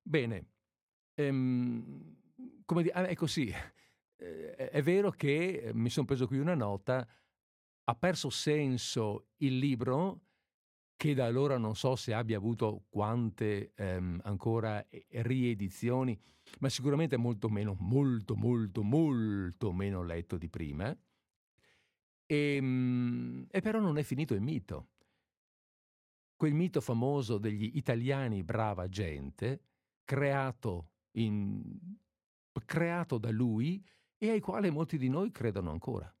Bene, 0.00 0.46
ehm, 1.14 2.16
come 2.64 2.82
dire, 2.82 3.06
è 3.06 3.14
così. 3.14 3.52
Eh, 4.16 4.54
è 4.54 4.82
vero 4.82 5.10
che 5.10 5.70
mi 5.74 5.90
sono 5.90 6.06
preso 6.06 6.26
qui 6.26 6.38
una 6.38 6.54
nota, 6.54 7.06
ha 7.84 7.94
perso 7.94 8.30
senso 8.30 9.28
il 9.38 9.58
libro 9.58 10.27
che 10.98 11.14
da 11.14 11.26
allora 11.26 11.58
non 11.58 11.76
so 11.76 11.94
se 11.94 12.12
abbia 12.12 12.36
avuto 12.38 12.86
quante 12.88 13.72
ehm, 13.76 14.20
ancora 14.24 14.84
riedizioni, 15.10 16.18
ma 16.58 16.68
sicuramente 16.68 17.16
molto 17.16 17.48
meno, 17.48 17.76
molto, 17.78 18.34
molto, 18.34 18.82
molto 18.82 19.72
meno 19.72 20.02
letto 20.02 20.36
di 20.36 20.48
prima. 20.48 20.90
E, 22.26 22.54
ehm, 22.56 23.46
e 23.48 23.60
però 23.60 23.78
non 23.78 23.96
è 23.96 24.02
finito 24.02 24.34
il 24.34 24.40
mito. 24.40 24.88
Quel 26.34 26.52
mito 26.52 26.80
famoso 26.80 27.38
degli 27.38 27.76
italiani 27.76 28.42
brava 28.42 28.88
gente, 28.88 29.66
creato, 30.04 30.90
in, 31.12 31.62
creato 32.64 33.18
da 33.18 33.30
lui 33.30 33.80
e 34.16 34.30
ai 34.30 34.40
quali 34.40 34.68
molti 34.70 34.98
di 34.98 35.08
noi 35.08 35.30
credono 35.30 35.70
ancora, 35.70 36.12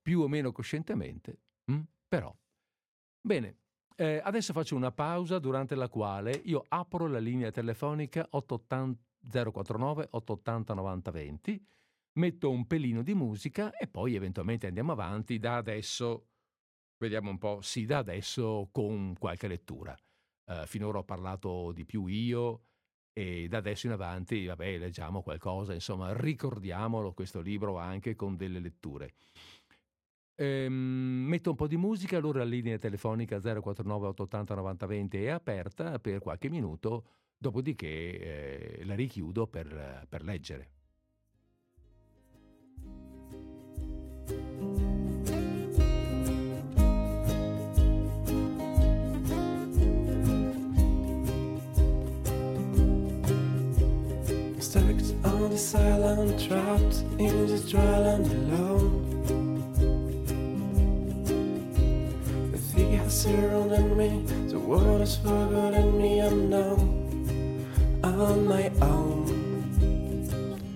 più 0.00 0.20
o 0.20 0.28
meno 0.28 0.52
coscientemente, 0.52 1.40
hm? 1.64 1.80
però. 2.06 2.32
Bene, 3.20 3.61
eh, 4.02 4.20
adesso 4.20 4.52
faccio 4.52 4.74
una 4.74 4.90
pausa 4.90 5.38
durante 5.38 5.76
la 5.76 5.88
quale 5.88 6.32
io 6.46 6.64
apro 6.66 7.06
la 7.06 7.20
linea 7.20 7.52
telefonica 7.52 8.26
880 8.30 9.00
049 9.30 10.08
880 10.10 10.74
90 10.74 11.10
20, 11.12 11.66
metto 12.14 12.50
un 12.50 12.66
pelino 12.66 13.02
di 13.02 13.14
musica 13.14 13.70
e 13.70 13.86
poi 13.86 14.16
eventualmente 14.16 14.66
andiamo 14.66 14.90
avanti 14.90 15.38
da 15.38 15.54
adesso, 15.54 16.30
vediamo 16.98 17.30
un 17.30 17.38
po', 17.38 17.60
sì, 17.62 17.86
da 17.86 17.98
adesso 17.98 18.70
con 18.72 19.14
qualche 19.16 19.46
lettura. 19.46 19.96
Uh, 20.46 20.66
finora 20.66 20.98
ho 20.98 21.04
parlato 21.04 21.70
di 21.70 21.84
più 21.84 22.06
io 22.06 22.62
e 23.12 23.46
da 23.46 23.58
adesso 23.58 23.86
in 23.86 23.92
avanti, 23.92 24.46
vabbè, 24.46 24.78
leggiamo 24.78 25.22
qualcosa, 25.22 25.74
insomma, 25.74 26.12
ricordiamolo 26.12 27.12
questo 27.12 27.40
libro 27.40 27.78
anche 27.78 28.16
con 28.16 28.34
delle 28.34 28.58
letture. 28.58 29.12
Ehm, 30.42 30.72
metto 31.28 31.50
un 31.50 31.56
po' 31.56 31.68
di 31.68 31.76
musica, 31.76 32.16
allora 32.16 32.40
la 32.40 32.46
linea 32.46 32.76
telefonica 32.76 33.38
049 33.38 34.08
880 34.08 34.54
90 34.56 34.86
20 34.86 35.24
è 35.24 35.28
aperta 35.28 36.00
per 36.00 36.18
qualche 36.18 36.50
minuto, 36.50 37.04
dopodiché 37.38 38.80
eh, 38.80 38.84
la 38.84 38.96
richiudo 38.96 39.46
per, 39.46 40.04
per 40.08 40.24
leggere. 40.24 40.70
Stuck 54.58 55.24
on 55.24 55.50
this 55.50 55.72
island, 55.74 56.36
trapped 56.36 57.04
in 57.20 57.46
this 57.46 57.70
dry 57.70 57.80
land 57.80 58.26
alone. 58.26 59.51
Surrounding 63.08 63.96
me. 63.96 64.24
The 64.48 64.58
world 64.58 65.00
has 65.00 65.16
forgotten 65.16 65.98
me. 65.98 66.20
I'm 66.20 66.50
now 66.50 66.76
on 68.02 68.46
my 68.46 68.70
own. 68.80 69.28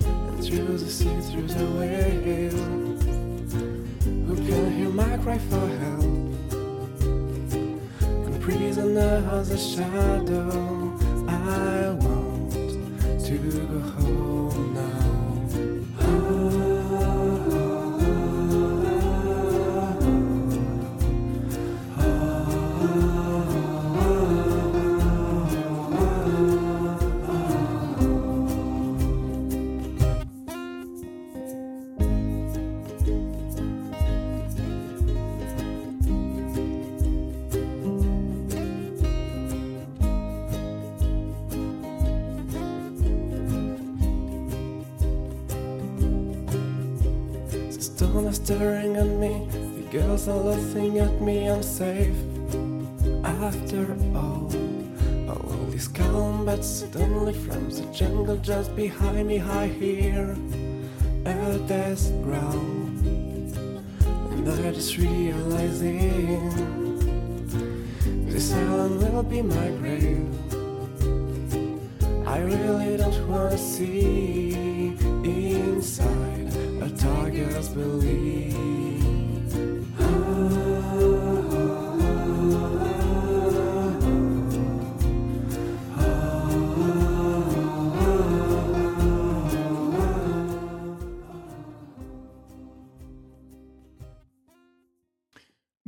And 0.05 0.45
through 0.45 0.79
the 0.79 0.91
sea, 0.91 1.21
through 1.23 1.49
the 1.49 1.65
whale, 1.77 2.51
who 4.27 4.37
can 4.37 4.73
hear 4.73 4.89
my 4.91 5.17
cry 5.19 5.39
for 5.39 5.69
help? 5.83 6.05
And 8.27 8.43
prisoner 8.43 9.29
of 9.31 9.49
the 9.49 9.59
shadow, 9.59 10.99
I 11.29 11.91
want 12.05 12.53
to 13.27 13.39
go 13.39 13.81
home 13.81 14.36
me, 51.21 51.49
I'm 51.49 51.63
safe. 51.63 52.17
After 53.25 53.97
all, 54.15 54.51
all 55.29 55.67
these 55.71 55.89
combats 55.89 56.67
suddenly 56.81 57.33
from 57.33 57.71
the 57.71 57.83
jungle 57.93 58.37
just 58.39 58.75
behind 58.77 59.27
me, 59.27 59.41
I 59.41 59.67
hear 59.67 60.37
a 61.25 61.59
death 61.67 62.11
growl. 62.23 62.55
And 64.33 64.49
I 64.49 64.73
just 64.73 64.97
realizing 64.97 66.51
this 68.27 68.53
island 68.53 69.13
will 69.13 69.23
be 69.23 69.43
my 69.43 69.69
grave. 69.81 70.27
I 72.27 72.39
really 72.39 72.97
don't 72.97 73.29
wanna 73.29 73.59
see 73.59 74.97
inside 75.25 76.53
a 76.83 76.91
tigers 76.91 77.69
believe. 77.69 78.76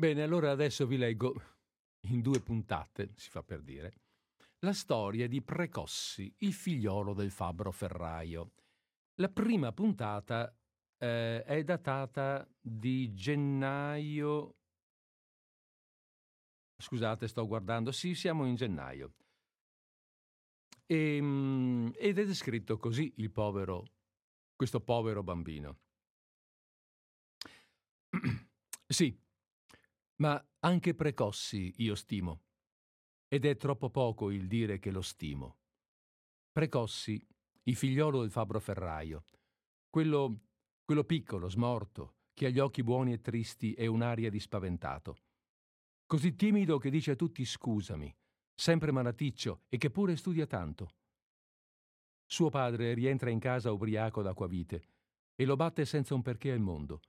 Bene, 0.09 0.23
allora 0.23 0.51
adesso 0.51 0.87
vi 0.87 0.97
leggo 0.97 1.35
in 2.09 2.23
due 2.23 2.41
puntate, 2.41 3.11
si 3.17 3.29
fa 3.29 3.43
per 3.43 3.61
dire, 3.61 3.93
la 4.61 4.73
storia 4.73 5.29
di 5.29 5.43
Precossi, 5.43 6.35
il 6.39 6.55
figliolo 6.55 7.13
del 7.13 7.31
fabbro 7.31 7.71
ferraio. 7.71 8.53
La 9.17 9.29
prima 9.29 9.71
puntata 9.71 10.51
eh, 10.97 11.43
è 11.43 11.63
datata 11.63 12.49
di 12.59 13.13
gennaio. 13.13 14.57
Scusate, 16.83 17.29
sto 17.29 17.47
guardando. 17.47 17.93
Sì, 17.93 18.15
siamo 18.15 18.47
in 18.47 18.55
gennaio. 18.55 19.13
E, 20.87 21.17
ehm, 21.17 21.93
ed 21.95 22.19
è 22.19 22.25
descritto 22.25 22.79
così 22.79 23.13
il 23.17 23.31
povero, 23.31 23.85
questo 24.57 24.81
povero 24.81 25.23
bambino. 25.23 25.81
sì, 28.89 29.27
ma 30.21 30.43
anche 30.61 30.95
Precossi 30.95 31.75
io 31.79 31.95
stimo. 31.95 32.43
Ed 33.29 33.45
è 33.45 33.57
troppo 33.57 33.91
poco 33.91 34.31
il 34.31 34.47
dire 34.47 34.79
che 34.79 34.91
lo 34.91 35.03
stimo. 35.03 35.59
Precossi, 36.51 37.25
il 37.64 37.77
figliolo 37.77 38.21
del 38.21 38.31
fabbro 38.31 38.61
ferraio, 38.61 39.25
quello 39.91 40.49
quello 40.89 41.05
piccolo, 41.05 41.51
smorto, 41.51 42.14
che 42.33 42.47
ha 42.47 42.49
gli 42.49 42.59
occhi 42.59 42.83
buoni 42.83 43.12
e 43.12 43.21
tristi 43.21 43.75
e 43.75 43.87
un'aria 43.87 44.31
di 44.31 44.41
spaventato. 44.41 45.19
Così 46.07 46.35
timido 46.35 46.79
che 46.79 46.89
dice 46.89 47.11
a 47.11 47.14
tutti 47.14 47.45
scusami, 47.45 48.11
sempre 48.55 48.91
malaticcio 48.91 49.64
e 49.69 49.77
che 49.77 49.91
pure 49.91 50.16
studia 50.16 50.47
tanto. 50.47 50.95
Suo 52.25 52.49
padre 52.49 52.95
rientra 52.95 53.29
in 53.29 53.39
casa 53.39 53.71
ubriaco 53.71 54.23
d'acquavite 54.23 54.89
e 55.35 55.45
lo 55.45 55.57
batte 55.57 55.85
senza 55.85 56.14
un 56.14 56.23
perché 56.23 56.53
al 56.53 56.61
mondo. 56.61 57.03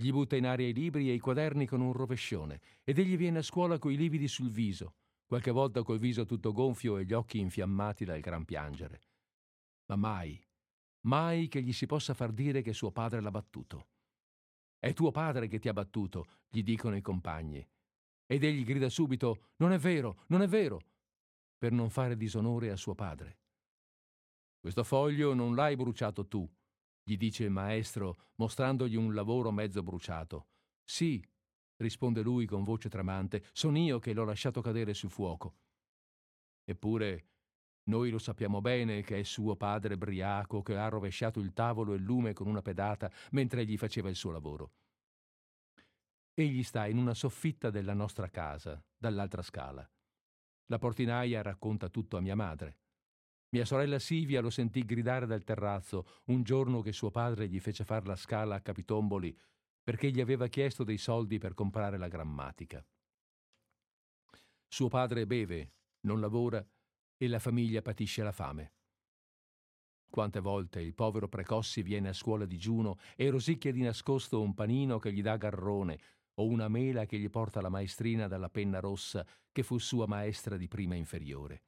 Gli 0.00 0.12
butta 0.12 0.36
in 0.36 0.46
aria 0.46 0.68
i 0.68 0.72
libri 0.72 1.10
e 1.10 1.14
i 1.14 1.18
quaderni 1.18 1.66
con 1.66 1.80
un 1.80 1.92
rovescione 1.92 2.60
ed 2.84 3.00
egli 3.00 3.16
viene 3.16 3.38
a 3.38 3.42
scuola 3.42 3.80
coi 3.80 3.96
lividi 3.96 4.28
sul 4.28 4.48
viso, 4.48 4.94
qualche 5.26 5.50
volta 5.50 5.82
col 5.82 5.98
viso 5.98 6.24
tutto 6.24 6.52
gonfio 6.52 6.98
e 6.98 7.04
gli 7.04 7.12
occhi 7.12 7.40
infiammati 7.40 8.04
dal 8.04 8.20
gran 8.20 8.44
piangere. 8.44 9.00
Ma 9.86 9.96
mai, 9.96 10.40
mai 11.06 11.48
che 11.48 11.62
gli 11.62 11.72
si 11.72 11.86
possa 11.86 12.14
far 12.14 12.30
dire 12.30 12.62
che 12.62 12.72
suo 12.72 12.92
padre 12.92 13.20
l'ha 13.20 13.32
battuto. 13.32 13.88
È 14.78 14.92
tuo 14.92 15.10
padre 15.10 15.48
che 15.48 15.58
ti 15.58 15.68
ha 15.68 15.72
battuto, 15.72 16.28
gli 16.48 16.62
dicono 16.62 16.94
i 16.94 17.00
compagni. 17.00 17.68
Ed 18.24 18.44
egli 18.44 18.62
grida 18.62 18.88
subito: 18.88 19.48
Non 19.56 19.72
è 19.72 19.78
vero, 19.78 20.22
non 20.28 20.42
è 20.42 20.46
vero, 20.46 20.80
per 21.58 21.72
non 21.72 21.90
fare 21.90 22.16
disonore 22.16 22.70
a 22.70 22.76
suo 22.76 22.94
padre. 22.94 23.38
Questo 24.60 24.84
foglio 24.84 25.34
non 25.34 25.56
l'hai 25.56 25.74
bruciato 25.74 26.28
tu, 26.28 26.48
gli 27.08 27.16
dice 27.16 27.44
il 27.44 27.50
maestro, 27.50 28.18
mostrandogli 28.34 28.94
un 28.94 29.14
lavoro 29.14 29.50
mezzo 29.50 29.82
bruciato. 29.82 30.48
Sì, 30.84 31.26
risponde 31.76 32.20
lui 32.20 32.44
con 32.44 32.64
voce 32.64 32.90
tremante, 32.90 33.46
son 33.52 33.78
io 33.78 33.98
che 33.98 34.12
l'ho 34.12 34.24
lasciato 34.24 34.60
cadere 34.60 34.92
sul 34.92 35.08
fuoco. 35.08 35.56
Eppure 36.64 37.28
noi 37.84 38.10
lo 38.10 38.18
sappiamo 38.18 38.60
bene 38.60 39.00
che 39.00 39.20
è 39.20 39.22
suo 39.22 39.56
padre 39.56 39.96
briaco 39.96 40.60
che 40.60 40.76
ha 40.76 40.88
rovesciato 40.88 41.40
il 41.40 41.54
tavolo 41.54 41.94
e 41.94 41.96
il 41.96 42.02
lume 42.02 42.34
con 42.34 42.46
una 42.46 42.60
pedata 42.60 43.10
mentre 43.30 43.62
egli 43.62 43.78
faceva 43.78 44.10
il 44.10 44.14
suo 44.14 44.30
lavoro. 44.30 44.72
Egli 46.34 46.62
sta 46.62 46.86
in 46.86 46.98
una 46.98 47.14
soffitta 47.14 47.70
della 47.70 47.94
nostra 47.94 48.28
casa, 48.28 48.84
dall'altra 48.98 49.40
scala. 49.40 49.90
La 50.66 50.78
portinaia 50.78 51.40
racconta 51.40 51.88
tutto 51.88 52.18
a 52.18 52.20
mia 52.20 52.36
madre. 52.36 52.80
Mia 53.50 53.64
sorella 53.64 53.98
Silvia 53.98 54.42
lo 54.42 54.50
sentì 54.50 54.84
gridare 54.84 55.26
dal 55.26 55.42
terrazzo 55.42 56.06
un 56.26 56.42
giorno 56.42 56.82
che 56.82 56.92
suo 56.92 57.10
padre 57.10 57.48
gli 57.48 57.60
fece 57.60 57.84
far 57.84 58.06
la 58.06 58.16
scala 58.16 58.56
a 58.56 58.60
Capitomboli 58.60 59.34
perché 59.82 60.10
gli 60.10 60.20
aveva 60.20 60.48
chiesto 60.48 60.84
dei 60.84 60.98
soldi 60.98 61.38
per 61.38 61.54
comprare 61.54 61.96
la 61.96 62.08
grammatica. 62.08 62.84
Suo 64.66 64.88
padre 64.88 65.26
beve, 65.26 65.72
non 66.00 66.20
lavora 66.20 66.62
e 67.16 67.26
la 67.26 67.38
famiglia 67.38 67.80
patisce 67.80 68.22
la 68.22 68.32
fame. 68.32 68.74
Quante 70.10 70.40
volte 70.40 70.82
il 70.82 70.94
povero 70.94 71.26
Precossi 71.26 71.80
viene 71.80 72.10
a 72.10 72.12
scuola 72.12 72.44
digiuno 72.44 72.98
e 73.16 73.30
rosicchia 73.30 73.72
di 73.72 73.80
nascosto 73.80 74.42
un 74.42 74.52
panino 74.52 74.98
che 74.98 75.10
gli 75.10 75.22
dà 75.22 75.38
garrone 75.38 75.98
o 76.34 76.46
una 76.46 76.68
mela 76.68 77.06
che 77.06 77.18
gli 77.18 77.30
porta 77.30 77.62
la 77.62 77.70
maestrina 77.70 78.28
dalla 78.28 78.50
penna 78.50 78.80
rossa 78.80 79.26
che 79.50 79.62
fu 79.62 79.78
sua 79.78 80.06
maestra 80.06 80.58
di 80.58 80.68
prima 80.68 80.96
inferiore. 80.96 81.62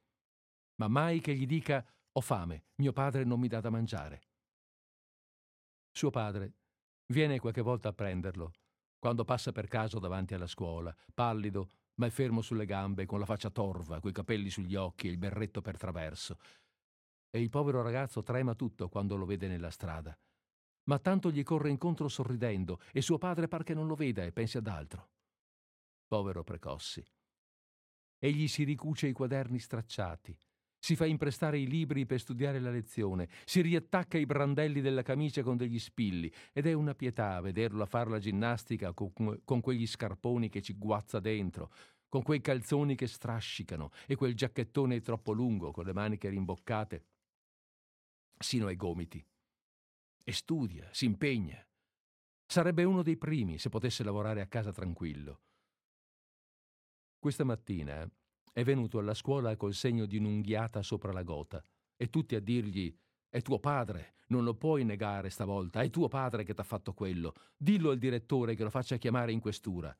Ma 0.81 0.87
mai 0.87 1.21
che 1.21 1.35
gli 1.35 1.45
dica 1.45 1.85
ho 2.11 2.21
fame, 2.21 2.69
mio 2.77 2.91
padre 2.91 3.23
non 3.23 3.39
mi 3.39 3.47
dà 3.47 3.59
da 3.59 3.69
mangiare. 3.69 4.21
Suo 5.91 6.09
padre 6.09 6.53
viene 7.13 7.37
qualche 7.37 7.61
volta 7.61 7.89
a 7.89 7.93
prenderlo, 7.93 8.53
quando 8.97 9.23
passa 9.23 9.51
per 9.51 9.67
caso 9.67 9.99
davanti 9.99 10.33
alla 10.33 10.47
scuola, 10.47 10.91
pallido, 11.13 11.69
ma 11.99 12.07
è 12.07 12.09
fermo 12.09 12.41
sulle 12.41 12.65
gambe, 12.65 13.05
con 13.05 13.19
la 13.19 13.27
faccia 13.27 13.51
torva, 13.51 13.99
coi 13.99 14.11
capelli 14.11 14.49
sugli 14.49 14.73
occhi 14.73 15.07
e 15.07 15.11
il 15.11 15.19
berretto 15.19 15.61
per 15.61 15.77
traverso. 15.77 16.39
E 17.29 17.39
il 17.39 17.49
povero 17.49 17.83
ragazzo 17.83 18.23
trema 18.23 18.55
tutto 18.55 18.89
quando 18.89 19.15
lo 19.15 19.27
vede 19.27 19.47
nella 19.47 19.69
strada. 19.69 20.17
Ma 20.85 20.97
tanto 20.97 21.29
gli 21.29 21.43
corre 21.43 21.69
incontro 21.69 22.07
sorridendo 22.07 22.79
e 22.91 23.01
suo 23.01 23.19
padre 23.19 23.47
par 23.47 23.61
che 23.61 23.75
non 23.75 23.85
lo 23.85 23.93
veda 23.93 24.23
e 24.23 24.31
pensi 24.31 24.57
ad 24.57 24.65
altro. 24.65 25.11
Povero 26.07 26.43
Precossi. 26.43 27.05
Egli 28.17 28.47
si 28.47 28.63
ricuce 28.63 29.05
i 29.05 29.13
quaderni 29.13 29.59
stracciati, 29.59 30.35
si 30.81 30.95
fa 30.95 31.05
imprestare 31.05 31.59
i 31.59 31.67
libri 31.67 32.07
per 32.07 32.19
studiare 32.19 32.59
la 32.59 32.71
lezione, 32.71 33.29
si 33.45 33.61
riattacca 33.61 34.17
i 34.17 34.25
brandelli 34.25 34.81
della 34.81 35.03
camicia 35.03 35.43
con 35.43 35.55
degli 35.55 35.77
spilli 35.77 36.31
ed 36.51 36.65
è 36.65 36.73
una 36.73 36.95
pietà 36.95 37.39
vederlo 37.39 37.83
a 37.83 37.85
fare 37.85 38.09
la 38.09 38.17
ginnastica 38.17 38.91
con, 38.91 39.13
con 39.45 39.61
quegli 39.61 39.85
scarponi 39.85 40.49
che 40.49 40.63
ci 40.63 40.73
guazza 40.73 41.19
dentro, 41.19 41.71
con 42.09 42.23
quei 42.23 42.41
calzoni 42.41 42.95
che 42.95 43.05
strascicano 43.05 43.91
e 44.07 44.15
quel 44.15 44.35
giacchettone 44.35 45.01
troppo 45.01 45.33
lungo 45.33 45.69
con 45.69 45.85
le 45.85 45.93
maniche 45.93 46.29
rimboccate 46.29 47.05
sino 48.39 48.65
ai 48.65 48.75
gomiti. 48.75 49.23
E 50.23 50.31
studia, 50.31 50.89
si 50.91 51.05
impegna. 51.05 51.63
Sarebbe 52.43 52.83
uno 52.83 53.03
dei 53.03 53.17
primi 53.17 53.59
se 53.59 53.69
potesse 53.69 54.03
lavorare 54.03 54.41
a 54.41 54.47
casa 54.47 54.71
tranquillo. 54.71 55.41
Questa 57.19 57.43
mattina 57.43 58.09
è 58.53 58.63
venuto 58.63 58.99
alla 58.99 59.13
scuola 59.13 59.55
col 59.55 59.73
segno 59.73 60.05
di 60.05 60.17
un'unghiata 60.17 60.81
sopra 60.81 61.11
la 61.11 61.23
gota 61.23 61.63
e 61.95 62.09
tutti 62.09 62.35
a 62.35 62.41
dirgli 62.41 62.93
è 63.29 63.41
tuo 63.41 63.59
padre, 63.59 64.15
non 64.27 64.43
lo 64.43 64.55
puoi 64.55 64.83
negare 64.83 65.29
stavolta, 65.29 65.81
è 65.81 65.89
tuo 65.89 66.09
padre 66.09 66.43
che 66.43 66.53
t'ha 66.53 66.63
fatto 66.63 66.93
quello. 66.93 67.33
Dillo 67.55 67.91
al 67.91 67.97
direttore 67.97 68.55
che 68.55 68.63
lo 68.63 68.69
faccia 68.69 68.97
chiamare 68.97 69.31
in 69.31 69.39
questura. 69.39 69.95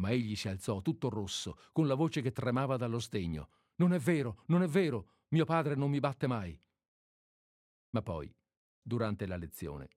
Ma 0.00 0.10
egli 0.10 0.34
si 0.34 0.48
alzò 0.48 0.82
tutto 0.82 1.08
rosso, 1.08 1.56
con 1.72 1.86
la 1.86 1.94
voce 1.94 2.20
che 2.20 2.32
tremava 2.32 2.76
dallo 2.76 2.98
sdegno. 2.98 3.50
Non 3.76 3.92
è 3.92 3.98
vero, 3.98 4.42
non 4.46 4.62
è 4.62 4.66
vero, 4.66 5.10
mio 5.28 5.44
padre 5.44 5.76
non 5.76 5.90
mi 5.90 6.00
batte 6.00 6.26
mai. 6.26 6.60
Ma 7.90 8.02
poi, 8.02 8.32
durante 8.82 9.26
la 9.26 9.36
lezione, 9.36 9.88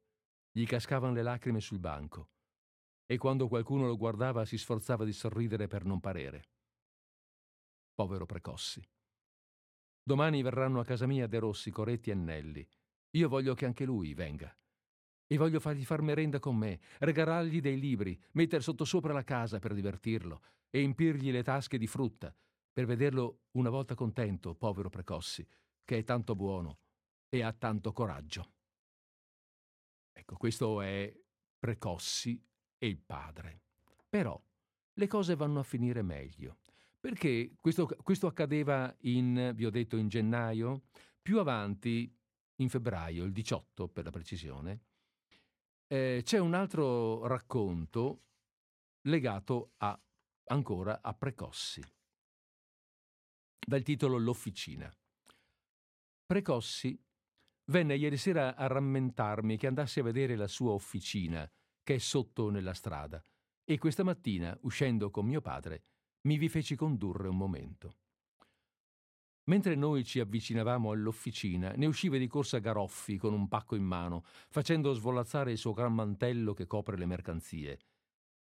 gli 0.52 0.66
cascavano 0.66 1.14
le 1.14 1.24
lacrime 1.24 1.62
sul 1.62 1.80
banco 1.80 2.30
e 3.08 3.18
quando 3.18 3.48
qualcuno 3.48 3.88
lo 3.88 3.98
guardava 3.98 4.46
si 4.46 4.58
sforzava 4.58 5.04
di 5.04 5.14
sorridere 5.14 5.68
per 5.68 5.84
non 5.84 6.00
parere 6.00 6.46
povero 7.94 8.26
Precossi. 8.26 8.82
Domani 10.04 10.42
verranno 10.42 10.80
a 10.80 10.86
casa 10.86 11.06
mia 11.06 11.28
De 11.28 11.40
Rossi, 11.40 11.72
Coretti 11.72 12.10
e 12.10 12.16
Nelli. 12.16 12.68
Io 13.12 13.30
voglio 13.30 13.54
che 13.54 13.66
anche 13.66 13.86
lui 13.86 14.14
venga. 14.14 14.56
E 15.28 15.38
voglio 15.38 15.60
fargli 15.60 15.86
far 15.86 16.02
merenda 16.02 16.40
con 16.40 16.58
me, 16.58 16.80
regalargli 17.00 17.62
dei 17.62 17.80
libri, 17.80 18.20
mettere 18.34 18.62
sottosopra 18.62 19.14
la 19.14 19.24
casa 19.24 19.60
per 19.60 19.74
divertirlo 19.74 20.42
e 20.70 20.82
impirgli 20.82 21.32
le 21.32 21.44
tasche 21.44 21.78
di 21.78 21.88
frutta, 21.88 22.36
per 22.72 22.86
vederlo 22.86 23.44
una 23.52 23.70
volta 23.70 23.96
contento, 23.96 24.56
povero 24.56 24.90
Precossi, 24.90 25.48
che 25.84 26.00
è 26.00 26.04
tanto 26.04 26.36
buono 26.36 26.80
e 27.30 27.44
ha 27.44 27.54
tanto 27.54 27.94
coraggio. 27.94 28.54
Ecco, 30.12 30.36
questo 30.36 30.82
è 30.82 31.14
Precossi 31.60 32.42
e 32.78 32.88
il 32.88 33.00
padre. 33.00 33.62
Però 34.10 34.42
le 34.94 35.08
cose 35.08 35.36
vanno 35.36 35.60
a 35.60 35.64
finire 35.64 36.02
meglio. 36.02 36.61
Perché 37.02 37.56
questo, 37.60 37.88
questo 38.04 38.28
accadeva 38.28 38.96
in, 39.02 39.54
vi 39.56 39.66
ho 39.66 39.72
detto, 39.72 39.98
in 39.98 40.08
gennaio, 40.08 40.84
più 41.20 41.40
avanti, 41.40 42.16
in 42.58 42.70
febbraio, 42.70 43.24
il 43.24 43.32
18 43.32 43.88
per 43.88 44.04
la 44.04 44.12
precisione, 44.12 44.84
eh, 45.88 46.22
c'è 46.24 46.38
un 46.38 46.54
altro 46.54 47.26
racconto 47.26 48.26
legato 49.08 49.74
a, 49.78 50.00
ancora 50.46 51.02
a 51.02 51.12
Precossi, 51.16 51.82
dal 53.66 53.82
titolo 53.82 54.20
L'officina. 54.20 54.94
Precossi 56.24 57.04
venne 57.72 57.96
ieri 57.96 58.18
sera 58.18 58.56
a 58.56 58.68
rammentarmi 58.68 59.58
che 59.58 59.66
andassi 59.66 60.00
a 60.00 60.04
vedere 60.04 60.36
la 60.36 60.48
sua 60.48 60.74
officina, 60.74 61.52
che 61.82 61.96
è 61.96 61.98
sotto 61.98 62.52
nella 62.52 62.76
strada, 62.76 63.20
e 63.64 63.78
questa 63.80 64.04
mattina, 64.04 64.56
uscendo 64.62 65.10
con 65.10 65.26
mio 65.26 65.42
padre, 65.42 65.86
mi 66.22 66.38
vi 66.38 66.50
feci 66.50 66.76
condurre 66.76 67.28
un 67.28 67.38
momento. 67.38 67.96
Mentre 69.46 69.76
noi 69.76 70.04
ci 70.04 70.20
avvicinavamo 70.20 70.92
all'officina, 70.92 71.72
ne 71.72 71.86
usciva 71.88 72.18
di 72.18 72.28
corsa 72.28 72.60
Garoffi 72.60 73.18
con 73.18 73.34
un 73.34 73.48
pacco 73.48 73.76
in 73.76 73.84
mano, 73.84 74.24
facendo 74.50 74.94
svolazzare 74.94 75.52
il 75.52 75.58
suo 75.58 75.74
gran 75.74 75.94
mantello 75.94 76.54
che 76.54 76.68
copre 76.68 76.96
le 76.96 77.08
mercanzie. 77.08 77.80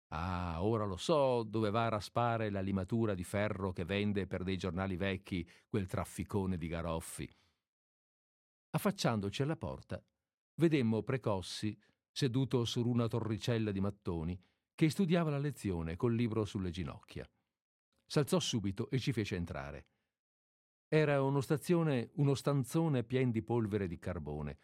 Ah, 0.09 0.63
ora 0.63 0.85
lo 0.85 0.97
so 0.97 1.43
dove 1.43 1.69
va 1.69 1.85
a 1.85 1.89
raspare 1.89 2.49
la 2.49 2.61
limatura 2.61 3.13
di 3.13 3.23
ferro 3.23 3.73
che 3.73 3.85
vende 3.85 4.25
per 4.25 4.43
dei 4.43 4.57
giornali 4.57 4.95
vecchi 4.95 5.47
quel 5.67 5.85
trafficone 5.85 6.57
di 6.57 6.67
Garoffi. 6.67 7.29
Affacciandoci 8.71 9.41
alla 9.43 9.57
porta, 9.57 10.03
vedemmo 10.55 11.03
Precossi, 11.03 11.77
seduto 12.11 12.65
su 12.65 12.85
una 12.87 13.07
torricella 13.07 13.71
di 13.71 13.79
mattoni, 13.79 14.39
che 14.73 14.89
studiava 14.89 15.29
la 15.29 15.39
lezione 15.39 15.95
col 15.95 16.15
libro 16.15 16.45
sulle 16.45 16.71
ginocchia. 16.71 17.29
S'alzò 18.09 18.39
subito 18.39 18.89
e 18.89 18.99
ci 18.99 19.11
fece 19.11 19.35
entrare. 19.35 19.87
Era 20.87 21.21
uno 21.21 21.41
stazione, 21.41 22.11
uno 22.13 22.33
stanzone 22.33 23.03
pien 23.03 23.29
di 23.29 23.43
polvere 23.43 23.87
di 23.87 23.99
carbone, 23.99 24.59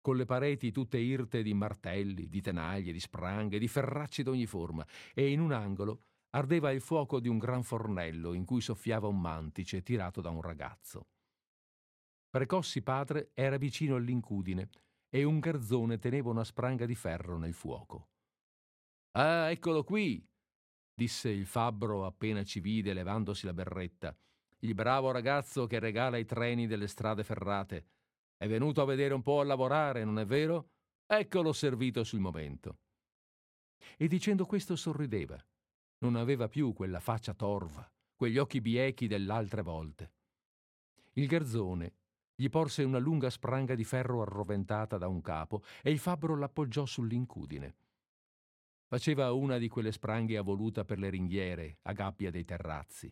con 0.00 0.16
le 0.16 0.24
pareti 0.24 0.70
tutte 0.70 0.96
irte 0.98 1.42
di 1.42 1.52
martelli, 1.52 2.28
di 2.28 2.40
tenaglie, 2.40 2.92
di 2.92 3.00
spranghe, 3.00 3.58
di 3.58 3.66
ferracci 3.66 4.22
d'ogni 4.22 4.46
forma, 4.46 4.86
e 5.12 5.30
in 5.30 5.40
un 5.40 5.50
angolo 5.50 6.04
ardeva 6.30 6.70
il 6.70 6.80
fuoco 6.80 7.18
di 7.18 7.28
un 7.28 7.38
gran 7.38 7.64
fornello 7.64 8.32
in 8.32 8.44
cui 8.44 8.60
soffiava 8.60 9.08
un 9.08 9.20
mantice 9.20 9.82
tirato 9.82 10.20
da 10.20 10.30
un 10.30 10.40
ragazzo. 10.40 11.08
Precossi 12.30 12.82
padre 12.82 13.32
era 13.34 13.56
vicino 13.56 13.96
all'incudine 13.96 14.68
e 15.08 15.24
un 15.24 15.40
garzone 15.40 15.98
teneva 15.98 16.30
una 16.30 16.44
spranga 16.44 16.86
di 16.86 16.94
ferro 16.94 17.36
nel 17.36 17.54
fuoco. 17.54 18.10
Ah, 19.16 19.50
eccolo 19.50 19.82
qui, 19.82 20.24
disse 21.00 21.30
il 21.30 21.46
fabbro 21.46 22.04
appena 22.04 22.44
ci 22.44 22.60
vide 22.60 22.92
levandosi 22.92 23.46
la 23.46 23.54
berretta. 23.54 24.14
Il 24.58 24.74
bravo 24.74 25.10
ragazzo 25.12 25.66
che 25.66 25.78
regala 25.78 26.18
i 26.18 26.26
treni 26.26 26.66
delle 26.66 26.88
strade 26.88 27.24
ferrate. 27.24 27.86
È 28.36 28.46
venuto 28.46 28.82
a 28.82 28.84
vedere 28.84 29.14
un 29.14 29.22
po' 29.22 29.40
a 29.40 29.44
lavorare, 29.44 30.04
non 30.04 30.18
è 30.18 30.26
vero? 30.26 30.72
Eccolo 31.06 31.54
servito 31.54 32.04
sul 32.04 32.20
momento. 32.20 32.80
E 33.96 34.08
dicendo 34.08 34.44
questo 34.44 34.76
sorrideva. 34.76 35.42
Non 36.00 36.16
aveva 36.16 36.48
più 36.48 36.74
quella 36.74 37.00
faccia 37.00 37.32
torva, 37.32 37.90
quegli 38.14 38.36
occhi 38.36 38.60
biechi 38.60 39.06
dell'altre 39.06 39.62
volte. 39.62 40.12
Il 41.14 41.26
garzone 41.26 41.94
gli 42.34 42.50
porse 42.50 42.82
una 42.82 42.98
lunga 42.98 43.30
spranga 43.30 43.74
di 43.74 43.84
ferro 43.84 44.20
arroventata 44.20 44.98
da 44.98 45.08
un 45.08 45.22
capo 45.22 45.62
e 45.82 45.90
il 45.90 45.98
fabbro 45.98 46.36
l'appoggiò 46.36 46.84
sull'incudine. 46.84 47.74
Faceva 48.90 49.30
una 49.30 49.58
di 49.58 49.68
quelle 49.68 49.92
spranghe 49.92 50.36
a 50.36 50.42
voluta 50.42 50.84
per 50.84 50.98
le 50.98 51.10
ringhiere, 51.10 51.78
a 51.82 51.92
gabbia 51.92 52.28
dei 52.32 52.44
terrazzi. 52.44 53.08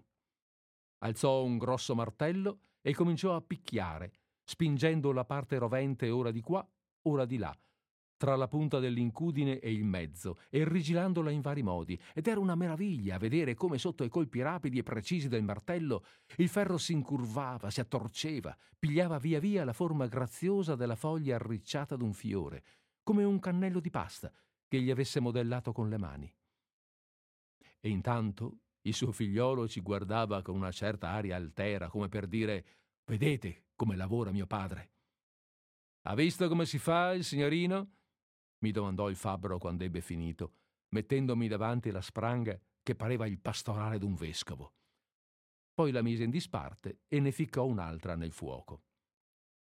Alzò 1.04 1.44
un 1.44 1.56
grosso 1.56 1.94
martello 1.94 2.62
e 2.82 2.92
cominciò 2.92 3.36
a 3.36 3.40
picchiare, 3.40 4.10
spingendo 4.42 5.12
la 5.12 5.24
parte 5.24 5.56
rovente 5.56 6.10
ora 6.10 6.32
di 6.32 6.40
qua, 6.40 6.68
ora 7.02 7.24
di 7.24 7.36
là, 7.36 7.56
tra 8.16 8.34
la 8.34 8.48
punta 8.48 8.80
dell'incudine 8.80 9.60
e 9.60 9.70
il 9.70 9.84
mezzo, 9.84 10.40
e 10.50 10.68
rigirandola 10.68 11.30
in 11.30 11.42
vari 11.42 11.62
modi, 11.62 11.96
ed 12.12 12.26
era 12.26 12.40
una 12.40 12.56
meraviglia 12.56 13.16
vedere 13.16 13.54
come 13.54 13.78
sotto 13.78 14.02
i 14.02 14.08
colpi 14.08 14.42
rapidi 14.42 14.78
e 14.78 14.82
precisi 14.82 15.28
del 15.28 15.44
martello 15.44 16.02
il 16.38 16.48
ferro 16.48 16.76
si 16.76 16.92
incurvava, 16.92 17.70
si 17.70 17.78
attorceva, 17.78 18.56
pigliava 18.76 19.18
via 19.18 19.38
via 19.38 19.64
la 19.64 19.72
forma 19.72 20.08
graziosa 20.08 20.74
della 20.74 20.96
foglia 20.96 21.36
arricciata 21.36 21.94
d'un 21.94 22.14
fiore, 22.14 22.64
come 23.04 23.22
un 23.22 23.38
cannello 23.38 23.78
di 23.78 23.90
pasta 23.90 24.32
che 24.68 24.80
gli 24.80 24.90
avesse 24.90 25.18
modellato 25.18 25.72
con 25.72 25.88
le 25.88 25.98
mani. 25.98 26.32
E 27.80 27.88
intanto 27.88 28.58
il 28.82 28.94
suo 28.94 29.10
figliolo 29.10 29.66
ci 29.66 29.80
guardava 29.80 30.42
con 30.42 30.54
una 30.54 30.70
certa 30.70 31.08
aria 31.08 31.36
altera, 31.36 31.88
come 31.88 32.08
per 32.08 32.26
dire 32.26 32.64
Vedete 33.08 33.68
come 33.74 33.96
lavora 33.96 34.30
mio 34.30 34.46
padre. 34.46 34.90
Ha 36.02 36.14
visto 36.14 36.46
come 36.46 36.66
si 36.66 36.78
fa 36.78 37.12
il 37.12 37.24
signorino? 37.24 37.92
mi 38.60 38.70
domandò 38.70 39.08
il 39.08 39.16
fabbro 39.16 39.56
quando 39.58 39.84
ebbe 39.84 40.00
finito, 40.00 40.52
mettendomi 40.88 41.48
davanti 41.48 41.90
la 41.90 42.00
spranga 42.00 42.60
che 42.82 42.94
pareva 42.96 43.26
il 43.26 43.38
pastorale 43.38 43.98
d'un 43.98 44.14
vescovo. 44.14 44.74
Poi 45.72 45.92
la 45.92 46.02
mise 46.02 46.24
in 46.24 46.30
disparte 46.30 47.02
e 47.06 47.20
ne 47.20 47.30
ficcò 47.30 47.64
un'altra 47.64 48.16
nel 48.16 48.32
fuoco. 48.32 48.82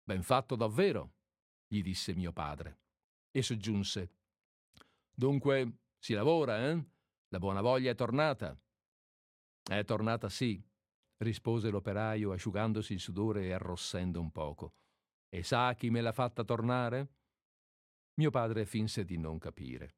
Ben 0.04 0.24
fatto 0.24 0.56
davvero, 0.56 1.16
gli 1.68 1.82
disse 1.82 2.16
mio 2.16 2.32
padre, 2.32 2.80
e 3.32 3.42
soggiunse. 3.42 4.12
Dunque 5.20 5.80
si 5.98 6.14
lavora, 6.14 6.70
eh? 6.70 6.82
La 7.28 7.40
buona 7.40 7.60
voglia 7.60 7.92
è 7.92 7.96
tornata. 7.96 8.58
È 9.62 9.84
tornata 9.84 10.30
sì, 10.30 10.66
rispose 11.18 11.70
l'operaio 11.70 12.32
asciugandosi 12.32 12.94
il 12.94 13.02
sudore 13.02 13.48
e 13.48 13.52
arrossendo 13.52 14.22
un 14.22 14.32
poco. 14.32 14.76
E 15.28 15.44
sa 15.44 15.74
chi 15.74 15.90
me 15.90 16.00
l'ha 16.00 16.14
fatta 16.14 16.46
tornare? 16.46 17.16
Mio 18.14 18.30
padre 18.30 18.66
finse 18.66 19.04
di 19.04 19.18
non 19.18 19.40
capire. 19.40 19.98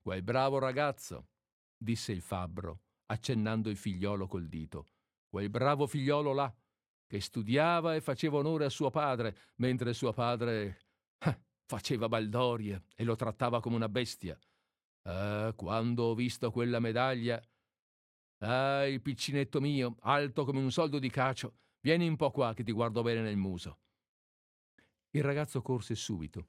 Quel 0.00 0.22
bravo 0.22 0.60
ragazzo, 0.60 1.30
disse 1.76 2.12
il 2.12 2.22
fabbro, 2.22 2.82
accennando 3.06 3.70
il 3.70 3.76
figliolo 3.76 4.28
col 4.28 4.46
dito. 4.46 4.86
Quel 5.26 5.50
bravo 5.50 5.88
figliolo 5.88 6.32
là, 6.32 6.56
che 7.08 7.20
studiava 7.20 7.96
e 7.96 8.00
faceva 8.00 8.38
onore 8.38 8.66
a 8.66 8.70
suo 8.70 8.90
padre, 8.90 9.36
mentre 9.56 9.94
suo 9.94 10.12
padre 10.12 10.83
faceva 11.66 12.08
baldoria 12.08 12.82
e 12.94 13.04
lo 13.04 13.16
trattava 13.16 13.60
come 13.60 13.76
una 13.76 13.88
bestia. 13.88 14.38
Ah, 15.02 15.52
quando 15.54 16.04
ho 16.04 16.14
visto 16.14 16.50
quella 16.50 16.80
medaglia. 16.80 17.42
Ah, 18.38 18.86
il 18.86 19.00
piccinetto 19.00 19.60
mio, 19.60 19.96
alto 20.00 20.44
come 20.44 20.60
un 20.60 20.70
soldo 20.70 20.98
di 20.98 21.10
cacio, 21.10 21.58
vieni 21.80 22.08
un 22.08 22.16
po' 22.16 22.30
qua 22.30 22.54
che 22.54 22.64
ti 22.64 22.72
guardo 22.72 23.02
bene 23.02 23.22
nel 23.22 23.36
muso. 23.36 23.78
Il 25.10 25.22
ragazzo 25.22 25.62
corse 25.62 25.94
subito 25.94 26.48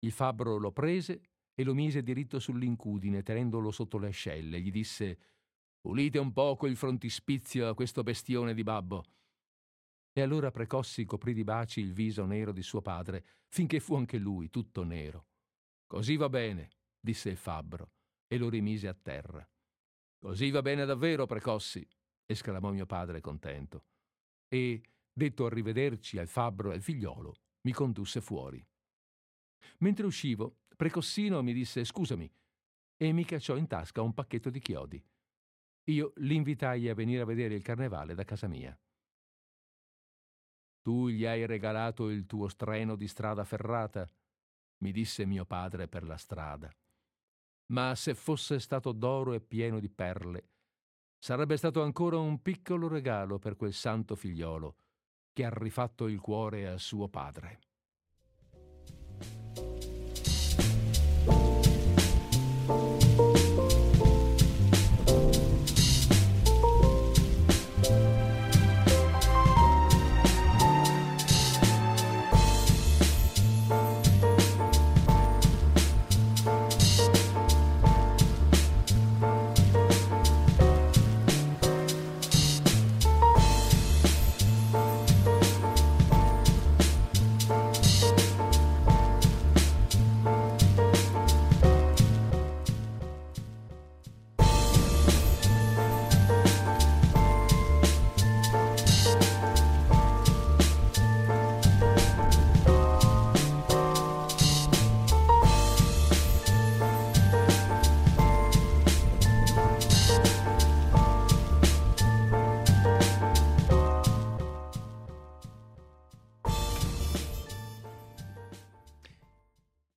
il 0.00 0.12
fabbro 0.12 0.56
lo 0.56 0.72
prese 0.72 1.20
e 1.54 1.62
lo 1.62 1.74
mise 1.74 2.02
diritto 2.02 2.38
sull'incudine, 2.38 3.22
tenendolo 3.22 3.70
sotto 3.70 3.98
le 3.98 4.08
ascelle. 4.08 4.60
Gli 4.60 4.70
disse: 4.70 5.18
Pulite 5.80 6.18
un 6.18 6.32
poco 6.32 6.66
il 6.66 6.76
frontispizio 6.76 7.68
a 7.68 7.74
questo 7.74 8.02
bestione 8.02 8.54
di 8.54 8.62
babbo. 8.62 9.04
E 10.12 10.20
allora 10.20 10.50
Precossi 10.50 11.04
coprì 11.04 11.32
di 11.32 11.44
baci 11.44 11.80
il 11.80 11.92
viso 11.92 12.24
nero 12.24 12.52
di 12.52 12.62
suo 12.62 12.80
padre, 12.80 13.24
finché 13.48 13.80
fu 13.80 13.94
anche 13.94 14.18
lui 14.18 14.50
tutto 14.50 14.84
nero. 14.84 15.26
Così 15.86 16.16
va 16.16 16.28
bene, 16.28 16.70
disse 16.98 17.30
il 17.30 17.36
fabbro, 17.36 17.92
e 18.26 18.36
lo 18.36 18.48
rimise 18.48 18.88
a 18.88 18.94
terra. 18.94 19.48
Così 20.18 20.50
va 20.50 20.62
bene 20.62 20.84
davvero, 20.84 21.26
Precossi, 21.26 21.86
esclamò 22.26 22.70
mio 22.70 22.86
padre 22.86 23.20
contento. 23.20 23.86
E, 24.48 24.82
detto 25.12 25.46
arrivederci 25.46 26.18
al 26.18 26.28
fabbro 26.28 26.72
e 26.72 26.74
al 26.74 26.82
figliolo, 26.82 27.34
mi 27.62 27.72
condusse 27.72 28.20
fuori. 28.20 28.64
Mentre 29.78 30.06
uscivo, 30.06 30.58
Precossino 30.76 31.42
mi 31.42 31.52
disse 31.52 31.84
scusami 31.84 32.30
e 32.96 33.12
mi 33.12 33.24
cacciò 33.24 33.56
in 33.56 33.66
tasca 33.66 34.02
un 34.02 34.14
pacchetto 34.14 34.50
di 34.50 34.60
chiodi. 34.60 35.02
Io 35.84 36.12
l'invitai 36.16 36.88
a 36.88 36.94
venire 36.94 37.22
a 37.22 37.26
vedere 37.26 37.54
il 37.54 37.62
carnevale 37.62 38.14
da 38.14 38.24
casa 38.24 38.46
mia. 38.46 38.78
Tu 40.82 41.08
gli 41.08 41.26
hai 41.26 41.46
regalato 41.46 42.08
il 42.08 42.26
tuo 42.26 42.48
streno 42.48 42.96
di 42.96 43.06
strada 43.06 43.44
ferrata, 43.44 44.08
mi 44.78 44.92
disse 44.92 45.26
mio 45.26 45.44
padre 45.44 45.88
per 45.88 46.04
la 46.04 46.16
strada. 46.16 46.72
Ma 47.66 47.94
se 47.94 48.14
fosse 48.14 48.58
stato 48.58 48.92
d'oro 48.92 49.34
e 49.34 49.40
pieno 49.40 49.78
di 49.78 49.88
perle, 49.88 50.48
sarebbe 51.18 51.56
stato 51.56 51.82
ancora 51.82 52.18
un 52.18 52.40
piccolo 52.40 52.88
regalo 52.88 53.38
per 53.38 53.56
quel 53.56 53.74
santo 53.74 54.16
figliolo 54.16 54.76
che 55.32 55.44
ha 55.44 55.50
rifatto 55.50 56.08
il 56.08 56.18
cuore 56.18 56.66
a 56.66 56.78
suo 56.78 57.08
padre. 57.08 57.60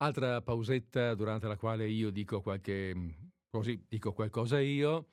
Altra 0.04 0.42
pausetta 0.42 1.14
durante 1.14 1.48
la 1.48 1.56
quale 1.56 1.88
io 1.88 2.10
dico 2.10 2.42
qualche 2.42 2.94
così 3.48 3.86
dico 3.88 4.12
qualcosa 4.12 4.60
io 4.60 5.12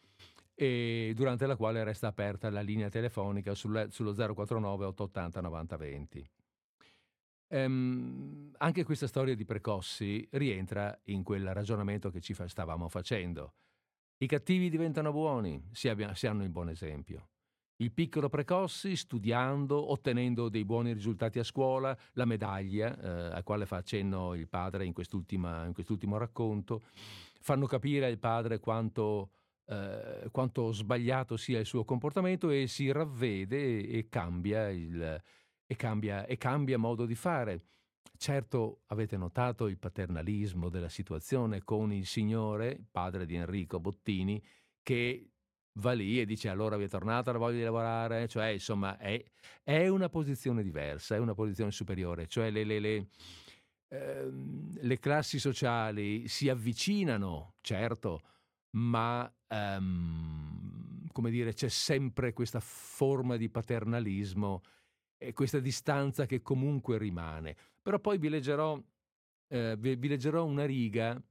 e 0.53 1.13
durante 1.15 1.45
la 1.47 1.55
quale 1.55 1.81
resta 1.85 2.07
aperta 2.07 2.49
la 2.49 2.59
linea 2.59 2.89
telefonica 2.89 3.55
sul, 3.55 3.87
sullo 3.89 4.11
049 4.13 4.85
880 4.87 5.39
9020. 5.39 6.29
Um, 7.47 8.51
anche 8.57 8.83
questa 8.83 9.07
storia 9.07 9.33
di 9.33 9.45
precossi 9.45 10.27
rientra 10.31 10.99
in 11.05 11.23
quel 11.23 11.53
ragionamento 11.53 12.09
che 12.09 12.19
ci 12.19 12.35
stavamo 12.45 12.89
facendo. 12.89 13.53
I 14.17 14.27
cattivi 14.27 14.69
diventano 14.69 15.13
buoni 15.13 15.69
se, 15.71 15.89
abbia, 15.89 16.13
se 16.15 16.27
hanno 16.27 16.43
il 16.43 16.49
buon 16.49 16.67
esempio 16.67 17.30
il 17.81 17.91
piccolo 17.91 18.29
Precossi 18.29 18.95
studiando, 18.95 19.91
ottenendo 19.91 20.49
dei 20.49 20.65
buoni 20.65 20.93
risultati 20.93 21.39
a 21.39 21.43
scuola, 21.43 21.97
la 22.13 22.25
medaglia 22.25 22.95
eh, 22.95 23.35
a 23.35 23.43
quale 23.43 23.65
fa 23.65 23.77
accenno 23.77 24.35
il 24.35 24.47
padre 24.47 24.85
in, 24.85 24.93
in 24.95 25.73
quest'ultimo 25.73 26.17
racconto, 26.17 26.83
fanno 27.39 27.65
capire 27.65 28.05
al 28.05 28.19
padre 28.19 28.59
quanto, 28.59 29.31
eh, 29.65 30.29
quanto, 30.31 30.71
sbagliato 30.71 31.37
sia 31.37 31.59
il 31.59 31.65
suo 31.65 31.83
comportamento 31.83 32.51
e 32.51 32.67
si 32.67 32.91
ravvede 32.91 33.87
e 33.87 34.07
cambia, 34.09 34.69
il, 34.69 35.21
e 35.65 35.75
cambia, 35.75 36.27
e 36.27 36.37
cambia 36.37 36.77
modo 36.77 37.07
di 37.07 37.15
fare. 37.15 37.65
Certo 38.15 38.81
avete 38.87 39.17
notato 39.17 39.65
il 39.65 39.79
paternalismo 39.79 40.69
della 40.69 40.89
situazione 40.89 41.63
con 41.63 41.91
il 41.91 42.05
signore, 42.05 42.79
padre 42.91 43.25
di 43.25 43.33
Enrico 43.33 43.79
Bottini, 43.79 44.39
che 44.83 45.30
va 45.73 45.93
lì 45.93 46.19
e 46.19 46.25
dice 46.25 46.49
allora 46.49 46.77
vi 46.77 46.85
è 46.85 46.89
tornata 46.89 47.31
la 47.31 47.37
voglia 47.37 47.57
di 47.57 47.63
lavorare, 47.63 48.27
cioè 48.27 48.47
insomma 48.47 48.97
è, 48.97 49.23
è 49.63 49.87
una 49.87 50.09
posizione 50.09 50.63
diversa, 50.63 51.15
è 51.15 51.19
una 51.19 51.33
posizione 51.33 51.71
superiore, 51.71 52.27
cioè 52.27 52.49
le, 52.49 52.63
le, 52.63 52.79
le, 52.79 53.07
ehm, 53.89 54.77
le 54.81 54.99
classi 54.99 55.39
sociali 55.39 56.27
si 56.27 56.49
avvicinano, 56.49 57.55
certo, 57.61 58.21
ma 58.71 59.31
ehm, 59.47 61.07
come 61.11 61.29
dire, 61.29 61.53
c'è 61.53 61.69
sempre 61.69 62.33
questa 62.33 62.59
forma 62.59 63.37
di 63.37 63.49
paternalismo 63.49 64.61
e 65.17 65.33
questa 65.33 65.59
distanza 65.59 66.25
che 66.25 66.41
comunque 66.41 66.97
rimane. 66.97 67.55
Però 67.81 67.99
poi 67.99 68.17
vi 68.17 68.29
leggerò, 68.29 68.81
eh, 69.49 69.75
vi, 69.77 69.95
vi 69.95 70.07
leggerò 70.07 70.45
una 70.45 70.65
riga, 70.65 71.21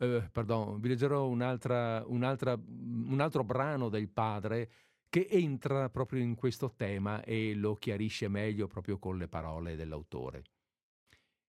eh, 0.00 0.28
pardon, 0.32 0.80
vi 0.80 0.88
leggerò 0.88 1.26
un'altra, 1.26 2.02
un'altra, 2.06 2.58
un 2.58 3.20
altro 3.20 3.44
brano 3.44 3.90
del 3.90 4.08
padre 4.08 4.70
che 5.10 5.26
entra 5.28 5.90
proprio 5.90 6.22
in 6.22 6.34
questo 6.34 6.72
tema 6.74 7.22
e 7.22 7.54
lo 7.54 7.74
chiarisce 7.74 8.28
meglio 8.28 8.66
proprio 8.66 8.98
con 8.98 9.18
le 9.18 9.28
parole 9.28 9.76
dell'autore. 9.76 10.44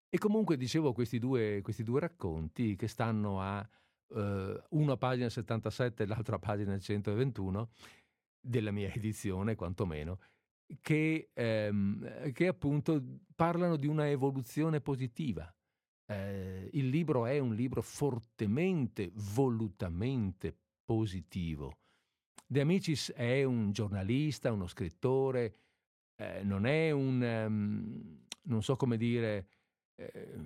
E 0.09 0.17
comunque 0.17 0.57
dicevo 0.57 0.91
questi 0.91 1.19
due, 1.19 1.61
questi 1.61 1.83
due 1.83 2.01
racconti 2.01 2.75
che 2.75 2.87
stanno 2.87 3.39
a 3.39 3.65
uh, 4.07 4.19
uno 4.71 4.91
a 4.91 4.97
pagina 4.97 5.29
77 5.29 6.03
e 6.03 6.05
l'altro 6.05 6.35
a 6.35 6.39
pagina 6.39 6.77
121 6.77 7.69
della 8.41 8.71
mia 8.71 8.91
edizione, 8.93 9.55
quantomeno, 9.55 10.19
che, 10.81 11.29
ehm, 11.33 12.31
che 12.33 12.47
appunto 12.47 13.01
parlano 13.35 13.77
di 13.77 13.87
una 13.87 14.09
evoluzione 14.09 14.81
positiva. 14.81 15.53
Eh, 16.11 16.69
il 16.73 16.89
libro 16.89 17.25
è 17.25 17.39
un 17.39 17.55
libro 17.55 17.81
fortemente, 17.81 19.11
volutamente 19.13 20.53
positivo. 20.83 21.77
De 22.45 22.59
Amicis 22.59 23.13
è 23.13 23.43
un 23.43 23.71
giornalista, 23.71 24.51
uno 24.51 24.67
scrittore, 24.67 25.55
eh, 26.17 26.43
non 26.43 26.65
è 26.65 26.91
un, 26.91 27.21
um, 27.21 28.25
non 28.43 28.61
so 28.61 28.75
come 28.75 28.97
dire, 28.97 29.47
eh, 29.95 30.37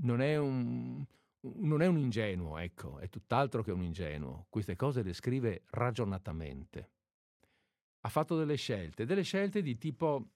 non 0.00 0.22
è 0.22 0.38
un, 0.38 1.04
non 1.40 1.82
è 1.82 1.86
un 1.86 1.98
ingenuo, 1.98 2.56
ecco, 2.56 2.98
è 2.98 3.10
tutt'altro 3.10 3.62
che 3.62 3.72
un 3.72 3.82
ingenuo. 3.82 4.46
Queste 4.48 4.74
cose 4.74 5.02
le 5.02 5.12
scrive 5.12 5.64
ragionatamente. 5.72 6.90
Ha 8.00 8.08
fatto 8.08 8.38
delle 8.38 8.56
scelte, 8.56 9.04
delle 9.04 9.22
scelte 9.22 9.60
di 9.60 9.76
tipo, 9.76 10.30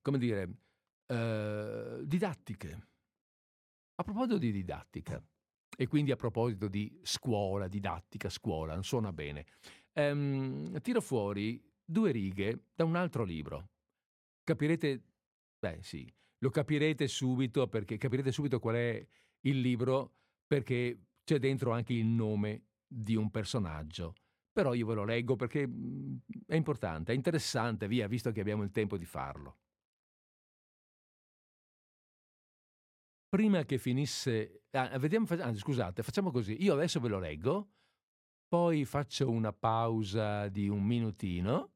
come 0.00 0.16
dire, 0.16 0.63
eh, 1.06 2.00
didattiche. 2.04 2.88
A 3.96 4.02
proposito 4.02 4.38
di 4.38 4.50
didattica, 4.50 5.22
e 5.76 5.86
quindi 5.86 6.10
a 6.10 6.16
proposito 6.16 6.68
di 6.68 7.00
scuola, 7.02 7.68
didattica, 7.68 8.28
scuola, 8.28 8.74
non 8.74 8.84
suona 8.84 9.12
bene, 9.12 9.46
ehm, 9.92 10.80
tiro 10.80 11.00
fuori 11.00 11.62
due 11.84 12.10
righe 12.10 12.66
da 12.74 12.84
un 12.84 12.96
altro 12.96 13.24
libro. 13.24 13.70
Capirete, 14.42 15.02
beh 15.58 15.78
sì, 15.82 16.12
lo 16.38 16.50
capirete 16.50 17.08
subito 17.08 17.68
perché 17.68 17.96
capirete 17.96 18.32
subito 18.32 18.58
qual 18.58 18.74
è 18.76 19.06
il 19.40 19.60
libro 19.60 20.14
perché 20.46 21.06
c'è 21.24 21.38
dentro 21.38 21.72
anche 21.72 21.94
il 21.94 22.06
nome 22.06 22.66
di 22.86 23.14
un 23.14 23.30
personaggio. 23.30 24.14
Però 24.52 24.72
io 24.74 24.86
ve 24.86 24.94
lo 24.94 25.04
leggo 25.04 25.34
perché 25.36 25.66
mm, 25.66 26.16
è 26.46 26.54
importante, 26.54 27.12
è 27.12 27.14
interessante, 27.14 27.88
via, 27.88 28.06
visto 28.06 28.30
che 28.30 28.40
abbiamo 28.40 28.62
il 28.62 28.70
tempo 28.70 28.96
di 28.96 29.04
farlo. 29.04 29.58
Prima 33.34 33.64
che 33.64 33.78
finisse... 33.78 34.62
Ah, 34.70 34.96
vediamo, 34.96 35.26
ah, 35.28 35.52
scusate, 35.52 36.04
facciamo 36.04 36.30
così. 36.30 36.62
Io 36.62 36.72
adesso 36.74 37.00
ve 37.00 37.08
lo 37.08 37.18
leggo, 37.18 37.72
poi 38.46 38.84
faccio 38.84 39.28
una 39.28 39.52
pausa 39.52 40.46
di 40.46 40.68
un 40.68 40.84
minutino 40.84 41.72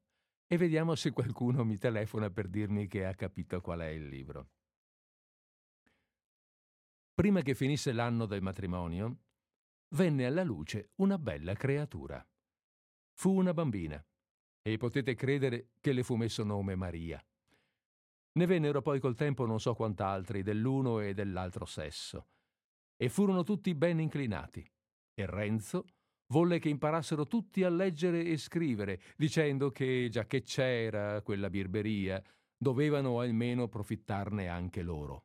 e 0.47 0.55
vediamo 0.55 0.95
se 0.95 1.11
qualcuno 1.11 1.65
mi 1.65 1.77
telefona 1.77 2.29
per 2.29 2.47
dirmi 2.47 2.87
che 2.87 3.05
ha 3.05 3.13
capito 3.13 3.59
qual 3.59 3.81
è 3.81 3.87
il 3.87 4.07
libro. 4.07 4.51
Prima 7.13 7.41
che 7.41 7.55
finisse 7.55 7.91
l'anno 7.91 8.25
del 8.25 8.41
matrimonio, 8.41 9.23
venne 9.95 10.25
alla 10.27 10.43
luce 10.43 10.91
una 11.01 11.17
bella 11.17 11.55
creatura. 11.55 12.25
Fu 13.17 13.31
una 13.31 13.53
bambina 13.53 14.01
e 14.61 14.77
potete 14.77 15.13
credere 15.13 15.71
che 15.81 15.91
le 15.91 16.03
fu 16.03 16.15
messo 16.15 16.45
nome 16.45 16.75
Maria. 16.75 17.21
Ne 18.31 18.45
vennero 18.45 18.81
poi 18.81 18.99
col 18.99 19.15
tempo 19.15 19.45
non 19.45 19.59
so 19.59 19.73
quant'altri 19.73 20.43
dell'uno 20.43 20.99
e 20.99 21.13
dell'altro 21.13 21.65
sesso, 21.65 22.27
e 22.95 23.09
furono 23.09 23.43
tutti 23.43 23.73
ben 23.73 23.99
inclinati. 23.99 24.65
E 25.13 25.25
Renzo 25.25 25.85
volle 26.27 26.59
che 26.59 26.69
imparassero 26.69 27.25
tutti 27.25 27.63
a 27.63 27.69
leggere 27.69 28.23
e 28.23 28.37
scrivere, 28.37 29.01
dicendo 29.17 29.71
che, 29.71 30.07
già 30.11 30.25
che 30.25 30.41
c'era 30.43 31.21
quella 31.21 31.49
birberia, 31.49 32.21
dovevano 32.55 33.19
almeno 33.19 33.67
profittarne 33.67 34.47
anche 34.47 34.81
loro. 34.81 35.23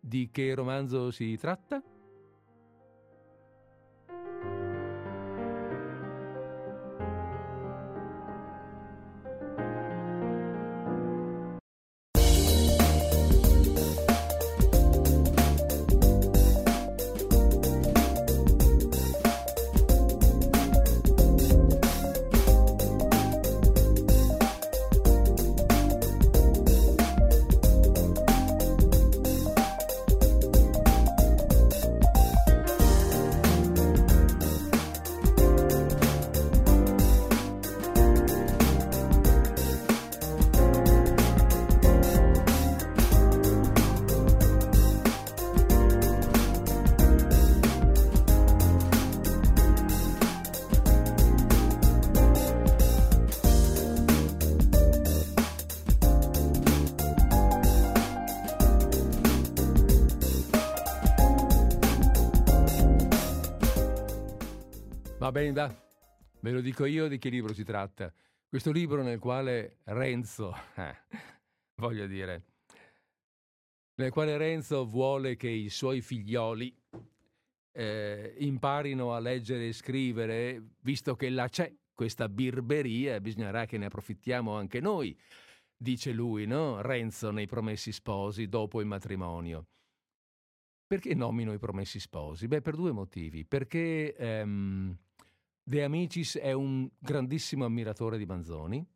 Di 0.00 0.30
che 0.30 0.54
romanzo 0.54 1.10
si 1.10 1.36
tratta? 1.36 1.93
Bene, 65.34 65.52
da. 65.52 65.88
Ve 66.42 66.52
lo 66.52 66.60
dico 66.60 66.84
io 66.84 67.08
di 67.08 67.18
che 67.18 67.28
libro 67.28 67.52
si 67.52 67.64
tratta. 67.64 68.12
Questo 68.46 68.70
libro 68.70 69.02
nel 69.02 69.18
quale 69.18 69.78
Renzo, 69.82 70.54
eh, 70.76 70.96
voglio 71.74 72.06
dire, 72.06 72.44
nel 73.96 74.12
quale 74.12 74.36
Renzo 74.36 74.86
vuole 74.86 75.34
che 75.34 75.48
i 75.48 75.70
suoi 75.70 76.02
figlioli 76.02 76.72
eh, 77.72 78.36
imparino 78.38 79.12
a 79.12 79.18
leggere 79.18 79.66
e 79.66 79.72
scrivere, 79.72 80.62
visto 80.82 81.16
che 81.16 81.28
là 81.30 81.48
c'è 81.48 81.74
questa 81.92 82.28
birberia, 82.28 83.20
bisognerà 83.20 83.66
che 83.66 83.76
ne 83.76 83.86
approfittiamo 83.86 84.54
anche 84.54 84.78
noi, 84.78 85.18
dice 85.76 86.12
lui, 86.12 86.46
no? 86.46 86.80
Renzo 86.80 87.32
nei 87.32 87.46
Promessi 87.46 87.90
Sposi 87.90 88.48
dopo 88.48 88.80
il 88.80 88.86
matrimonio. 88.86 89.66
Perché 90.86 91.12
nomino 91.16 91.52
i 91.52 91.58
Promessi 91.58 91.98
Sposi? 91.98 92.46
Beh, 92.46 92.62
per 92.62 92.76
due 92.76 92.92
motivi. 92.92 93.44
Perché 93.44 94.14
ehm, 94.14 94.96
De 95.66 95.82
Amicis 95.82 96.36
è 96.36 96.52
un 96.52 96.86
grandissimo 96.98 97.64
ammiratore 97.64 98.18
di 98.18 98.26
Manzoni, 98.26 98.86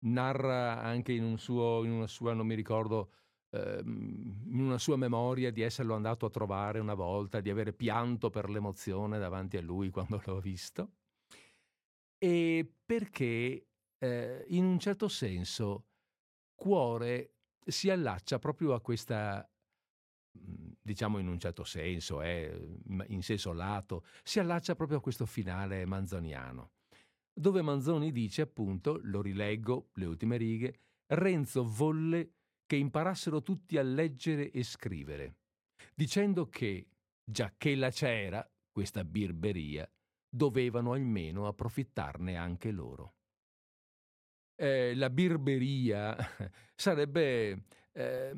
narra 0.00 0.82
anche 0.82 1.12
in, 1.12 1.22
un 1.22 1.38
suo, 1.38 1.84
in 1.84 1.92
una 1.92 2.08
sua, 2.08 2.32
non 2.32 2.44
mi 2.44 2.56
ricordo, 2.56 3.12
ehm, 3.50 4.46
in 4.48 4.60
una 4.60 4.78
sua 4.78 4.96
memoria 4.96 5.52
di 5.52 5.60
esserlo 5.62 5.94
andato 5.94 6.26
a 6.26 6.30
trovare 6.30 6.80
una 6.80 6.94
volta, 6.94 7.40
di 7.40 7.50
avere 7.50 7.72
pianto 7.72 8.30
per 8.30 8.50
l'emozione 8.50 9.20
davanti 9.20 9.56
a 9.56 9.62
lui 9.62 9.90
quando 9.90 10.20
l'ho 10.24 10.40
visto, 10.40 10.94
e 12.18 12.68
perché 12.84 13.68
eh, 13.98 14.44
in 14.48 14.64
un 14.64 14.80
certo 14.80 15.06
senso 15.06 15.86
Cuore 16.56 17.34
si 17.64 17.90
allaccia 17.90 18.40
proprio 18.40 18.74
a 18.74 18.80
questa 18.80 19.48
diciamo 20.84 21.18
in 21.18 21.28
un 21.28 21.38
certo 21.38 21.64
senso, 21.64 22.20
eh, 22.20 22.78
in 23.08 23.22
senso 23.22 23.52
lato, 23.52 24.04
si 24.22 24.38
allaccia 24.38 24.74
proprio 24.74 24.98
a 24.98 25.00
questo 25.00 25.24
finale 25.26 25.86
manzoniano, 25.86 26.72
dove 27.32 27.62
Manzoni 27.62 28.12
dice 28.12 28.42
appunto, 28.42 29.00
lo 29.02 29.22
rileggo, 29.22 29.90
le 29.94 30.04
ultime 30.04 30.36
righe, 30.36 30.80
Renzo 31.06 31.64
volle 31.64 32.32
che 32.66 32.76
imparassero 32.76 33.42
tutti 33.42 33.78
a 33.78 33.82
leggere 33.82 34.50
e 34.50 34.62
scrivere, 34.62 35.36
dicendo 35.94 36.48
che, 36.48 36.88
già 37.24 37.54
che 37.56 37.74
la 37.76 37.90
c'era, 37.90 38.46
questa 38.70 39.04
birberia, 39.04 39.90
dovevano 40.28 40.92
almeno 40.92 41.46
approfittarne 41.46 42.36
anche 42.36 42.70
loro. 42.70 43.14
eh, 44.56 44.94
la 44.94 45.10
birberia 45.10 46.16
sarebbe, 46.74 47.64
eh, 47.94 48.32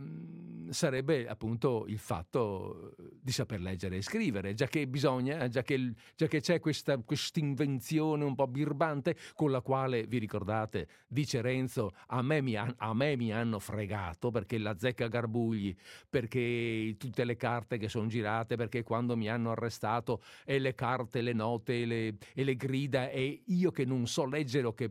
sarebbe 0.71 1.27
appunto 1.27 1.85
il 1.89 1.99
fatto 1.99 2.95
di 3.21 3.33
saper 3.33 3.61
leggere 3.61 3.97
e 3.97 4.03
scrivere, 4.03 4.55
già 4.55 4.67
che 4.67 4.87
bisogna, 4.87 5.49
già 5.49 5.63
che, 5.63 5.93
già 6.15 6.27
che 6.27 6.41
c'è 6.41 6.61
questa 6.61 7.01
invenzione 7.35 8.25
un 8.25 8.35
po' 8.35 8.47
birbante 8.47 9.17
con 9.35 9.51
la 9.51 9.61
quale, 9.61 10.07
vi 10.07 10.19
ricordate, 10.19 10.89
dice 11.07 11.41
Renzo, 11.41 11.93
a 12.09 12.23
me 12.23 12.41
mi, 12.41 12.55
ha, 12.55 12.73
a 12.77 12.95
me 12.95 13.17
mi 13.17 13.33
hanno 13.33 13.59
fregato 13.59 14.31
perché 14.31 14.59
la 14.59 14.77
zecca 14.79 15.09
Garbugli, 15.09 15.75
perché 16.09 16.95
tutte 16.99 17.25
le 17.25 17.37
carte 17.37 17.79
che 17.79 17.89
sono 17.89 18.07
girate, 18.09 18.57
perché 18.57 18.83
quando 18.83 19.17
mi 19.17 19.29
hanno 19.29 19.53
arrestato 19.53 20.23
e 20.45 20.59
le 20.59 20.75
carte, 20.75 21.23
le 21.23 21.33
note 21.33 21.85
le, 21.85 22.17
e 22.35 22.45
le 22.45 22.57
grida 22.57 23.09
e 23.09 23.43
io 23.47 23.71
che 23.71 23.85
non 23.85 24.07
so 24.07 24.27
leggere 24.27 24.67
o 24.67 24.75
che 24.75 24.91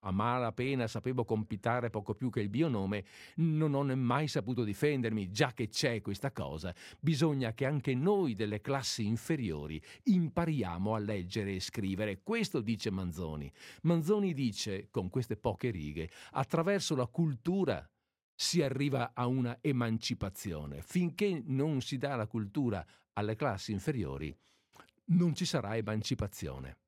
a 0.00 0.10
malapena 0.10 0.86
sapevo 0.86 1.24
compitare 1.24 1.90
poco 1.90 2.14
più 2.14 2.30
che 2.30 2.40
il 2.40 2.50
mio 2.50 2.68
nome, 2.68 3.04
non 3.36 3.74
ho 3.74 3.84
mai 3.96 4.28
saputo 4.28 4.64
difendermi, 4.64 5.30
già 5.30 5.52
che 5.52 5.68
c'è 5.68 6.00
questa 6.00 6.32
cosa, 6.32 6.74
bisogna 7.00 7.52
che 7.52 7.66
anche 7.66 7.94
noi 7.94 8.34
delle 8.34 8.60
classi 8.60 9.06
inferiori 9.06 9.80
impariamo 10.04 10.94
a 10.94 10.98
leggere 10.98 11.54
e 11.54 11.60
scrivere. 11.60 12.22
Questo 12.22 12.60
dice 12.60 12.90
Manzoni. 12.90 13.50
Manzoni 13.82 14.32
dice, 14.32 14.88
con 14.90 15.08
queste 15.08 15.36
poche 15.36 15.70
righe, 15.70 16.10
attraverso 16.32 16.94
la 16.94 17.06
cultura 17.06 17.88
si 18.34 18.62
arriva 18.62 19.12
a 19.12 19.26
una 19.26 19.58
emancipazione. 19.60 20.80
Finché 20.82 21.42
non 21.44 21.82
si 21.82 21.98
dà 21.98 22.16
la 22.16 22.26
cultura 22.26 22.84
alle 23.14 23.36
classi 23.36 23.72
inferiori, 23.72 24.34
non 25.06 25.34
ci 25.34 25.44
sarà 25.44 25.76
emancipazione. 25.76 26.78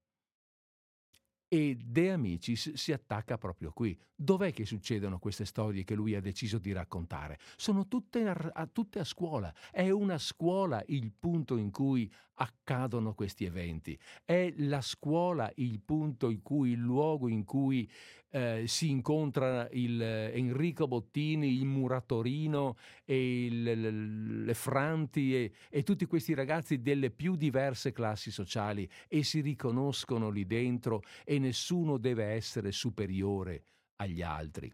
E 1.54 1.76
De 1.76 2.10
Amicis 2.10 2.72
si 2.72 2.92
attacca 2.92 3.36
proprio 3.36 3.72
qui. 3.72 3.94
Dov'è 4.14 4.54
che 4.54 4.64
succedono 4.64 5.18
queste 5.18 5.44
storie 5.44 5.84
che 5.84 5.94
lui 5.94 6.14
ha 6.14 6.20
deciso 6.22 6.56
di 6.56 6.72
raccontare? 6.72 7.38
Sono 7.56 7.88
tutte 7.88 8.26
a, 8.26 8.66
tutte 8.72 9.00
a 9.00 9.04
scuola. 9.04 9.52
È 9.70 9.90
una 9.90 10.16
scuola 10.16 10.82
il 10.86 11.12
punto 11.12 11.58
in 11.58 11.70
cui 11.70 12.10
accadono 12.36 13.12
questi 13.12 13.44
eventi. 13.44 13.98
È 14.24 14.50
la 14.60 14.80
scuola 14.80 15.52
il 15.56 15.78
punto 15.80 16.30
in 16.30 16.40
cui, 16.40 16.70
il 16.70 16.78
luogo 16.78 17.28
in 17.28 17.44
cui 17.44 17.86
eh, 18.32 18.64
si 18.66 18.88
incontra 18.88 19.68
il 19.72 20.00
Enrico 20.00 20.88
Bottini, 20.88 21.52
il 21.52 21.66
Muratorino 21.66 22.76
e 23.04 23.44
il, 23.44 24.44
le 24.44 24.54
Franti 24.54 25.36
e, 25.36 25.52
e 25.68 25.82
tutti 25.82 26.06
questi 26.06 26.32
ragazzi 26.32 26.80
delle 26.80 27.10
più 27.10 27.36
diverse 27.36 27.92
classi 27.92 28.30
sociali 28.30 28.88
e 29.06 29.22
si 29.22 29.40
riconoscono 29.40 30.30
lì 30.30 30.46
dentro 30.46 31.02
e 31.24 31.38
nessuno 31.38 31.98
deve 31.98 32.24
essere 32.24 32.72
superiore 32.72 33.64
agli 33.96 34.22
altri. 34.22 34.72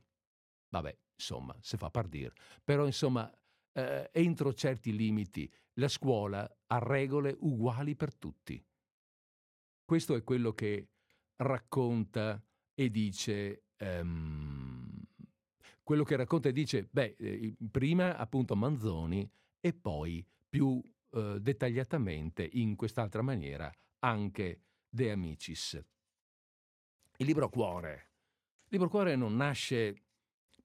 Vabbè, 0.70 0.96
insomma, 1.14 1.56
se 1.60 1.76
fa 1.76 1.90
par 1.90 2.06
dire. 2.06 2.34
Però, 2.62 2.86
insomma, 2.86 3.30
eh, 3.72 4.08
entro 4.12 4.54
certi 4.54 4.94
limiti, 4.94 5.50
la 5.74 5.88
scuola 5.88 6.48
ha 6.68 6.78
regole 6.78 7.34
uguali 7.40 7.96
per 7.96 8.14
tutti. 8.14 8.64
Questo 9.84 10.14
è 10.14 10.22
quello 10.22 10.52
che 10.52 10.90
racconta 11.36 12.40
e 12.78 12.90
dice... 12.90 13.64
Um, 13.80 14.78
quello 15.88 16.04
che 16.04 16.16
racconta 16.16 16.50
e 16.50 16.52
dice, 16.52 16.86
beh, 16.90 17.16
eh, 17.18 17.54
prima 17.70 18.18
appunto 18.18 18.54
Manzoni 18.54 19.26
e 19.58 19.72
poi 19.72 20.22
più 20.46 20.82
eh, 21.12 21.38
dettagliatamente 21.40 22.46
in 22.46 22.76
quest'altra 22.76 23.22
maniera 23.22 23.72
anche 24.00 24.60
De 24.86 25.10
Amicis. 25.10 25.82
Il 27.16 27.24
libro 27.24 27.48
Cuore. 27.48 28.10
Il 28.64 28.68
libro 28.68 28.90
Cuore 28.90 29.16
non 29.16 29.34
nasce 29.34 30.02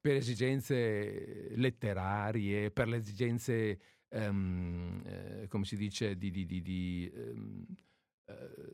per 0.01 0.17
esigenze 0.17 1.55
letterarie, 1.55 2.69
per 2.69 2.89
le 2.89 2.97
esigenze, 2.97 3.79
um, 4.09 5.01
eh, 5.05 5.47
come 5.47 5.63
si 5.63 5.77
dice, 5.77 6.17
di, 6.17 6.31
di, 6.31 6.45
di, 6.45 7.09
um, 7.15 7.65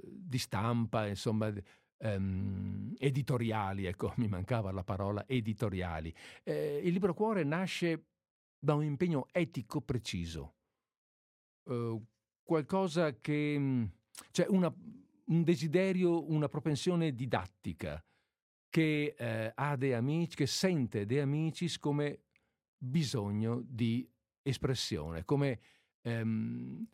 di 0.01 0.37
stampa, 0.39 1.05
insomma, 1.05 1.53
um, 1.99 2.93
editoriali, 2.97 3.85
ecco, 3.85 4.13
mi 4.17 4.27
mancava 4.27 4.71
la 4.71 4.83
parola 4.83 5.25
editoriali. 5.27 6.13
Eh, 6.43 6.81
il 6.83 6.93
libro 6.93 7.13
Cuore 7.13 7.43
nasce 7.43 8.05
da 8.59 8.73
un 8.73 8.83
impegno 8.83 9.27
etico 9.31 9.81
preciso, 9.81 10.55
uh, 11.63 12.03
qualcosa 12.43 13.19
che, 13.19 13.89
cioè 14.31 14.47
una, 14.49 14.73
un 15.25 15.43
desiderio, 15.43 16.29
una 16.29 16.49
propensione 16.49 17.13
didattica 17.13 18.03
che 18.69 19.15
eh, 19.17 19.51
ha 19.53 19.75
De 19.75 19.95
Amicis, 19.95 20.35
che 20.35 20.45
sente 20.45 21.05
De 21.05 21.21
Amicis 21.21 21.79
come 21.79 22.25
bisogno 22.77 23.61
di 23.65 24.07
espressione, 24.41 25.25
come, 25.25 25.59
ehm, 26.01 26.85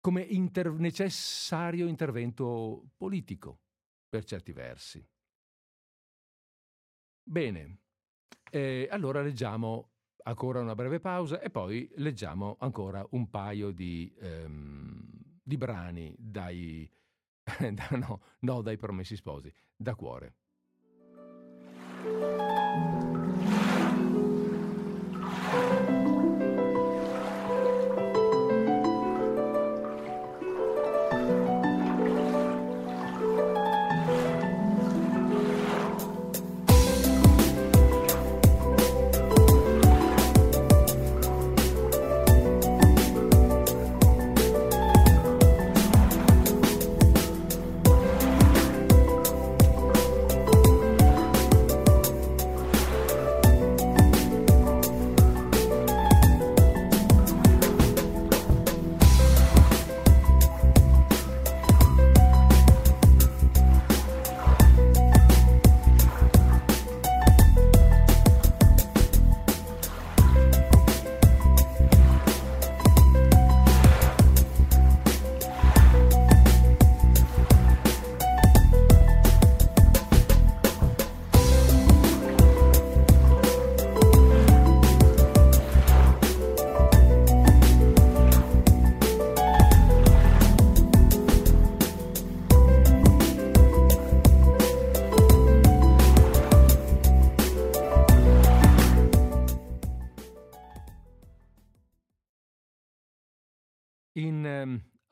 come 0.00 0.22
inter- 0.22 0.78
necessario 0.78 1.86
intervento 1.86 2.90
politico, 2.96 3.60
per 4.10 4.24
certi 4.24 4.52
versi. 4.52 5.08
Bene, 7.22 7.78
eh, 8.50 8.88
allora 8.90 9.22
leggiamo 9.22 9.92
ancora 10.24 10.60
una 10.60 10.74
breve 10.74 11.00
pausa 11.00 11.40
e 11.40 11.48
poi 11.48 11.88
leggiamo 11.96 12.56
ancora 12.58 13.06
un 13.10 13.30
paio 13.30 13.70
di, 13.70 14.12
ehm, 14.18 15.08
di 15.42 15.56
brani 15.56 16.14
dai, 16.18 16.90
da, 17.72 17.88
no, 17.96 18.22
no, 18.40 18.62
dai 18.62 18.76
promessi 18.76 19.14
sposi, 19.16 19.52
da 19.76 19.94
cuore. 19.94 20.34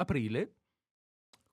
Aprile, 0.08 0.54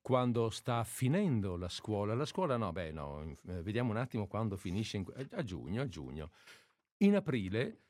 quando 0.02 0.50
sta 0.50 0.84
finendo 0.86 1.58
la 1.58 1.68
scuola, 1.68 2.14
la 2.14 2.26
scuola 2.26 2.56
no, 2.56 2.72
beh 2.72 2.92
no, 2.92 3.36
eh, 3.48 3.62
vediamo 3.62 3.92
un 3.92 3.98
attimo 3.98 4.28
quando 4.28 4.56
finisce, 4.56 4.98
in, 4.98 5.06
a 5.32 5.44
giugno, 5.44 5.82
a 5.82 5.88
giugno. 5.88 6.32
In 6.98 7.16
aprile 7.16 7.82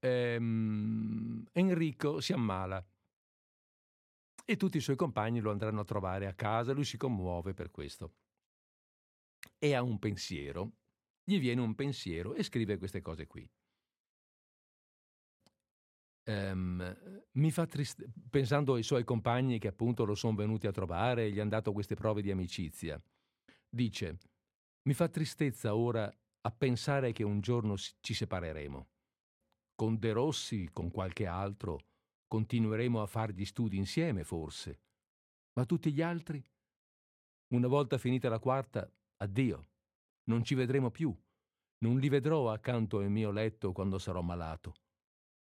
ehm, 0.00 1.46
Enrico 1.52 2.20
si 2.20 2.34
ammala 2.34 2.84
e 4.44 4.56
tutti 4.58 4.76
i 4.76 4.80
suoi 4.80 4.96
compagni 4.96 5.40
lo 5.40 5.50
andranno 5.50 5.80
a 5.80 5.84
trovare 5.84 6.26
a 6.26 6.34
casa, 6.34 6.74
lui 6.74 6.84
si 6.84 6.98
commuove 6.98 7.54
per 7.54 7.70
questo 7.70 8.12
e 9.58 9.74
ha 9.74 9.82
un 9.82 9.98
pensiero, 9.98 10.72
gli 11.22 11.38
viene 11.38 11.62
un 11.62 11.74
pensiero 11.74 12.34
e 12.34 12.42
scrive 12.42 12.76
queste 12.76 13.00
cose 13.00 13.26
qui 13.26 13.48
um, 16.24 16.96
mi 17.32 17.50
fa 17.50 17.66
triste, 17.66 18.06
pensando 18.30 18.74
ai 18.74 18.82
suoi 18.82 19.04
compagni 19.04 19.58
che 19.58 19.68
appunto 19.68 20.04
lo 20.04 20.14
sono 20.14 20.34
venuti 20.34 20.66
a 20.66 20.72
trovare 20.72 21.24
e 21.24 21.30
gli 21.30 21.40
hanno 21.40 21.50
dato 21.50 21.72
queste 21.72 21.94
prove 21.94 22.22
di 22.22 22.30
amicizia. 22.30 23.00
Dice, 23.68 24.18
Mi 24.82 24.94
fa 24.94 25.08
tristezza 25.08 25.74
ora 25.74 26.12
a 26.46 26.50
pensare 26.50 27.12
che 27.12 27.22
un 27.22 27.40
giorno 27.40 27.76
ci 27.76 28.14
separeremo. 28.14 28.88
Con 29.74 29.98
De 29.98 30.12
Rossi, 30.12 30.68
con 30.72 30.90
qualche 30.90 31.26
altro, 31.26 31.80
continueremo 32.28 33.00
a 33.00 33.06
fare 33.06 33.32
gli 33.32 33.44
studi 33.44 33.76
insieme, 33.76 34.22
forse. 34.24 34.80
Ma 35.54 35.64
tutti 35.64 35.92
gli 35.92 36.02
altri? 36.02 36.44
Una 37.54 37.68
volta 37.68 37.98
finita 37.98 38.28
la 38.28 38.38
quarta, 38.38 38.88
addio. 39.18 39.68
Non 40.24 40.44
ci 40.44 40.54
vedremo 40.54 40.90
più. 40.90 41.14
Non 41.78 41.98
li 41.98 42.08
vedrò 42.08 42.50
accanto 42.50 42.98
al 42.98 43.10
mio 43.10 43.30
letto 43.30 43.72
quando 43.72 43.98
sarò 43.98 44.22
malato. 44.22 44.74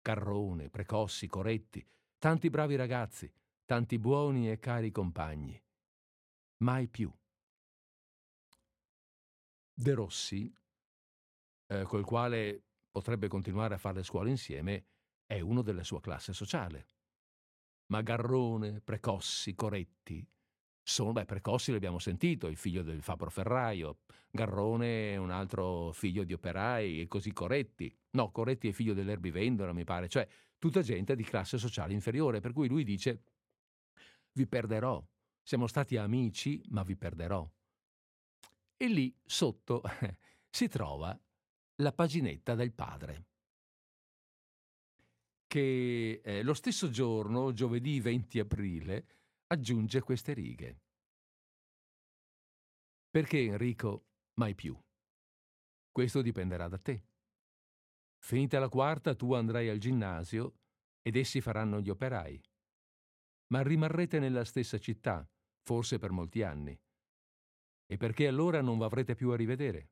Carrone, 0.03 0.69
Precossi, 0.69 1.29
Coretti, 1.29 1.87
tanti 2.19 2.51
bravi 2.51 2.77
ragazzi, 2.77 3.33
tanti 3.65 3.99
buoni 3.99 4.51
e 4.51 4.59
cari 4.59 4.91
compagni. 4.91 5.61
Mai 6.59 6.89
più. 6.89 7.11
De 9.75 9.95
Rossi, 9.95 10.53
eh, 11.69 11.85
col 11.85 12.05
quale 12.05 12.63
potrebbe 12.91 13.29
continuare 13.29 13.75
a 13.75 13.79
fare 13.79 13.99
le 13.99 14.03
scuole 14.03 14.31
insieme, 14.31 14.87
è 15.25 15.41
uno 15.41 15.63
della 15.63 15.85
sua 15.85 16.01
classe 16.01 16.33
sociale. 16.33 16.87
Ma 17.87 18.03
Garrone, 18.03 18.81
Precossi, 18.81 19.55
Coretti, 19.55 20.27
sono, 20.83 21.13
beh, 21.13 21.25
Precossi 21.25 21.73
l'abbiamo 21.73 21.99
sentito, 21.99 22.49
il 22.49 22.57
figlio 22.57 22.83
del 22.83 23.03
fabbro 23.03 23.31
ferraio, 23.31 24.01
Garrone 24.31 25.13
è 25.13 25.17
un 25.17 25.31
altro 25.31 25.93
figlio 25.93 26.25
di 26.25 26.33
operai 26.33 27.01
e 27.01 27.09
così 27.09 27.33
Coretti. 27.33 27.95
No, 28.11 28.31
Coretti 28.31 28.69
è 28.69 28.73
figlio 28.73 28.95
dell'erbivendora, 28.95 29.73
mi 29.73 29.85
pare, 29.85 30.09
cioè 30.09 30.27
tutta 30.59 30.83
gente 30.83 31.15
di 31.15 31.23
classe 31.23 31.59
sociale 31.59 31.93
inferiore, 31.93 32.41
per 32.41 32.53
cui 32.53 32.69
lui 32.69 32.85
dice 32.85 33.23
vi 34.33 34.47
perderò, 34.47 35.05
siamo 35.43 35.67
stati 35.67 35.97
amici, 35.97 36.63
ma 36.71 36.83
vi 36.83 36.97
perderò. 36.97 37.49
E 38.77 38.87
lì 38.87 39.15
sotto 39.25 39.83
si 40.51 40.69
trova 40.69 41.19
la 41.77 41.93
paginetta 41.93 42.55
del 42.55 42.73
padre 42.73 43.27
che 45.53 46.23
eh, 46.25 46.43
lo 46.43 46.55
stesso 46.55 46.89
giorno, 46.89 47.53
giovedì 47.53 48.01
20 48.01 48.39
aprile, 48.39 49.05
aggiunge 49.53 50.01
queste 50.01 50.33
righe. 50.33 50.81
Perché 53.11 53.39
Enrico 53.41 54.07
mai 54.39 54.55
più? 54.55 54.75
Questo 55.91 56.23
dipenderà 56.23 56.69
da 56.69 56.79
te. 56.79 57.09
Finita 58.17 58.59
la 58.59 58.71
quarta 58.71 59.15
tu 59.15 59.35
andrai 59.35 59.69
al 59.69 59.77
ginnasio 59.77 60.61
ed 61.03 61.17
essi 61.17 61.43
faranno 61.43 61.81
gli 61.81 61.91
operai. 61.91 62.41
Ma 63.49 63.63
rimarrete 63.63 64.19
nella 64.19 64.45
stessa 64.45 64.79
città, 64.79 65.29
forse 65.61 65.99
per 65.99 66.13
molti 66.13 66.43
anni. 66.43 66.81
E 67.87 67.97
perché 67.99 68.27
allora 68.27 68.63
non 68.63 68.81
avrete 68.81 69.15
più 69.15 69.33
a 69.33 69.37
rivedere? 69.37 69.91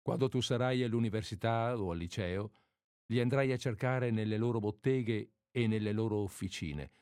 Quando 0.00 0.28
tu 0.28 0.40
sarai 0.40 0.84
all'università 0.84 1.76
o 1.76 1.90
al 1.90 1.98
liceo, 1.98 2.52
li 3.06 3.18
andrai 3.18 3.50
a 3.50 3.58
cercare 3.58 4.12
nelle 4.12 4.36
loro 4.36 4.60
botteghe 4.60 5.32
e 5.50 5.66
nelle 5.66 5.90
loro 5.90 6.18
officine. 6.18 6.92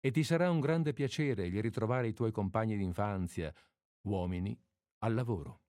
E 0.00 0.10
ti 0.10 0.22
sarà 0.22 0.50
un 0.50 0.60
grande 0.60 0.92
piacere 0.92 1.50
di 1.50 1.60
ritrovare 1.60 2.08
i 2.08 2.14
tuoi 2.14 2.30
compagni 2.30 2.76
d'infanzia, 2.76 3.52
uomini, 4.02 4.56
al 4.98 5.14
lavoro. 5.14 5.60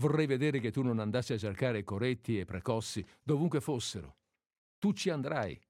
Vorrei 0.00 0.26
vedere 0.26 0.60
che 0.60 0.70
tu 0.70 0.82
non 0.82 0.98
andassi 0.98 1.32
a 1.32 1.38
cercare 1.38 1.84
Coretti 1.84 2.38
e 2.38 2.44
Precossi 2.44 3.04
dovunque 3.22 3.60
fossero. 3.60 4.16
Tu 4.78 4.92
ci 4.92 5.10
andrai 5.10 5.60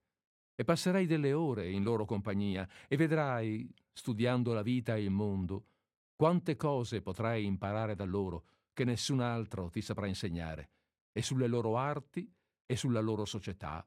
e 0.55 0.65
passerai 0.65 1.07
delle 1.07 1.32
ore 1.32 1.70
in 1.70 1.82
loro 1.82 2.05
compagnia 2.05 2.69
e 2.87 2.97
vedrai, 2.97 3.69
studiando 3.93 4.53
la 4.53 4.62
vita 4.62 4.95
e 4.95 5.03
il 5.03 5.11
mondo, 5.11 5.66
quante 6.15 6.55
cose 6.57 7.01
potrai 7.01 7.45
imparare 7.45 7.95
da 7.95 8.05
loro 8.05 8.45
che 8.73 8.85
nessun 8.85 9.20
altro 9.20 9.69
ti 9.70 9.81
saprà 9.81 10.07
insegnare 10.07 10.70
e 11.12 11.23
sulle 11.23 11.47
loro 11.49 11.77
arti 11.77 12.31
e 12.66 12.77
sulla 12.77 13.01
loro 13.01 13.24
società 13.24 13.85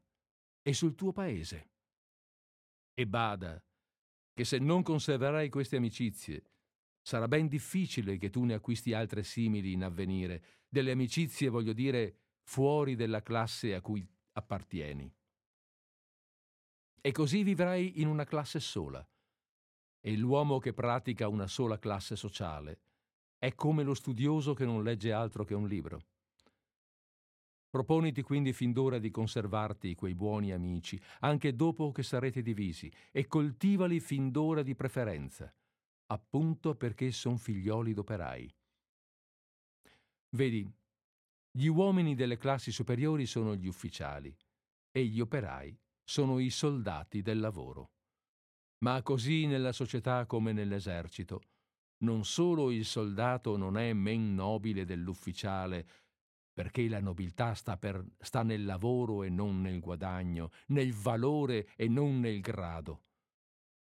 e 0.62 0.74
sul 0.74 0.96
tuo 0.96 1.14
paese. 1.14 1.73
E 2.94 3.08
bada 3.08 3.64
che 4.34 4.46
se 4.46 4.58
non 4.58 4.82
conserverai 4.82 5.50
queste 5.50 5.76
amicizie, 5.76 6.44
sarà 7.02 7.28
ben 7.28 7.48
difficile 7.48 8.18
che 8.18 8.30
tu 8.30 8.44
ne 8.44 8.56
acquisti 8.56 8.94
altre 8.94 9.24
simili 9.24 9.74
in 9.74 9.84
avvenire, 9.84 10.44
delle 10.68 10.92
amicizie, 10.92 11.50
voglio 11.50 11.74
dire, 11.74 12.18
fuori 12.42 12.96
della 12.96 13.22
classe 13.22 13.76
a 13.76 13.82
cui 13.82 14.06
appartieni. 14.34 15.14
E 17.00 17.12
così 17.12 17.44
vivrai 17.44 18.02
in 18.02 18.08
una 18.08 18.24
classe 18.24 18.60
sola. 18.60 19.06
E 20.00 20.18
l'uomo 20.18 20.58
che 20.58 20.74
pratica 20.74 21.28
una 21.28 21.48
sola 21.48 21.78
classe 21.78 22.16
sociale 22.16 22.82
è 23.38 23.54
come 23.54 23.84
lo 23.84 23.94
studioso 23.94 24.54
che 24.54 24.66
non 24.66 24.84
legge 24.84 25.12
altro 25.12 25.44
che 25.44 25.54
un 25.54 25.68
libro. 25.68 26.13
Proponiti 27.74 28.22
quindi 28.22 28.54
fin 28.54 28.72
d'ora 28.72 29.00
di 29.00 29.10
conservarti 29.10 29.96
quei 29.96 30.14
buoni 30.14 30.52
amici, 30.52 31.02
anche 31.22 31.56
dopo 31.56 31.92
che 31.92 32.04
sarete 32.04 32.44
divisi, 32.44 32.92
e 33.12 33.26
coltivali 33.26 34.00
fin 34.00 34.30
d'ora 34.30 34.62
di 34.62 34.76
preferenza, 34.76 35.52
appunto 36.12 36.76
perché 36.76 37.10
son 37.10 37.40
figlioli 37.40 37.96
d'operai. 37.96 38.56
Vedi, 40.36 40.72
gli 41.50 41.66
uomini 41.66 42.14
delle 42.14 42.38
classi 42.38 42.72
superiori 42.72 43.26
sono 43.26 43.56
gli 43.56 43.66
ufficiali 43.66 44.38
e 44.92 45.06
gli 45.06 45.20
operai 45.20 45.76
sono 46.04 46.38
i 46.38 46.52
soldati 46.52 47.24
del 47.24 47.40
lavoro. 47.40 47.94
Ma 48.84 49.02
così 49.02 49.48
nella 49.48 49.72
società 49.72 50.28
come 50.28 50.54
nell'esercito, 50.54 51.42
non 52.04 52.24
solo 52.24 52.70
il 52.70 52.86
soldato 52.86 53.58
non 53.58 53.78
è 53.78 53.94
men 53.94 54.36
nobile 54.36 54.86
dell'ufficiale, 54.86 55.88
perché 56.54 56.88
la 56.88 57.00
nobiltà 57.00 57.56
sta, 57.56 57.78
per, 57.78 58.06
sta 58.20 58.44
nel 58.44 58.64
lavoro 58.64 59.24
e 59.24 59.30
non 59.30 59.62
nel 59.62 59.80
guadagno, 59.80 60.52
nel 60.68 60.94
valore 60.94 61.74
e 61.76 61.88
non 61.88 62.20
nel 62.20 62.40
grado. 62.42 63.06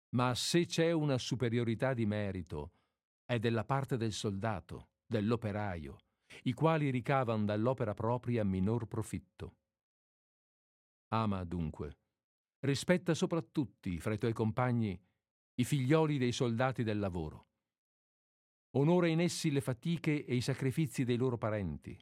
Ma 0.10 0.36
se 0.36 0.66
c'è 0.66 0.92
una 0.92 1.18
superiorità 1.18 1.94
di 1.94 2.06
merito, 2.06 2.74
è 3.26 3.40
della 3.40 3.66
parte 3.66 3.98
del 3.98 4.12
soldato, 4.12 4.90
dell'operaio, 5.06 5.98
i 6.44 6.54
quali 6.54 6.92
ricavan 6.92 7.46
dall'opera 7.46 7.94
propria 7.94 8.44
minor 8.44 8.88
profitto. 8.88 9.56
Ama 11.14 11.44
dunque, 11.44 11.98
rispetta 12.60 13.14
soprattutto 13.14 13.90
fra 13.98 14.14
i 14.14 14.18
tuoi 14.18 14.34
compagni 14.34 15.02
i 15.56 15.64
figlioli 15.64 16.18
dei 16.18 16.32
soldati 16.32 16.84
del 16.84 17.00
lavoro. 17.00 17.48
Onora 18.78 19.08
in 19.08 19.20
essi 19.20 19.52
le 19.52 19.62
fatiche 19.62 20.24
e 20.26 20.36
i 20.36 20.42
sacrifici 20.42 21.04
dei 21.04 21.18
loro 21.18 21.38
parenti 21.38 21.98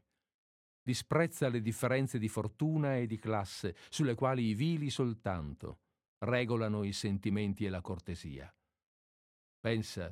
disprezza 0.90 1.49
le 1.49 1.61
differenze 1.61 2.18
di 2.18 2.28
fortuna 2.28 2.98
e 2.98 3.06
di 3.06 3.20
classe, 3.20 3.76
sulle 3.90 4.16
quali 4.16 4.45
i 4.45 4.56
vili 4.56 4.90
soltanto 4.90 5.82
regolano 6.26 6.84
i 6.84 6.94
sentimenti 6.94 7.64
e 7.64 7.70
la 7.70 7.82
cortesia. 7.82 8.52
Pensa 9.60 10.11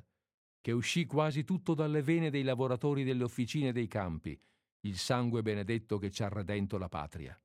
che 0.62 0.72
uscì 0.72 1.08
quasi 1.08 1.44
tutto 1.44 1.74
dalle 1.74 2.04
vene 2.04 2.30
dei 2.30 2.44
lavoratori 2.44 3.04
delle 3.04 3.24
officine 3.24 3.72
dei 3.72 3.88
campi, 3.88 4.40
il 4.82 4.98
sangue 5.00 5.42
benedetto 5.42 5.98
che 5.98 6.12
ci 6.12 6.22
ha 6.22 6.30
redento 6.30 6.78
la 6.78 6.90
patria. 6.90 7.36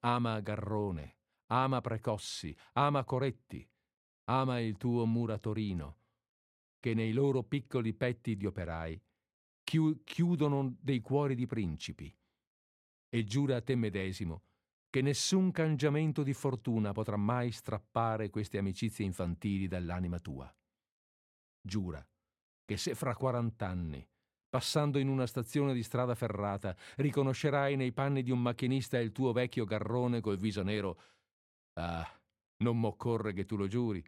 Ama 0.00 0.40
Garrone, 0.40 1.16
ama 1.46 1.80
Precossi, 1.80 2.54
ama 2.74 3.04
Coretti, 3.04 3.66
ama 4.24 4.60
il 4.60 4.76
tuo 4.76 5.06
muratorino, 5.06 6.00
che 6.78 6.92
nei 6.92 7.12
loro 7.12 7.42
piccoli 7.42 7.94
petti 7.94 8.36
di 8.36 8.44
operai 8.44 9.00
chiudono 10.04 10.76
dei 10.80 11.00
cuori 11.00 11.34
di 11.34 11.46
principi 11.46 12.14
e 13.10 13.24
giura 13.24 13.56
a 13.56 13.62
te 13.62 13.74
medesimo 13.74 14.44
che 14.88 15.02
nessun 15.02 15.50
cangiamento 15.50 16.22
di 16.22 16.32
fortuna 16.32 16.92
potrà 16.92 17.16
mai 17.16 17.50
strappare 17.50 18.30
queste 18.30 18.56
amicizie 18.56 19.04
infantili 19.04 19.68
dall'anima 19.68 20.18
tua. 20.18 20.50
Giura 21.60 22.06
che 22.64 22.76
se 22.76 22.94
fra 22.94 23.14
quarant'anni, 23.14 24.06
passando 24.48 24.98
in 24.98 25.08
una 25.08 25.26
stazione 25.26 25.72
di 25.72 25.82
strada 25.82 26.14
ferrata, 26.14 26.76
riconoscerai 26.96 27.76
nei 27.76 27.92
panni 27.92 28.22
di 28.22 28.30
un 28.30 28.40
macchinista 28.40 28.98
il 28.98 29.12
tuo 29.12 29.32
vecchio 29.32 29.64
garrone 29.64 30.20
col 30.20 30.36
viso 30.36 30.62
nero, 30.62 31.00
ah, 31.74 32.06
non 32.58 32.78
m'occorre 32.78 33.32
che 33.32 33.46
tu 33.46 33.56
lo 33.56 33.66
giuri, 33.68 34.04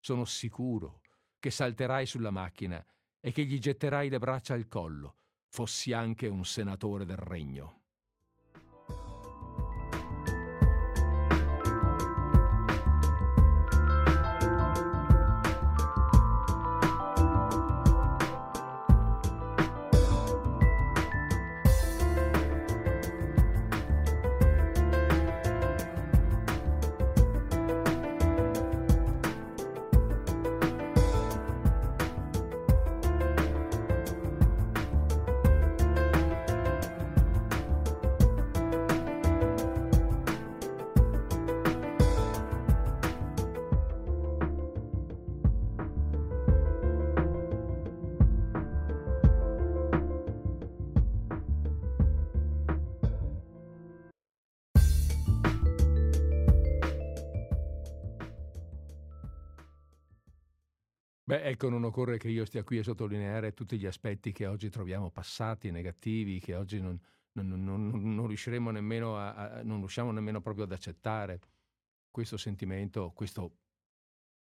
sono 0.00 0.24
sicuro 0.24 1.02
che 1.38 1.50
salterai 1.50 2.04
sulla 2.04 2.30
macchina 2.30 2.84
e 3.20 3.32
che 3.32 3.44
gli 3.44 3.58
getterai 3.58 4.08
le 4.08 4.18
braccia 4.18 4.54
al 4.54 4.66
collo, 4.66 5.16
fossi 5.48 5.92
anche 5.92 6.26
un 6.26 6.44
senatore 6.44 7.04
del 7.04 7.16
regno. 7.16 7.79
Beh, 61.30 61.44
ecco, 61.44 61.68
non 61.68 61.84
occorre 61.84 62.18
che 62.18 62.28
io 62.28 62.44
stia 62.44 62.64
qui 62.64 62.78
a 62.78 62.82
sottolineare 62.82 63.54
tutti 63.54 63.78
gli 63.78 63.86
aspetti 63.86 64.32
che 64.32 64.46
oggi 64.46 64.68
troviamo 64.68 65.10
passati, 65.10 65.70
negativi, 65.70 66.40
che 66.40 66.56
oggi 66.56 66.80
non, 66.80 67.00
non, 67.34 67.62
non, 67.62 68.14
non 68.16 68.26
riusciremo 68.26 68.72
nemmeno 68.72 69.16
a, 69.16 69.34
a, 69.34 69.62
non 69.62 69.78
riusciamo 69.78 70.10
nemmeno 70.10 70.40
proprio 70.40 70.64
ad 70.64 70.72
accettare 70.72 71.38
questo 72.10 72.36
sentimento, 72.36 73.12
questo, 73.14 73.58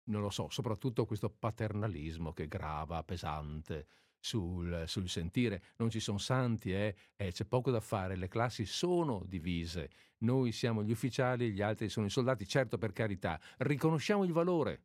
non 0.04 0.22
lo 0.22 0.30
so, 0.30 0.48
soprattutto 0.48 1.04
questo 1.04 1.28
paternalismo 1.28 2.32
che 2.32 2.48
grava 2.48 3.04
pesante 3.04 3.86
sul, 4.18 4.84
sul 4.86 5.06
sentire. 5.06 5.62
Non 5.76 5.90
ci 5.90 6.00
sono 6.00 6.16
santi, 6.16 6.72
eh? 6.72 6.96
Eh, 7.14 7.30
c'è 7.30 7.44
poco 7.44 7.70
da 7.70 7.80
fare, 7.80 8.16
le 8.16 8.28
classi 8.28 8.64
sono 8.64 9.22
divise. 9.26 9.90
Noi 10.20 10.50
siamo 10.50 10.82
gli 10.82 10.92
ufficiali, 10.92 11.52
gli 11.52 11.60
altri 11.60 11.90
sono 11.90 12.06
i 12.06 12.10
soldati, 12.10 12.46
certo 12.46 12.78
per 12.78 12.94
carità, 12.94 13.38
riconosciamo 13.58 14.24
il 14.24 14.32
valore, 14.32 14.80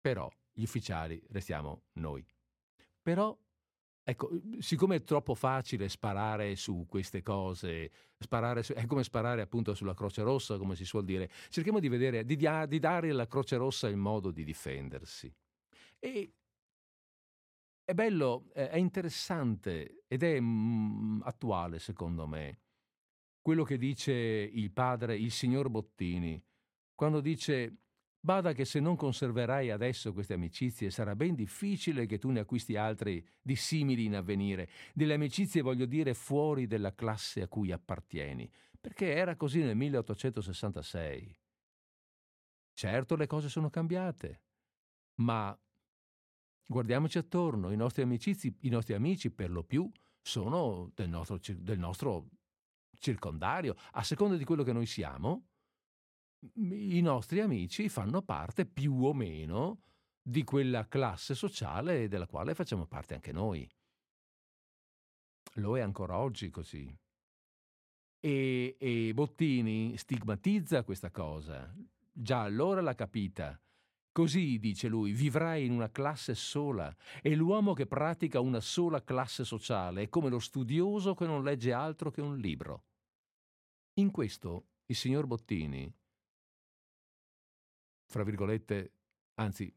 però 0.00 0.30
gli 0.60 0.64
ufficiali 0.64 1.20
restiamo 1.30 1.84
noi. 1.94 2.24
Però, 3.02 3.36
ecco, 4.02 4.30
siccome 4.58 4.96
è 4.96 5.02
troppo 5.02 5.34
facile 5.34 5.88
sparare 5.88 6.54
su 6.54 6.86
queste 6.86 7.22
cose, 7.22 7.90
sparare 8.18 8.62
su, 8.62 8.74
è 8.74 8.84
come 8.84 9.02
sparare 9.02 9.40
appunto 9.40 9.74
sulla 9.74 9.94
Croce 9.94 10.22
Rossa, 10.22 10.58
come 10.58 10.76
si 10.76 10.84
suol 10.84 11.04
dire, 11.04 11.30
cerchiamo 11.48 11.80
di 11.80 11.88
vedere, 11.88 12.24
di, 12.24 12.36
di 12.36 12.78
dare 12.78 13.10
alla 13.10 13.26
Croce 13.26 13.56
Rossa 13.56 13.88
il 13.88 13.96
modo 13.96 14.30
di 14.30 14.44
difendersi. 14.44 15.34
E 15.98 16.34
è 17.82 17.94
bello, 17.94 18.50
è 18.52 18.76
interessante 18.76 20.04
ed 20.06 20.22
è 20.22 20.38
mm, 20.38 21.22
attuale 21.22 21.80
secondo 21.80 22.26
me 22.26 22.60
quello 23.40 23.64
che 23.64 23.78
dice 23.78 24.12
il 24.12 24.70
padre, 24.70 25.16
il 25.16 25.30
signor 25.30 25.70
Bottini, 25.70 26.40
quando 26.94 27.20
dice 27.20 27.78
Bada 28.22 28.52
che 28.52 28.66
se 28.66 28.80
non 28.80 28.96
conserverai 28.96 29.70
adesso 29.70 30.12
queste 30.12 30.34
amicizie 30.34 30.90
sarà 30.90 31.16
ben 31.16 31.34
difficile 31.34 32.04
che 32.04 32.18
tu 32.18 32.28
ne 32.28 32.40
acquisti 32.40 32.76
altri 32.76 33.26
di 33.40 33.56
simili 33.56 34.04
in 34.04 34.14
avvenire. 34.14 34.68
Delle 34.92 35.14
amicizie 35.14 35.62
voglio 35.62 35.86
dire 35.86 36.12
fuori 36.12 36.66
della 36.66 36.94
classe 36.94 37.40
a 37.40 37.48
cui 37.48 37.72
appartieni, 37.72 38.50
perché 38.78 39.14
era 39.14 39.36
così 39.36 39.60
nel 39.60 39.74
1866. 39.74 41.38
Certo 42.74 43.16
le 43.16 43.26
cose 43.26 43.48
sono 43.48 43.70
cambiate, 43.70 44.42
ma 45.22 45.58
guardiamoci 46.66 47.16
attorno, 47.16 47.72
i 47.72 47.76
nostri, 47.76 48.02
amici, 48.02 48.36
i 48.60 48.68
nostri 48.68 48.92
amici 48.92 49.30
per 49.30 49.50
lo 49.50 49.64
più 49.64 49.90
sono 50.20 50.90
del 50.94 51.08
nostro, 51.08 51.40
del 51.56 51.78
nostro 51.78 52.28
circondario, 52.98 53.76
a 53.92 54.02
seconda 54.02 54.36
di 54.36 54.44
quello 54.44 54.62
che 54.62 54.74
noi 54.74 54.86
siamo, 54.86 55.49
i 56.54 57.00
nostri 57.00 57.40
amici 57.40 57.88
fanno 57.88 58.22
parte 58.22 58.66
più 58.66 59.04
o 59.04 59.12
meno 59.12 59.82
di 60.22 60.44
quella 60.44 60.86
classe 60.86 61.34
sociale 61.34 62.08
della 62.08 62.26
quale 62.26 62.54
facciamo 62.54 62.86
parte 62.86 63.14
anche 63.14 63.32
noi. 63.32 63.68
Lo 65.54 65.76
è 65.76 65.80
ancora 65.80 66.18
oggi 66.18 66.50
così. 66.50 66.96
E, 68.20 68.76
e 68.78 69.12
Bottini 69.14 69.96
stigmatizza 69.96 70.84
questa 70.84 71.10
cosa. 71.10 71.74
Già 72.12 72.42
allora 72.42 72.80
l'ha 72.80 72.94
capita. 72.94 73.60
Così, 74.12 74.58
dice 74.58 74.88
lui, 74.88 75.12
vivrai 75.12 75.64
in 75.64 75.72
una 75.72 75.90
classe 75.90 76.34
sola 76.34 76.94
e 77.22 77.34
l'uomo 77.34 77.74
che 77.74 77.86
pratica 77.86 78.40
una 78.40 78.60
sola 78.60 79.02
classe 79.02 79.44
sociale 79.44 80.02
è 80.02 80.08
come 80.08 80.28
lo 80.28 80.40
studioso 80.40 81.14
che 81.14 81.26
non 81.26 81.44
legge 81.44 81.72
altro 81.72 82.10
che 82.10 82.20
un 82.20 82.36
libro. 82.36 82.84
In 83.94 84.10
questo 84.10 84.66
il 84.86 84.96
signor 84.96 85.26
Bottini 85.26 85.92
fra 88.10 88.24
virgolette, 88.24 88.92
anzi, 89.34 89.72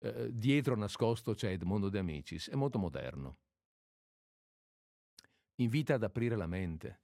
eh, 0.00 0.30
dietro 0.32 0.76
nascosto 0.76 1.32
c'è 1.34 1.50
Edmondo 1.50 1.88
De 1.88 1.98
Amicis, 1.98 2.50
è 2.50 2.54
molto 2.54 2.78
moderno. 2.78 3.38
Invita 5.56 5.94
ad 5.94 6.02
aprire 6.02 6.36
la 6.36 6.46
mente, 6.46 7.00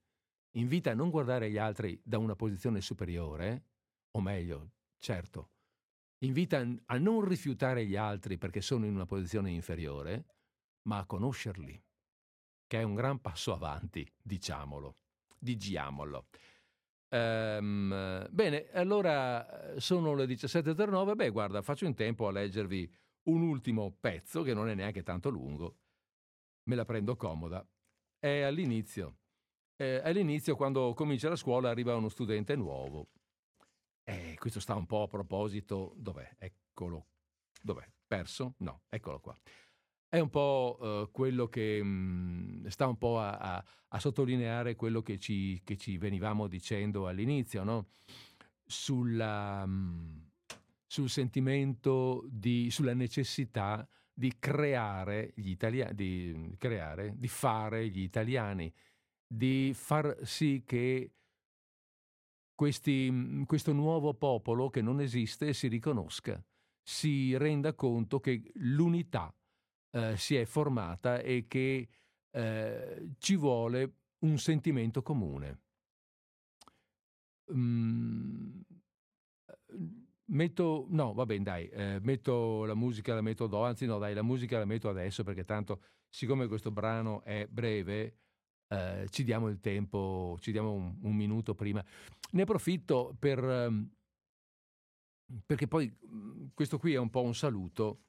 invita 0.57 0.91
a 0.91 0.95
non 0.95 1.09
guardare 1.09 1.51
gli 1.51 1.57
altri 1.57 1.99
da 2.05 2.19
una 2.19 2.37
posizione 2.37 2.83
superiore, 2.83 3.71
o 4.11 4.21
meglio, 4.21 4.73
certo, 4.99 5.53
invita 6.19 6.59
a 6.59 6.99
non 6.99 7.25
rifiutare 7.25 7.87
gli 7.87 7.97
altri 7.97 8.37
perché 8.37 8.61
sono 8.61 8.85
in 8.85 8.95
una 8.95 9.07
posizione 9.07 9.51
inferiore, 9.51 10.27
ma 10.83 10.99
a 10.99 11.07
conoscerli, 11.07 11.83
che 12.67 12.81
è 12.81 12.83
un 12.83 12.95
gran 12.95 13.23
passo 13.23 13.55
avanti, 13.55 14.07
diciamolo, 14.23 14.99
digiamolo. 15.39 16.29
Um, 17.13 18.27
bene, 18.31 18.71
allora 18.73 19.79
sono 19.79 20.15
le 20.15 20.25
17.09. 20.25 21.15
Beh, 21.15 21.31
guarda, 21.31 21.61
faccio 21.61 21.85
in 21.85 21.95
tempo 21.95 22.27
a 22.27 22.33
leggervi 22.33 22.91
un 23.25 23.43
ultimo 23.43 23.95
pezzo 24.01 24.43
che 24.43 24.55
non 24.55 24.69
è 24.69 24.75
neanche 24.75 25.03
tanto 25.03 25.29
lungo. 25.29 25.77
Me 26.65 26.75
la 26.75 26.85
prendo 26.85 27.15
comoda. 27.17 27.67
È 28.19 28.41
all'inizio. 28.41 29.19
È 29.77 30.01
all'inizio, 30.03 30.57
quando 30.57 30.95
comincia 30.95 31.29
la 31.29 31.37
scuola, 31.37 31.69
arriva 31.69 31.95
uno 31.95 32.09
studente 32.09 32.57
nuovo. 32.57 33.09
E 34.05 34.37
questo 34.39 34.61
sta 34.61 34.75
un 34.75 34.87
po' 34.87 35.03
a 35.03 35.09
proposito. 35.09 35.93
Dov'è? 35.97 36.37
Eccolo. 36.39 37.09
Dov'è? 37.61 37.87
Perso? 38.07 38.55
No, 38.59 38.83
eccolo 38.89 39.21
qua 39.21 39.37
è 40.13 40.19
un 40.19 40.29
po' 40.29 40.77
uh, 40.79 41.11
quello 41.11 41.49
che 41.49 41.81
mm, 41.83 42.67
sta 42.67 42.87
un 42.87 42.99
po' 42.99 43.19
a, 43.19 43.31
a, 43.39 43.65
a 43.89 43.99
sottolineare 43.99 44.77
quello 44.77 45.01
che 45.01 45.19
ci, 45.19 45.63
che 45.65 45.79
ci, 45.79 45.97
venivamo 45.97 46.49
dicendo 46.49 47.09
all'inizio, 47.09 47.65
no? 47.65 47.93
Sulla, 48.63 49.65
mm, 49.67 50.19
sul 50.87 51.09
sentimento 51.09 52.27
di, 52.29 52.71
sulla 52.71 52.93
necessità 52.93 53.89
di 54.13 54.35
creare 54.39 55.33
gli 55.35 55.49
italiani, 55.49 55.95
di 55.95 56.55
creare, 56.59 57.15
di 57.17 57.29
fare 57.29 57.89
gli 57.89 58.01
italiani, 58.01 58.71
di 59.27 59.73
far 59.75 60.19
sì 60.25 60.63
che 60.67 61.11
questi, 62.55 63.09
mm, 63.11 63.45
questo 63.45 63.73
nuovo 63.73 64.13
popolo 64.13 64.69
che 64.69 64.83
non 64.83 65.01
esiste 65.01 65.55
si 65.55 65.69
riconosca, 65.69 66.45
si 66.83 67.35
renda 67.39 67.73
conto 67.73 68.21
che 68.21 68.43
l'unità 68.57 69.35
eh, 69.93 70.17
si 70.17 70.37
è 70.37 70.45
formata 70.45 71.21
e 71.21 71.47
che 71.47 71.89
eh, 72.31 73.09
ci 73.19 73.37
vuole 73.37 73.95
un 74.21 74.39
sentimento 74.39 75.03
comune. 75.03 75.61
Mm, 77.53 78.61
metto, 80.27 80.87
no, 80.89 81.13
va 81.13 81.27
bene, 81.27 81.43
dai, 81.43 81.69
eh, 81.69 81.99
metto 82.01 82.65
la 82.65 82.75
musica, 82.75 83.15
la 83.15 83.21
metto 83.21 83.47
dopo, 83.47 83.65
anzi 83.65 83.87
no, 83.87 83.99
dai, 83.99 84.15
la 84.15 84.23
musica 84.23 84.59
la 84.59 84.65
metto 84.65 84.89
adesso 84.89 85.25
perché 85.25 85.45
tanto, 85.45 85.83
siccome 86.09 86.47
questo 86.47 86.71
brano 86.71 87.23
è 87.25 87.47
breve, 87.49 88.17
eh, 88.69 89.07
ci 89.11 89.25
diamo 89.25 89.49
il 89.49 89.61
tempo, 89.61 90.39
ci 90.41 90.53
diamo 90.53 90.73
un, 90.73 90.99
un 91.03 91.15
minuto 91.15 91.55
prima. 91.55 91.85
Ne 92.33 92.43
approfitto 92.43 93.15
per, 93.19 93.39
ehm, 93.45 93.91
perché 95.45 95.69
poi 95.69 95.95
mm, 96.07 96.47
questo 96.55 96.79
qui 96.79 96.95
è 96.95 96.99
un 96.99 97.11
po' 97.11 97.23
un 97.23 97.35
saluto, 97.35 98.05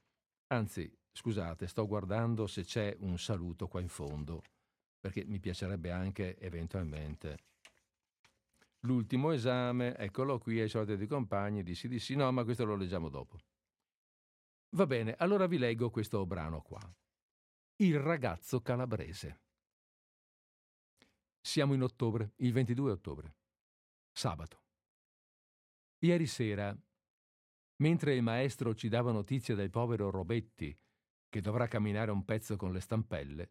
anzi 0.47 0.89
Scusate, 1.15 1.68
sto 1.68 1.85
guardando 1.85 2.48
se 2.48 2.64
c'è 2.64 2.98
un 3.02 3.19
saluto 3.19 3.68
qua 3.68 3.80
in 3.80 3.88
fondo, 3.88 4.41
perché 4.99 5.23
mi 5.26 5.40
piacerebbe 5.40 5.91
anche 5.91 6.38
eventualmente. 6.40 7.38
L'ultimo 8.80 9.31
esame, 9.31 9.95
eccolo 9.95 10.40
qui, 10.40 10.60
ai 10.60 10.68
soliti 10.68 10.98
di 10.98 11.07
compagni, 11.07 11.61
dissi 11.61 11.88
di 11.88 11.99
sì, 11.99 12.15
no, 12.15 12.31
ma 12.31 12.44
questo 12.44 12.65
lo 12.65 12.76
leggiamo 12.76 13.10
dopo. 13.10 13.38
Va 14.72 14.88
bene, 14.88 15.14
allora 15.19 15.45
vi 15.45 15.60
leggo 15.60 15.91
questo 15.91 16.26
brano 16.26 16.61
qua. 16.61 16.81
Il 17.76 17.99
ragazzo 17.99 18.61
calabrese. 18.61 19.41
Siamo 21.40 21.76
in 21.76 21.84
ottobre, 21.84 22.34
il 22.38 22.52
22 22.52 22.91
ottobre, 22.91 23.35
sabato. 24.11 24.61
Ieri 25.99 26.26
sera, 26.26 26.76
mentre 27.77 28.15
il 28.15 28.23
maestro 28.23 28.73
ci 28.73 28.90
dava 28.90 29.11
notizia 29.11 29.53
del 29.53 29.69
povero 29.69 30.10
Robetti, 30.10 30.76
che 31.34 31.41
dovrà 31.41 31.65
camminare 31.65 32.11
un 32.11 32.26
pezzo 32.26 32.55
con 32.57 32.72
le 32.72 32.80
stampelle, 32.80 33.49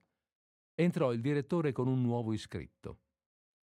entrò 0.76 1.12
il 1.12 1.20
direttore 1.20 1.72
con 1.72 1.88
un 1.88 2.00
nuovo 2.00 2.32
iscritto. 2.32 3.00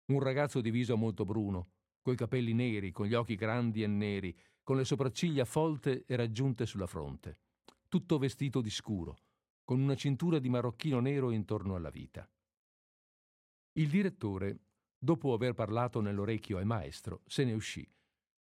Un 0.06 0.20
ragazzo 0.20 0.62
di 0.62 0.70
viso 0.70 0.96
molto 0.96 1.26
bruno, 1.26 1.72
coi 2.00 2.16
capelli 2.16 2.54
neri, 2.54 2.92
con 2.92 3.04
gli 3.04 3.12
occhi 3.12 3.34
grandi 3.34 3.82
e 3.82 3.86
neri, 3.86 4.34
con 4.62 4.78
le 4.78 4.86
sopracciglia 4.86 5.44
folte 5.44 6.06
e 6.06 6.16
raggiunte 6.16 6.64
sulla 6.64 6.86
fronte, 6.86 7.40
tutto 7.88 8.16
vestito 8.16 8.62
di 8.62 8.70
scuro, 8.70 9.18
con 9.66 9.80
una 9.80 9.96
cintura 9.96 10.38
di 10.38 10.48
marocchino 10.48 10.98
nero 10.98 11.30
intorno 11.30 11.74
alla 11.74 11.90
vita. 11.90 12.26
Il 13.72 13.90
direttore, 13.90 14.60
dopo 14.96 15.34
aver 15.34 15.52
parlato 15.52 16.00
nell'orecchio 16.00 16.56
al 16.56 16.64
maestro, 16.64 17.20
se 17.26 17.44
ne 17.44 17.52
uscì, 17.52 17.86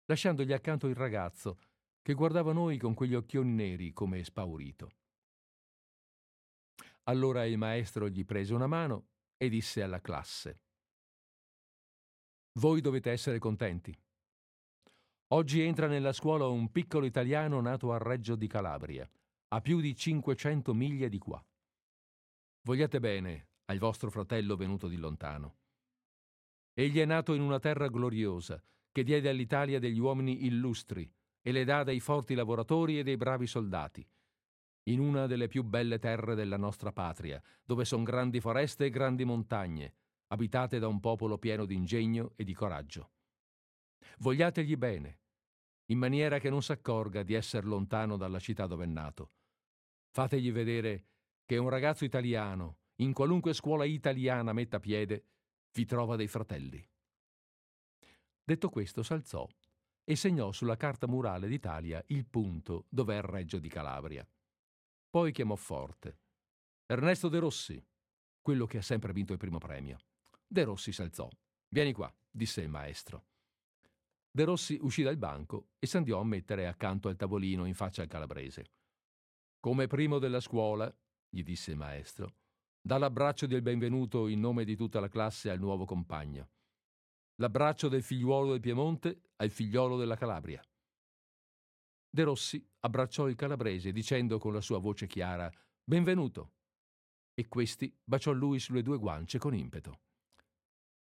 lasciandogli 0.05 0.51
accanto 0.51 0.87
il 0.87 0.95
ragazzo, 0.95 1.59
che 2.01 2.15
guardava 2.15 2.53
noi 2.53 2.79
con 2.79 2.95
quegli 2.95 3.13
occhioni 3.13 3.51
neri 3.51 3.93
come 3.93 4.23
spaurito. 4.23 4.93
Allora 7.09 7.43
il 7.43 7.57
maestro 7.57 8.07
gli 8.07 8.23
prese 8.23 8.53
una 8.53 8.67
mano 8.67 9.07
e 9.35 9.49
disse 9.49 9.81
alla 9.81 9.99
classe, 9.99 10.61
Voi 12.59 12.81
dovete 12.81 13.09
essere 13.09 13.39
contenti. 13.39 13.97
Oggi 15.29 15.61
entra 15.61 15.87
nella 15.87 16.13
scuola 16.13 16.45
un 16.45 16.69
piccolo 16.69 17.07
italiano 17.07 17.61
nato 17.61 17.91
a 17.91 17.97
Reggio 17.97 18.35
di 18.35 18.45
Calabria. 18.45 19.09
a 19.51 19.61
più 19.61 19.79
di 19.79 19.95
500 19.95 20.75
miglia 20.75 21.07
di 21.07 21.17
qua. 21.17 21.43
Vogliate 22.61 22.99
bene 22.99 23.47
al 23.65 23.79
vostro 23.79 24.11
fratello 24.11 24.55
venuto 24.55 24.87
di 24.87 24.97
lontano. 24.97 25.57
Egli 26.73 26.99
è 26.99 27.05
nato 27.05 27.33
in 27.33 27.41
una 27.41 27.57
terra 27.57 27.87
gloriosa, 27.87 28.63
che 28.91 29.03
diede 29.03 29.29
all'Italia 29.29 29.79
degli 29.79 29.97
uomini 29.97 30.45
illustri 30.45 31.11
e 31.41 31.51
le 31.51 31.63
dà 31.63 31.83
dei 31.83 31.99
forti 31.99 32.35
lavoratori 32.35 32.99
e 32.99 33.03
dei 33.03 33.17
bravi 33.17 33.47
soldati, 33.47 34.07
in 34.89 34.99
una 34.99 35.27
delle 35.27 35.47
più 35.47 35.63
belle 35.63 35.99
terre 35.99 36.35
della 36.35 36.57
nostra 36.57 36.91
patria, 36.91 37.41
dove 37.63 37.85
son 37.85 38.03
grandi 38.03 38.39
foreste 38.39 38.85
e 38.85 38.89
grandi 38.89 39.23
montagne, 39.23 39.93
abitate 40.27 40.79
da 40.79 40.87
un 40.87 40.99
popolo 40.99 41.37
pieno 41.37 41.65
di 41.65 41.75
ingegno 41.75 42.33
e 42.35 42.43
di 42.43 42.53
coraggio. 42.53 43.11
Vogliategli 44.19 44.75
bene, 44.75 45.19
in 45.85 45.97
maniera 45.97 46.39
che 46.39 46.49
non 46.49 46.61
s'accorga 46.61 47.23
di 47.23 47.33
essere 47.33 47.67
lontano 47.67 48.17
dalla 48.17 48.39
città 48.39 48.65
dove 48.65 48.85
è 48.85 48.87
nato. 48.87 49.31
Fategli 50.11 50.51
vedere 50.51 51.05
che 51.45 51.57
un 51.57 51.69
ragazzo 51.69 52.03
italiano, 52.03 52.77
in 52.97 53.13
qualunque 53.13 53.53
scuola 53.53 53.85
italiana 53.85 54.53
metta 54.53 54.79
piede, 54.79 55.25
vi 55.73 55.85
trova 55.85 56.15
dei 56.15 56.27
fratelli. 56.27 56.83
Detto 58.43 58.69
questo, 58.69 59.03
s'alzò 59.03 59.47
e 60.03 60.15
segnò 60.15 60.51
sulla 60.51 60.75
carta 60.75 61.05
murale 61.05 61.47
d'Italia 61.47 62.03
il 62.07 62.25
punto 62.25 62.85
dove 62.89 63.13
è 63.13 63.17
il 63.17 63.23
Reggio 63.23 63.59
di 63.59 63.69
Calabria. 63.69 64.27
Poi 65.11 65.31
chiamò 65.31 65.55
forte. 65.55 66.19
Ernesto 66.85 67.29
De 67.29 67.39
Rossi, 67.39 67.83
quello 68.41 68.67
che 68.67 68.77
ha 68.77 68.83
sempre 68.83 69.11
vinto 69.11 69.33
il 69.33 69.39
primo 69.39 69.57
premio. 69.57 69.97
De 70.45 70.63
Rossi 70.63 70.91
s'alzò. 70.91 71.27
Vieni 71.67 71.93
qua, 71.93 72.13
disse 72.29 72.61
il 72.61 72.69
maestro. 72.69 73.25
De 74.29 74.43
Rossi 74.43 74.77
uscì 74.81 75.01
dal 75.01 75.17
banco 75.17 75.69
e 75.79 75.87
s'andò 75.87 76.19
a 76.19 76.23
mettere 76.23 76.67
accanto 76.67 77.07
al 77.07 77.15
tavolino 77.15 77.65
in 77.65 77.73
faccia 77.73 78.03
al 78.03 78.07
calabrese. 78.07 78.73
Come 79.59 79.87
primo 79.87 80.19
della 80.19 80.39
scuola, 80.39 80.95
gli 81.27 81.41
disse 81.41 81.71
il 81.71 81.77
maestro, 81.77 82.35
dà 82.79 82.99
l'abbraccio 82.99 83.47
del 83.47 83.63
benvenuto 83.63 84.27
in 84.27 84.39
nome 84.39 84.63
di 84.63 84.75
tutta 84.75 84.99
la 84.99 85.09
classe 85.09 85.49
al 85.49 85.59
nuovo 85.59 85.85
compagno. 85.85 86.51
L'abbraccio 87.37 87.87
del 87.87 88.03
figliuolo 88.03 88.51
del 88.51 88.59
Piemonte 88.59 89.31
al 89.37 89.49
figliolo 89.49 89.97
della 89.97 90.15
Calabria. 90.15 90.61
De 92.11 92.23
Rossi 92.23 92.67
abbracciò 92.79 93.27
il 93.27 93.35
calabrese 93.35 93.91
dicendo 93.91 94.39
con 94.39 94.51
la 94.51 94.61
sua 94.61 94.79
voce 94.79 95.05
chiara 95.05 95.51
Benvenuto. 95.83 96.53
E 97.35 97.47
questi 97.47 97.95
baciò 98.03 98.31
lui 98.31 98.59
sulle 98.59 98.81
due 98.81 98.97
guance 98.97 99.37
con 99.37 99.53
impeto. 99.53 100.01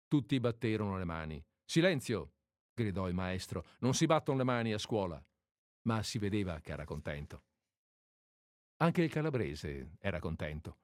Tutti 0.08 0.38
batterono 0.40 0.98
le 0.98 1.04
mani. 1.04 1.44
Silenzio! 1.64 2.34
gridò 2.74 3.08
il 3.08 3.14
maestro. 3.14 3.64
Non 3.80 3.94
si 3.94 4.06
battono 4.06 4.38
le 4.38 4.44
mani 4.44 4.72
a 4.72 4.78
scuola. 4.78 5.24
Ma 5.82 6.02
si 6.02 6.18
vedeva 6.18 6.60
che 6.60 6.72
era 6.72 6.84
contento. 6.84 7.44
Anche 8.78 9.02
il 9.02 9.10
calabrese 9.10 9.96
era 10.00 10.18
contento. 10.18 10.80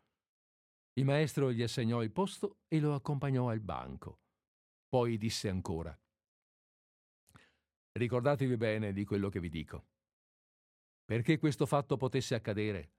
Il 0.95 1.05
maestro 1.05 1.53
gli 1.53 1.63
assegnò 1.63 2.03
il 2.03 2.13
posto 2.13 2.61
e 2.69 2.79
lo 2.81 2.95
accompagnò 2.95 3.49
al 3.49 3.61
banco. 3.61 4.21
Poi 4.89 5.19
disse 5.19 5.49
ancora 5.49 5.97
Ricordatevi 7.93 8.57
bene 8.57 8.93
di 8.93 9.05
quello 9.05 9.29
che 9.29 9.41
vi 9.41 9.51
dico. 9.51 9.92
Perché 11.13 11.37
questo 11.37 11.67
fatto 11.67 11.99
potesse 11.99 12.35
accadere, 12.35 12.93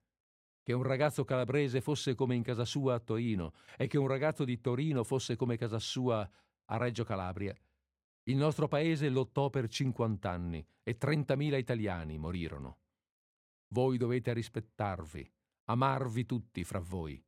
che 0.62 0.72
un 0.72 0.84
ragazzo 0.84 1.24
calabrese 1.24 1.82
fosse 1.82 2.14
come 2.14 2.36
in 2.36 2.44
casa 2.44 2.64
sua 2.64 2.94
a 2.94 3.00
Torino 3.00 3.54
e 3.76 3.88
che 3.88 3.98
un 3.98 4.06
ragazzo 4.06 4.44
di 4.44 4.62
Torino 4.62 5.04
fosse 5.04 5.36
come 5.36 5.58
casa 5.58 5.80
sua 5.80 6.30
a 6.66 6.78
Reggio 6.78 7.06
Calabria, 7.06 7.56
il 8.26 8.36
nostro 8.36 8.68
paese 8.68 9.10
lottò 9.10 9.50
per 9.50 9.68
50 9.68 10.30
anni 10.30 10.64
e 10.84 10.96
30.000 10.96 11.58
italiani 11.58 12.20
morirono. 12.20 12.82
Voi 13.70 13.98
dovete 13.98 14.32
rispettarvi, 14.32 15.28
amarvi 15.72 16.28
tutti 16.28 16.64
fra 16.64 16.80
voi. 16.80 17.20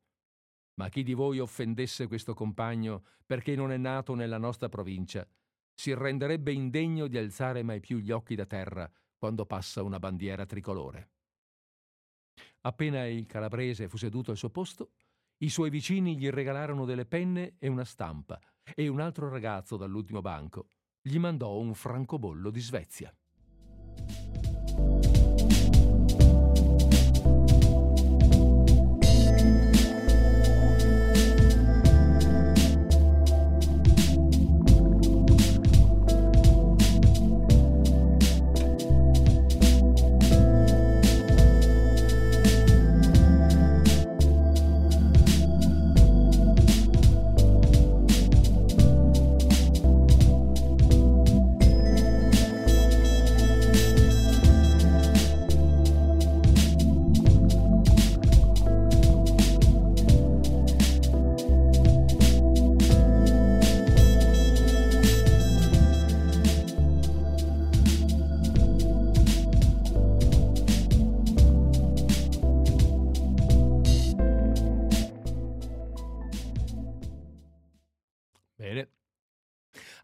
Ma 0.75 0.89
chi 0.89 1.01
di 1.01 1.15
voi 1.15 1.39
offendesse 1.39 2.05
questo 2.05 2.35
compagno 2.35 3.05
perché 3.25 3.55
non 3.55 3.71
è 3.71 3.77
nato 3.77 4.13
nella 4.13 4.37
nostra 4.37 4.69
provincia, 4.69 5.27
si 5.73 5.95
renderebbe 5.95 6.51
indegno 6.51 7.07
di 7.07 7.17
alzare 7.17 7.63
mai 7.63 7.79
più 7.79 7.97
gli 7.97 8.11
occhi 8.11 8.35
da 8.35 8.45
terra 8.45 8.87
quando 9.17 9.45
passa 9.45 9.83
una 9.83 9.99
bandiera 9.99 10.45
tricolore. 10.45 11.09
Appena 12.61 13.05
il 13.05 13.25
calabrese 13.25 13.87
fu 13.87 13.97
seduto 13.97 14.31
al 14.31 14.37
suo 14.37 14.49
posto, 14.49 14.91
i 15.37 15.49
suoi 15.49 15.69
vicini 15.69 16.17
gli 16.17 16.29
regalarono 16.29 16.85
delle 16.85 17.05
penne 17.05 17.55
e 17.59 17.67
una 17.67 17.85
stampa 17.85 18.39
e 18.73 18.87
un 18.87 18.99
altro 18.99 19.29
ragazzo 19.29 19.77
dall'ultimo 19.77 20.21
banco 20.21 20.67
gli 21.01 21.19
mandò 21.19 21.57
un 21.59 21.75
francobollo 21.75 22.49
di 22.49 22.59
Svezia. 22.59 23.15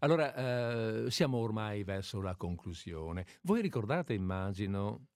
Allora, 0.03 0.33
eh, 1.05 1.11
siamo 1.11 1.37
ormai 1.37 1.83
verso 1.83 2.21
la 2.21 2.35
conclusione. 2.35 3.25
Voi 3.43 3.61
ricordate, 3.61 4.13
immagino, 4.13 5.09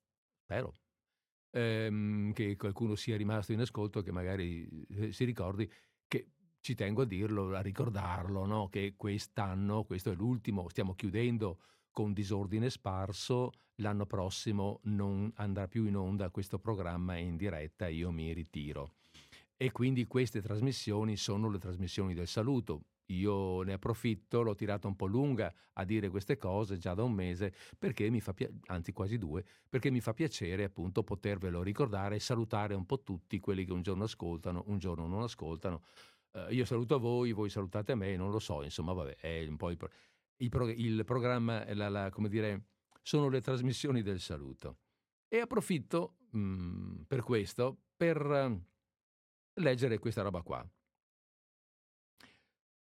spero, 0.43 0.75
ehm, 1.51 2.31
che 2.33 2.55
qualcuno 2.55 2.93
sia 2.95 3.17
rimasto 3.17 3.51
in 3.51 3.61
ascolto, 3.61 4.03
che 4.03 4.11
magari 4.11 4.85
eh, 4.89 5.11
si 5.11 5.23
ricordi 5.23 5.67
che 6.07 6.33
ci 6.59 6.75
tengo 6.75 7.01
a 7.01 7.05
dirlo, 7.05 7.55
a 7.55 7.61
ricordarlo, 7.61 8.45
no? 8.45 8.69
che 8.69 8.93
quest'anno, 8.95 9.85
questo 9.85 10.11
è 10.11 10.15
l'ultimo, 10.15 10.69
stiamo 10.69 10.93
chiudendo 10.93 11.61
con 11.89 12.13
disordine 12.13 12.69
sparso, 12.69 13.53
l'anno 13.77 14.05
prossimo 14.05 14.81
non 14.83 15.31
andrà 15.37 15.67
più 15.67 15.85
in 15.85 15.95
onda 15.95 16.29
questo 16.29 16.59
programma 16.59 17.17
in 17.17 17.37
diretta, 17.37 17.87
io 17.87 18.11
mi 18.11 18.31
ritiro. 18.33 18.93
E 19.57 19.71
quindi 19.71 20.05
queste 20.05 20.41
trasmissioni 20.41 21.17
sono 21.17 21.49
le 21.49 21.57
trasmissioni 21.57 22.13
del 22.13 22.27
saluto. 22.27 22.83
Io 23.09 23.61
ne 23.61 23.73
approfitto, 23.73 24.41
l'ho 24.41 24.55
tirata 24.55 24.87
un 24.87 24.95
po' 24.95 25.05
lunga 25.05 25.53
a 25.73 25.83
dire 25.85 26.09
queste 26.09 26.37
cose 26.37 26.77
già 26.77 26.93
da 26.95 27.03
un 27.03 27.13
mese, 27.13 27.53
perché 27.77 28.09
mi 28.09 28.19
fa 28.19 28.33
piacere, 28.33 28.59
anzi 28.67 28.91
quasi 28.93 29.17
due, 29.17 29.43
perché 29.69 29.91
mi 29.91 29.99
fa 29.99 30.13
piacere 30.13 30.63
appunto 30.63 31.03
potervelo 31.03 31.61
ricordare 31.61 32.15
e 32.15 32.19
salutare 32.19 32.73
un 32.73 32.85
po' 32.85 33.03
tutti 33.03 33.39
quelli 33.39 33.63
che 33.63 33.71
un 33.73 33.83
giorno 33.83 34.05
ascoltano, 34.05 34.63
un 34.67 34.79
giorno 34.79 35.05
non 35.05 35.21
ascoltano. 35.21 35.83
Eh, 36.31 36.53
io 36.55 36.65
saluto 36.65 36.97
voi, 36.97 37.31
voi 37.31 37.49
salutate 37.49 37.93
me, 37.93 38.15
non 38.15 38.31
lo 38.31 38.39
so, 38.39 38.63
insomma, 38.63 38.93
vabbè, 38.93 39.17
è 39.17 39.45
un 39.47 39.57
po' 39.57 39.69
il, 39.69 39.77
pro- 39.77 39.91
il, 40.37 40.49
pro- 40.49 40.69
il 40.69 41.03
programma, 41.05 41.71
la, 41.73 41.89
la, 41.89 42.09
come 42.09 42.27
dire, 42.27 42.69
sono 43.03 43.29
le 43.29 43.41
trasmissioni 43.41 44.01
del 44.01 44.19
saluto. 44.19 44.77
E 45.27 45.39
approfitto 45.39 46.15
mh, 46.31 47.03
per 47.07 47.21
questo 47.21 47.77
per 47.95 48.25
uh, 48.25 48.61
leggere 49.61 49.99
questa 49.99 50.21
roba 50.21 50.41
qua. 50.41 50.67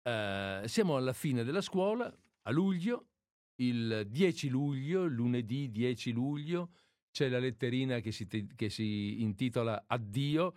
Uh, 0.08 0.66
siamo 0.68 0.96
alla 0.96 1.12
fine 1.12 1.44
della 1.44 1.60
scuola, 1.60 2.10
a 2.44 2.52
luglio, 2.52 3.08
il 3.56 4.08
10 4.10 4.48
luglio, 4.48 5.06
lunedì 5.06 5.70
10 5.70 6.14
luglio, 6.14 6.70
c'è 7.12 7.28
la 7.28 7.40
letterina 7.40 8.00
che 8.00 8.14
si, 8.14 8.26
che 8.56 8.70
si 8.70 9.22
intitola 9.22 9.84
Addio. 9.86 10.54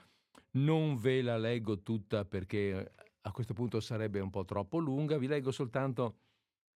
Non 0.53 0.97
ve 0.99 1.21
la 1.23 1.37
leggo 1.37 1.81
tutta 1.83 2.25
perché 2.25 2.93
a 3.23 3.33
questo 3.33 3.53
punto 3.53 3.81
sarebbe 3.81 4.21
un 4.21 4.31
po' 4.31 4.45
troppo 4.45 4.79
lunga, 4.79 5.19
vi 5.19 5.27
leggo 5.27 5.51
soltanto 5.51 6.19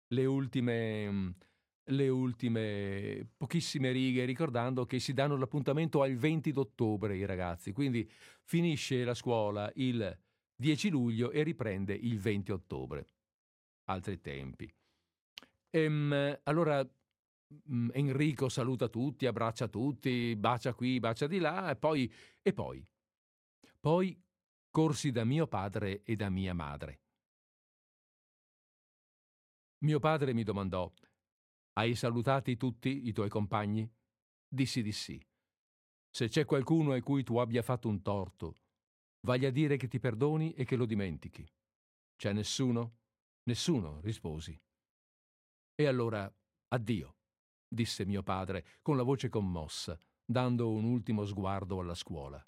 le 0.09 0.25
ultime, 0.25 1.35
le 1.85 2.09
ultime 2.09 3.29
pochissime 3.37 3.93
righe, 3.93 4.25
ricordando 4.25 4.87
che 4.87 4.99
si 4.99 5.13
danno 5.13 5.37
l'appuntamento 5.37 6.01
al 6.01 6.17
20 6.17 6.53
d'ottobre 6.53 7.19
i 7.19 7.27
ragazzi, 7.27 7.73
quindi 7.73 8.11
finisce 8.45 9.05
la 9.05 9.15
scuola 9.15 9.71
il 9.75 10.19
10 10.63 10.91
luglio 10.91 11.33
e 11.33 11.43
riprende 11.43 11.93
il 11.93 12.21
20 12.21 12.53
ottobre. 12.53 13.07
Altri 13.87 14.21
tempi. 14.21 14.73
Ehm, 15.71 16.39
allora, 16.45 16.89
mm, 17.73 17.91
Enrico 17.93 18.49
saluta 18.49 18.89
tutti, 18.89 19.27
abbraccia 19.27 19.67
tutti, 19.67 20.37
bacia 20.37 20.73
qui, 20.73 21.01
bacia 21.01 21.27
di 21.27 21.41
là, 21.41 21.71
e 21.71 21.77
poi, 21.77 22.11
e 22.41 22.53
poi, 22.53 22.87
poi 23.81 24.23
corsi 24.71 25.11
da 25.11 25.25
mio 25.25 25.49
padre 25.49 26.05
e 26.05 26.15
da 26.15 26.31
mia 26.31 26.55
madre. 26.55 27.01
Mio 29.79 29.99
padre 29.99 30.33
mi 30.33 30.45
domandò, 30.45 30.91
hai 31.73 31.97
salutati 31.97 32.57
tutti 32.57 33.09
i 33.09 33.13
tuoi 33.13 33.29
compagni? 33.29 33.91
Dissi 34.47 34.81
di 34.81 34.93
sì. 34.93 35.21
Se 36.09 36.29
c'è 36.29 36.45
qualcuno 36.45 36.93
a 36.93 37.01
cui 37.01 37.25
tu 37.25 37.39
abbia 37.39 37.63
fatto 37.63 37.89
un 37.89 38.01
torto, 38.01 38.62
vagli 39.23 39.45
a 39.45 39.51
dire 39.51 39.77
che 39.77 39.89
ti 39.89 39.99
perdoni 39.99 40.53
e 40.53 40.65
che 40.65 40.77
lo 40.77 40.87
dimentichi. 40.87 41.47
C'è 42.17 42.33
nessuno? 42.33 42.99
Nessuno, 43.45 44.01
risposi. 44.01 44.59
E 45.75 45.87
allora 45.87 46.33
addio, 46.69 47.17
disse 47.67 48.05
mio 48.05 48.23
padre 48.23 48.65
con 48.83 48.97
la 48.97 49.03
voce 49.03 49.29
commossa, 49.29 49.99
dando 50.25 50.71
un 50.71 50.85
ultimo 50.85 51.25
sguardo 51.25 51.81
alla 51.81 51.95
scuola. 51.95 52.43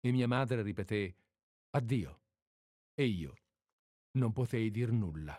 E 0.00 0.12
mia 0.12 0.28
madre 0.28 0.62
ripeté 0.62 1.16
addio. 1.70 2.20
E 2.94 3.04
io 3.04 3.34
non 4.12 4.32
potei 4.32 4.70
dir 4.70 4.92
nulla. 4.92 5.38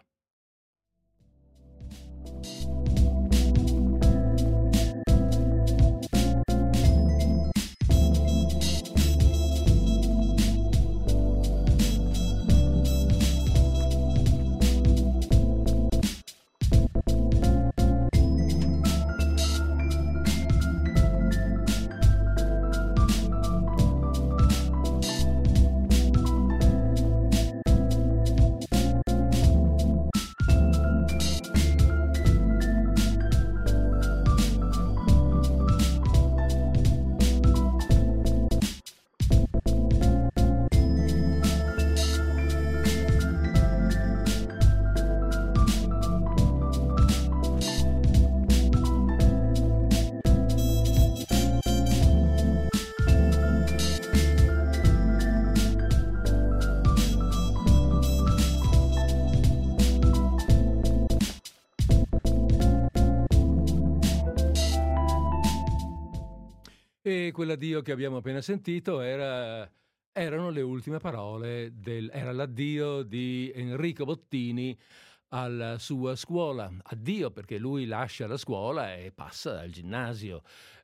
E 67.28 67.34
quell'addio 67.34 67.82
che 67.82 67.92
abbiamo 67.92 68.18
appena 68.18 68.40
sentito 68.40 69.02
era, 69.02 69.70
erano 70.14 70.50
le 70.50 70.62
ultime 70.62 70.98
parole, 70.98 71.74
del, 71.76 72.10
era 72.14 72.32
l'addio 72.32 73.02
di 73.02 73.52
Enrico 73.54 74.06
Bottini 74.06 74.74
alla 75.30 75.78
sua 75.78 76.16
scuola. 76.16 76.72
Addio 76.84 77.32
perché 77.32 77.58
lui 77.58 77.86
lascia 77.86 78.28
la 78.28 78.38
scuola 78.38 78.96
e 78.96 79.12
passa 79.12 79.60
al 79.60 79.72
ginnasio. 79.72 80.42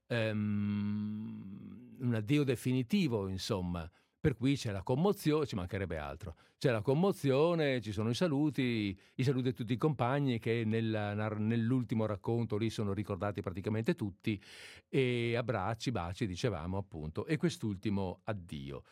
Um, 0.08 1.96
un 2.00 2.14
addio 2.14 2.44
definitivo, 2.44 3.30
insomma. 3.30 3.90
Per 4.24 4.38
cui 4.38 4.56
c'è 4.56 4.72
la 4.72 4.84
commozione, 4.84 5.46
ci 5.46 5.56
mancherebbe 5.56 5.98
altro. 5.98 6.38
C'è 6.58 6.72
la 6.72 6.82
commozione, 6.82 7.82
ci 7.82 7.92
sono 7.92 8.10
i 8.10 8.14
saluti, 8.14 8.98
i 9.16 9.24
saluti 9.26 9.50
a 9.50 9.52
tutti 9.52 9.74
i 9.74 9.78
compagni 9.78 10.40
che 10.40 10.64
nella, 10.64 11.14
nell'ultimo 11.14 12.06
racconto 12.06 12.56
lì 12.56 12.70
sono 12.70 12.94
ricordati 12.94 13.42
praticamente 13.42 13.96
tutti, 13.96 14.42
e 14.88 15.36
abbracci, 15.36 15.92
baci, 15.92 16.26
dicevamo 16.26 16.78
appunto, 16.78 17.26
e 17.26 17.36
quest'ultimo 17.36 18.22
addio. 18.24 18.84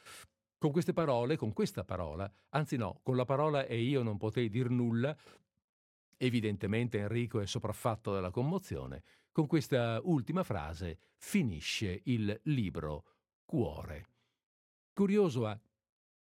Con 0.57 0.73
queste 0.73 0.91
parole, 0.91 1.37
con 1.37 1.53
questa 1.53 1.85
parola, 1.85 2.29
anzi 2.49 2.75
no, 2.75 2.99
con 3.01 3.15
la 3.15 3.23
parola 3.23 3.65
e 3.65 3.79
io 3.79 4.03
non 4.03 4.17
potei 4.17 4.49
dir 4.49 4.69
nulla, 4.69 5.15
evidentemente 6.17 6.97
Enrico 6.97 7.39
è 7.39 7.45
sopraffatto 7.45 8.11
dalla 8.11 8.31
commozione, 8.31 9.01
con 9.31 9.47
questa 9.47 10.01
ultima 10.03 10.43
frase 10.43 10.99
finisce 11.15 12.01
il 12.03 12.37
libro 12.43 13.05
Cuore. 13.45 14.10
Curioso 15.01 15.47
a... 15.47 15.59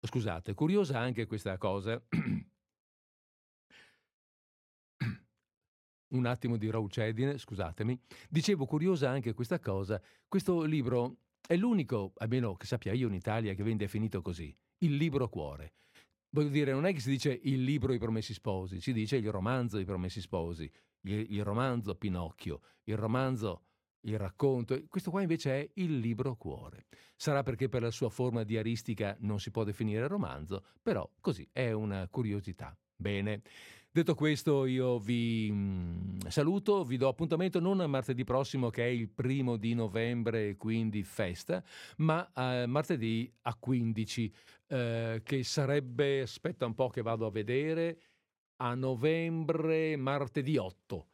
Scusate, 0.07 0.55
curiosa 0.55 0.99
anche 0.99 1.27
questa 1.27 1.59
cosa. 1.59 2.03
Un 6.15 6.25
attimo 6.25 6.57
di 6.57 6.71
raucedine, 6.71 7.37
scusatemi. 7.37 8.01
Dicevo, 8.31 8.65
curiosa 8.65 9.11
anche 9.11 9.35
questa 9.35 9.59
cosa. 9.59 10.01
Questo 10.27 10.63
libro 10.63 11.19
è 11.47 11.57
l'unico, 11.57 12.15
almeno 12.17 12.57
che 12.57 12.65
sappia 12.65 12.95
io 12.95 13.09
in 13.09 13.13
Italia, 13.13 13.53
che 13.53 13.63
viene 13.63 13.77
definito 13.77 14.23
così. 14.23 14.57
Il 14.79 14.97
libro 14.97 15.29
cuore. 15.29 15.75
Voglio 16.31 16.49
dire, 16.49 16.73
non 16.73 16.87
è 16.87 16.95
che 16.95 17.01
si 17.01 17.11
dice 17.11 17.39
il 17.43 17.63
libro 17.63 17.93
I 17.93 17.99
Promessi 17.99 18.33
Sposi, 18.33 18.81
si 18.81 18.95
dice 18.95 19.17
il 19.17 19.31
romanzo 19.31 19.79
I 19.79 19.85
Promessi 19.85 20.23
Sposi, 20.23 20.73
il, 21.03 21.35
il 21.35 21.45
romanzo 21.45 21.97
Pinocchio, 21.97 22.63
il 22.85 22.97
romanzo 22.97 23.70
il 24.03 24.19
racconto. 24.19 24.81
Questo 24.89 25.11
qua 25.11 25.23
invece 25.23 25.53
è 25.53 25.71
il 25.75 25.99
libro 25.99 26.37
cuore. 26.37 26.87
Sarà 27.17 27.43
perché 27.43 27.69
per 27.69 27.83
la 27.83 27.91
sua 27.91 28.09
forma 28.09 28.45
diaristica 28.45 29.17
non 29.21 29.41
si 29.41 29.51
può 29.51 29.65
definire 29.65 30.07
romanzo, 30.07 30.65
però 30.83 31.09
così 31.21 31.49
è 31.53 31.71
una 31.73 32.07
curiosità. 32.09 32.77
Bene. 32.97 33.43
Detto 33.93 34.15
questo, 34.15 34.67
io 34.67 35.01
vi 35.01 35.51
mm, 35.51 36.19
saluto, 36.29 36.85
vi 36.85 36.97
do 36.97 37.09
appuntamento 37.09 37.59
non 37.59 37.81
a 37.81 37.89
martedì 37.89 38.23
prossimo 38.23 38.71
che 38.71 38.85
è 38.85 38.89
il 38.89 39.09
primo 39.09 39.57
di 39.57 39.75
novembre, 39.75 40.57
quindi 40.57 41.03
festa, 41.03 41.61
ma 41.97 42.31
a 42.33 42.69
martedì 42.69 43.29
a 43.43 43.57
15, 43.57 44.35
eh, 44.69 45.21
che 45.25 45.43
sarebbe, 45.43 46.21
aspetta 46.21 46.67
un 46.67 46.75
po' 46.77 46.89
che 46.89 47.03
vado 47.03 47.27
a 47.27 47.33
vedere, 47.33 47.99
a 48.59 48.75
novembre, 48.75 49.97
martedì 49.97 50.57
8. 50.57 51.10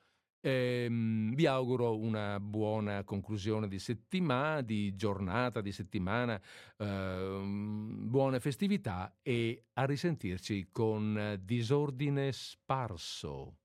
Ehm, 0.47 1.35
vi 1.35 1.44
auguro 1.47 1.98
una 1.98 2.39
buona 2.39 3.02
conclusione 3.02 3.66
di 3.66 3.81
settimana, 3.81 4.60
di 4.60 4.94
giornata, 4.94 5.60
di 5.60 5.73
settimana, 5.73 6.40
ehm, 6.78 8.09
buone 8.09 8.39
festività 8.39 9.18
e 9.23 9.64
a 9.73 9.85
risentirci 9.85 10.68
con 10.70 11.36
disordine 11.43 12.31
sparso. 12.31 13.56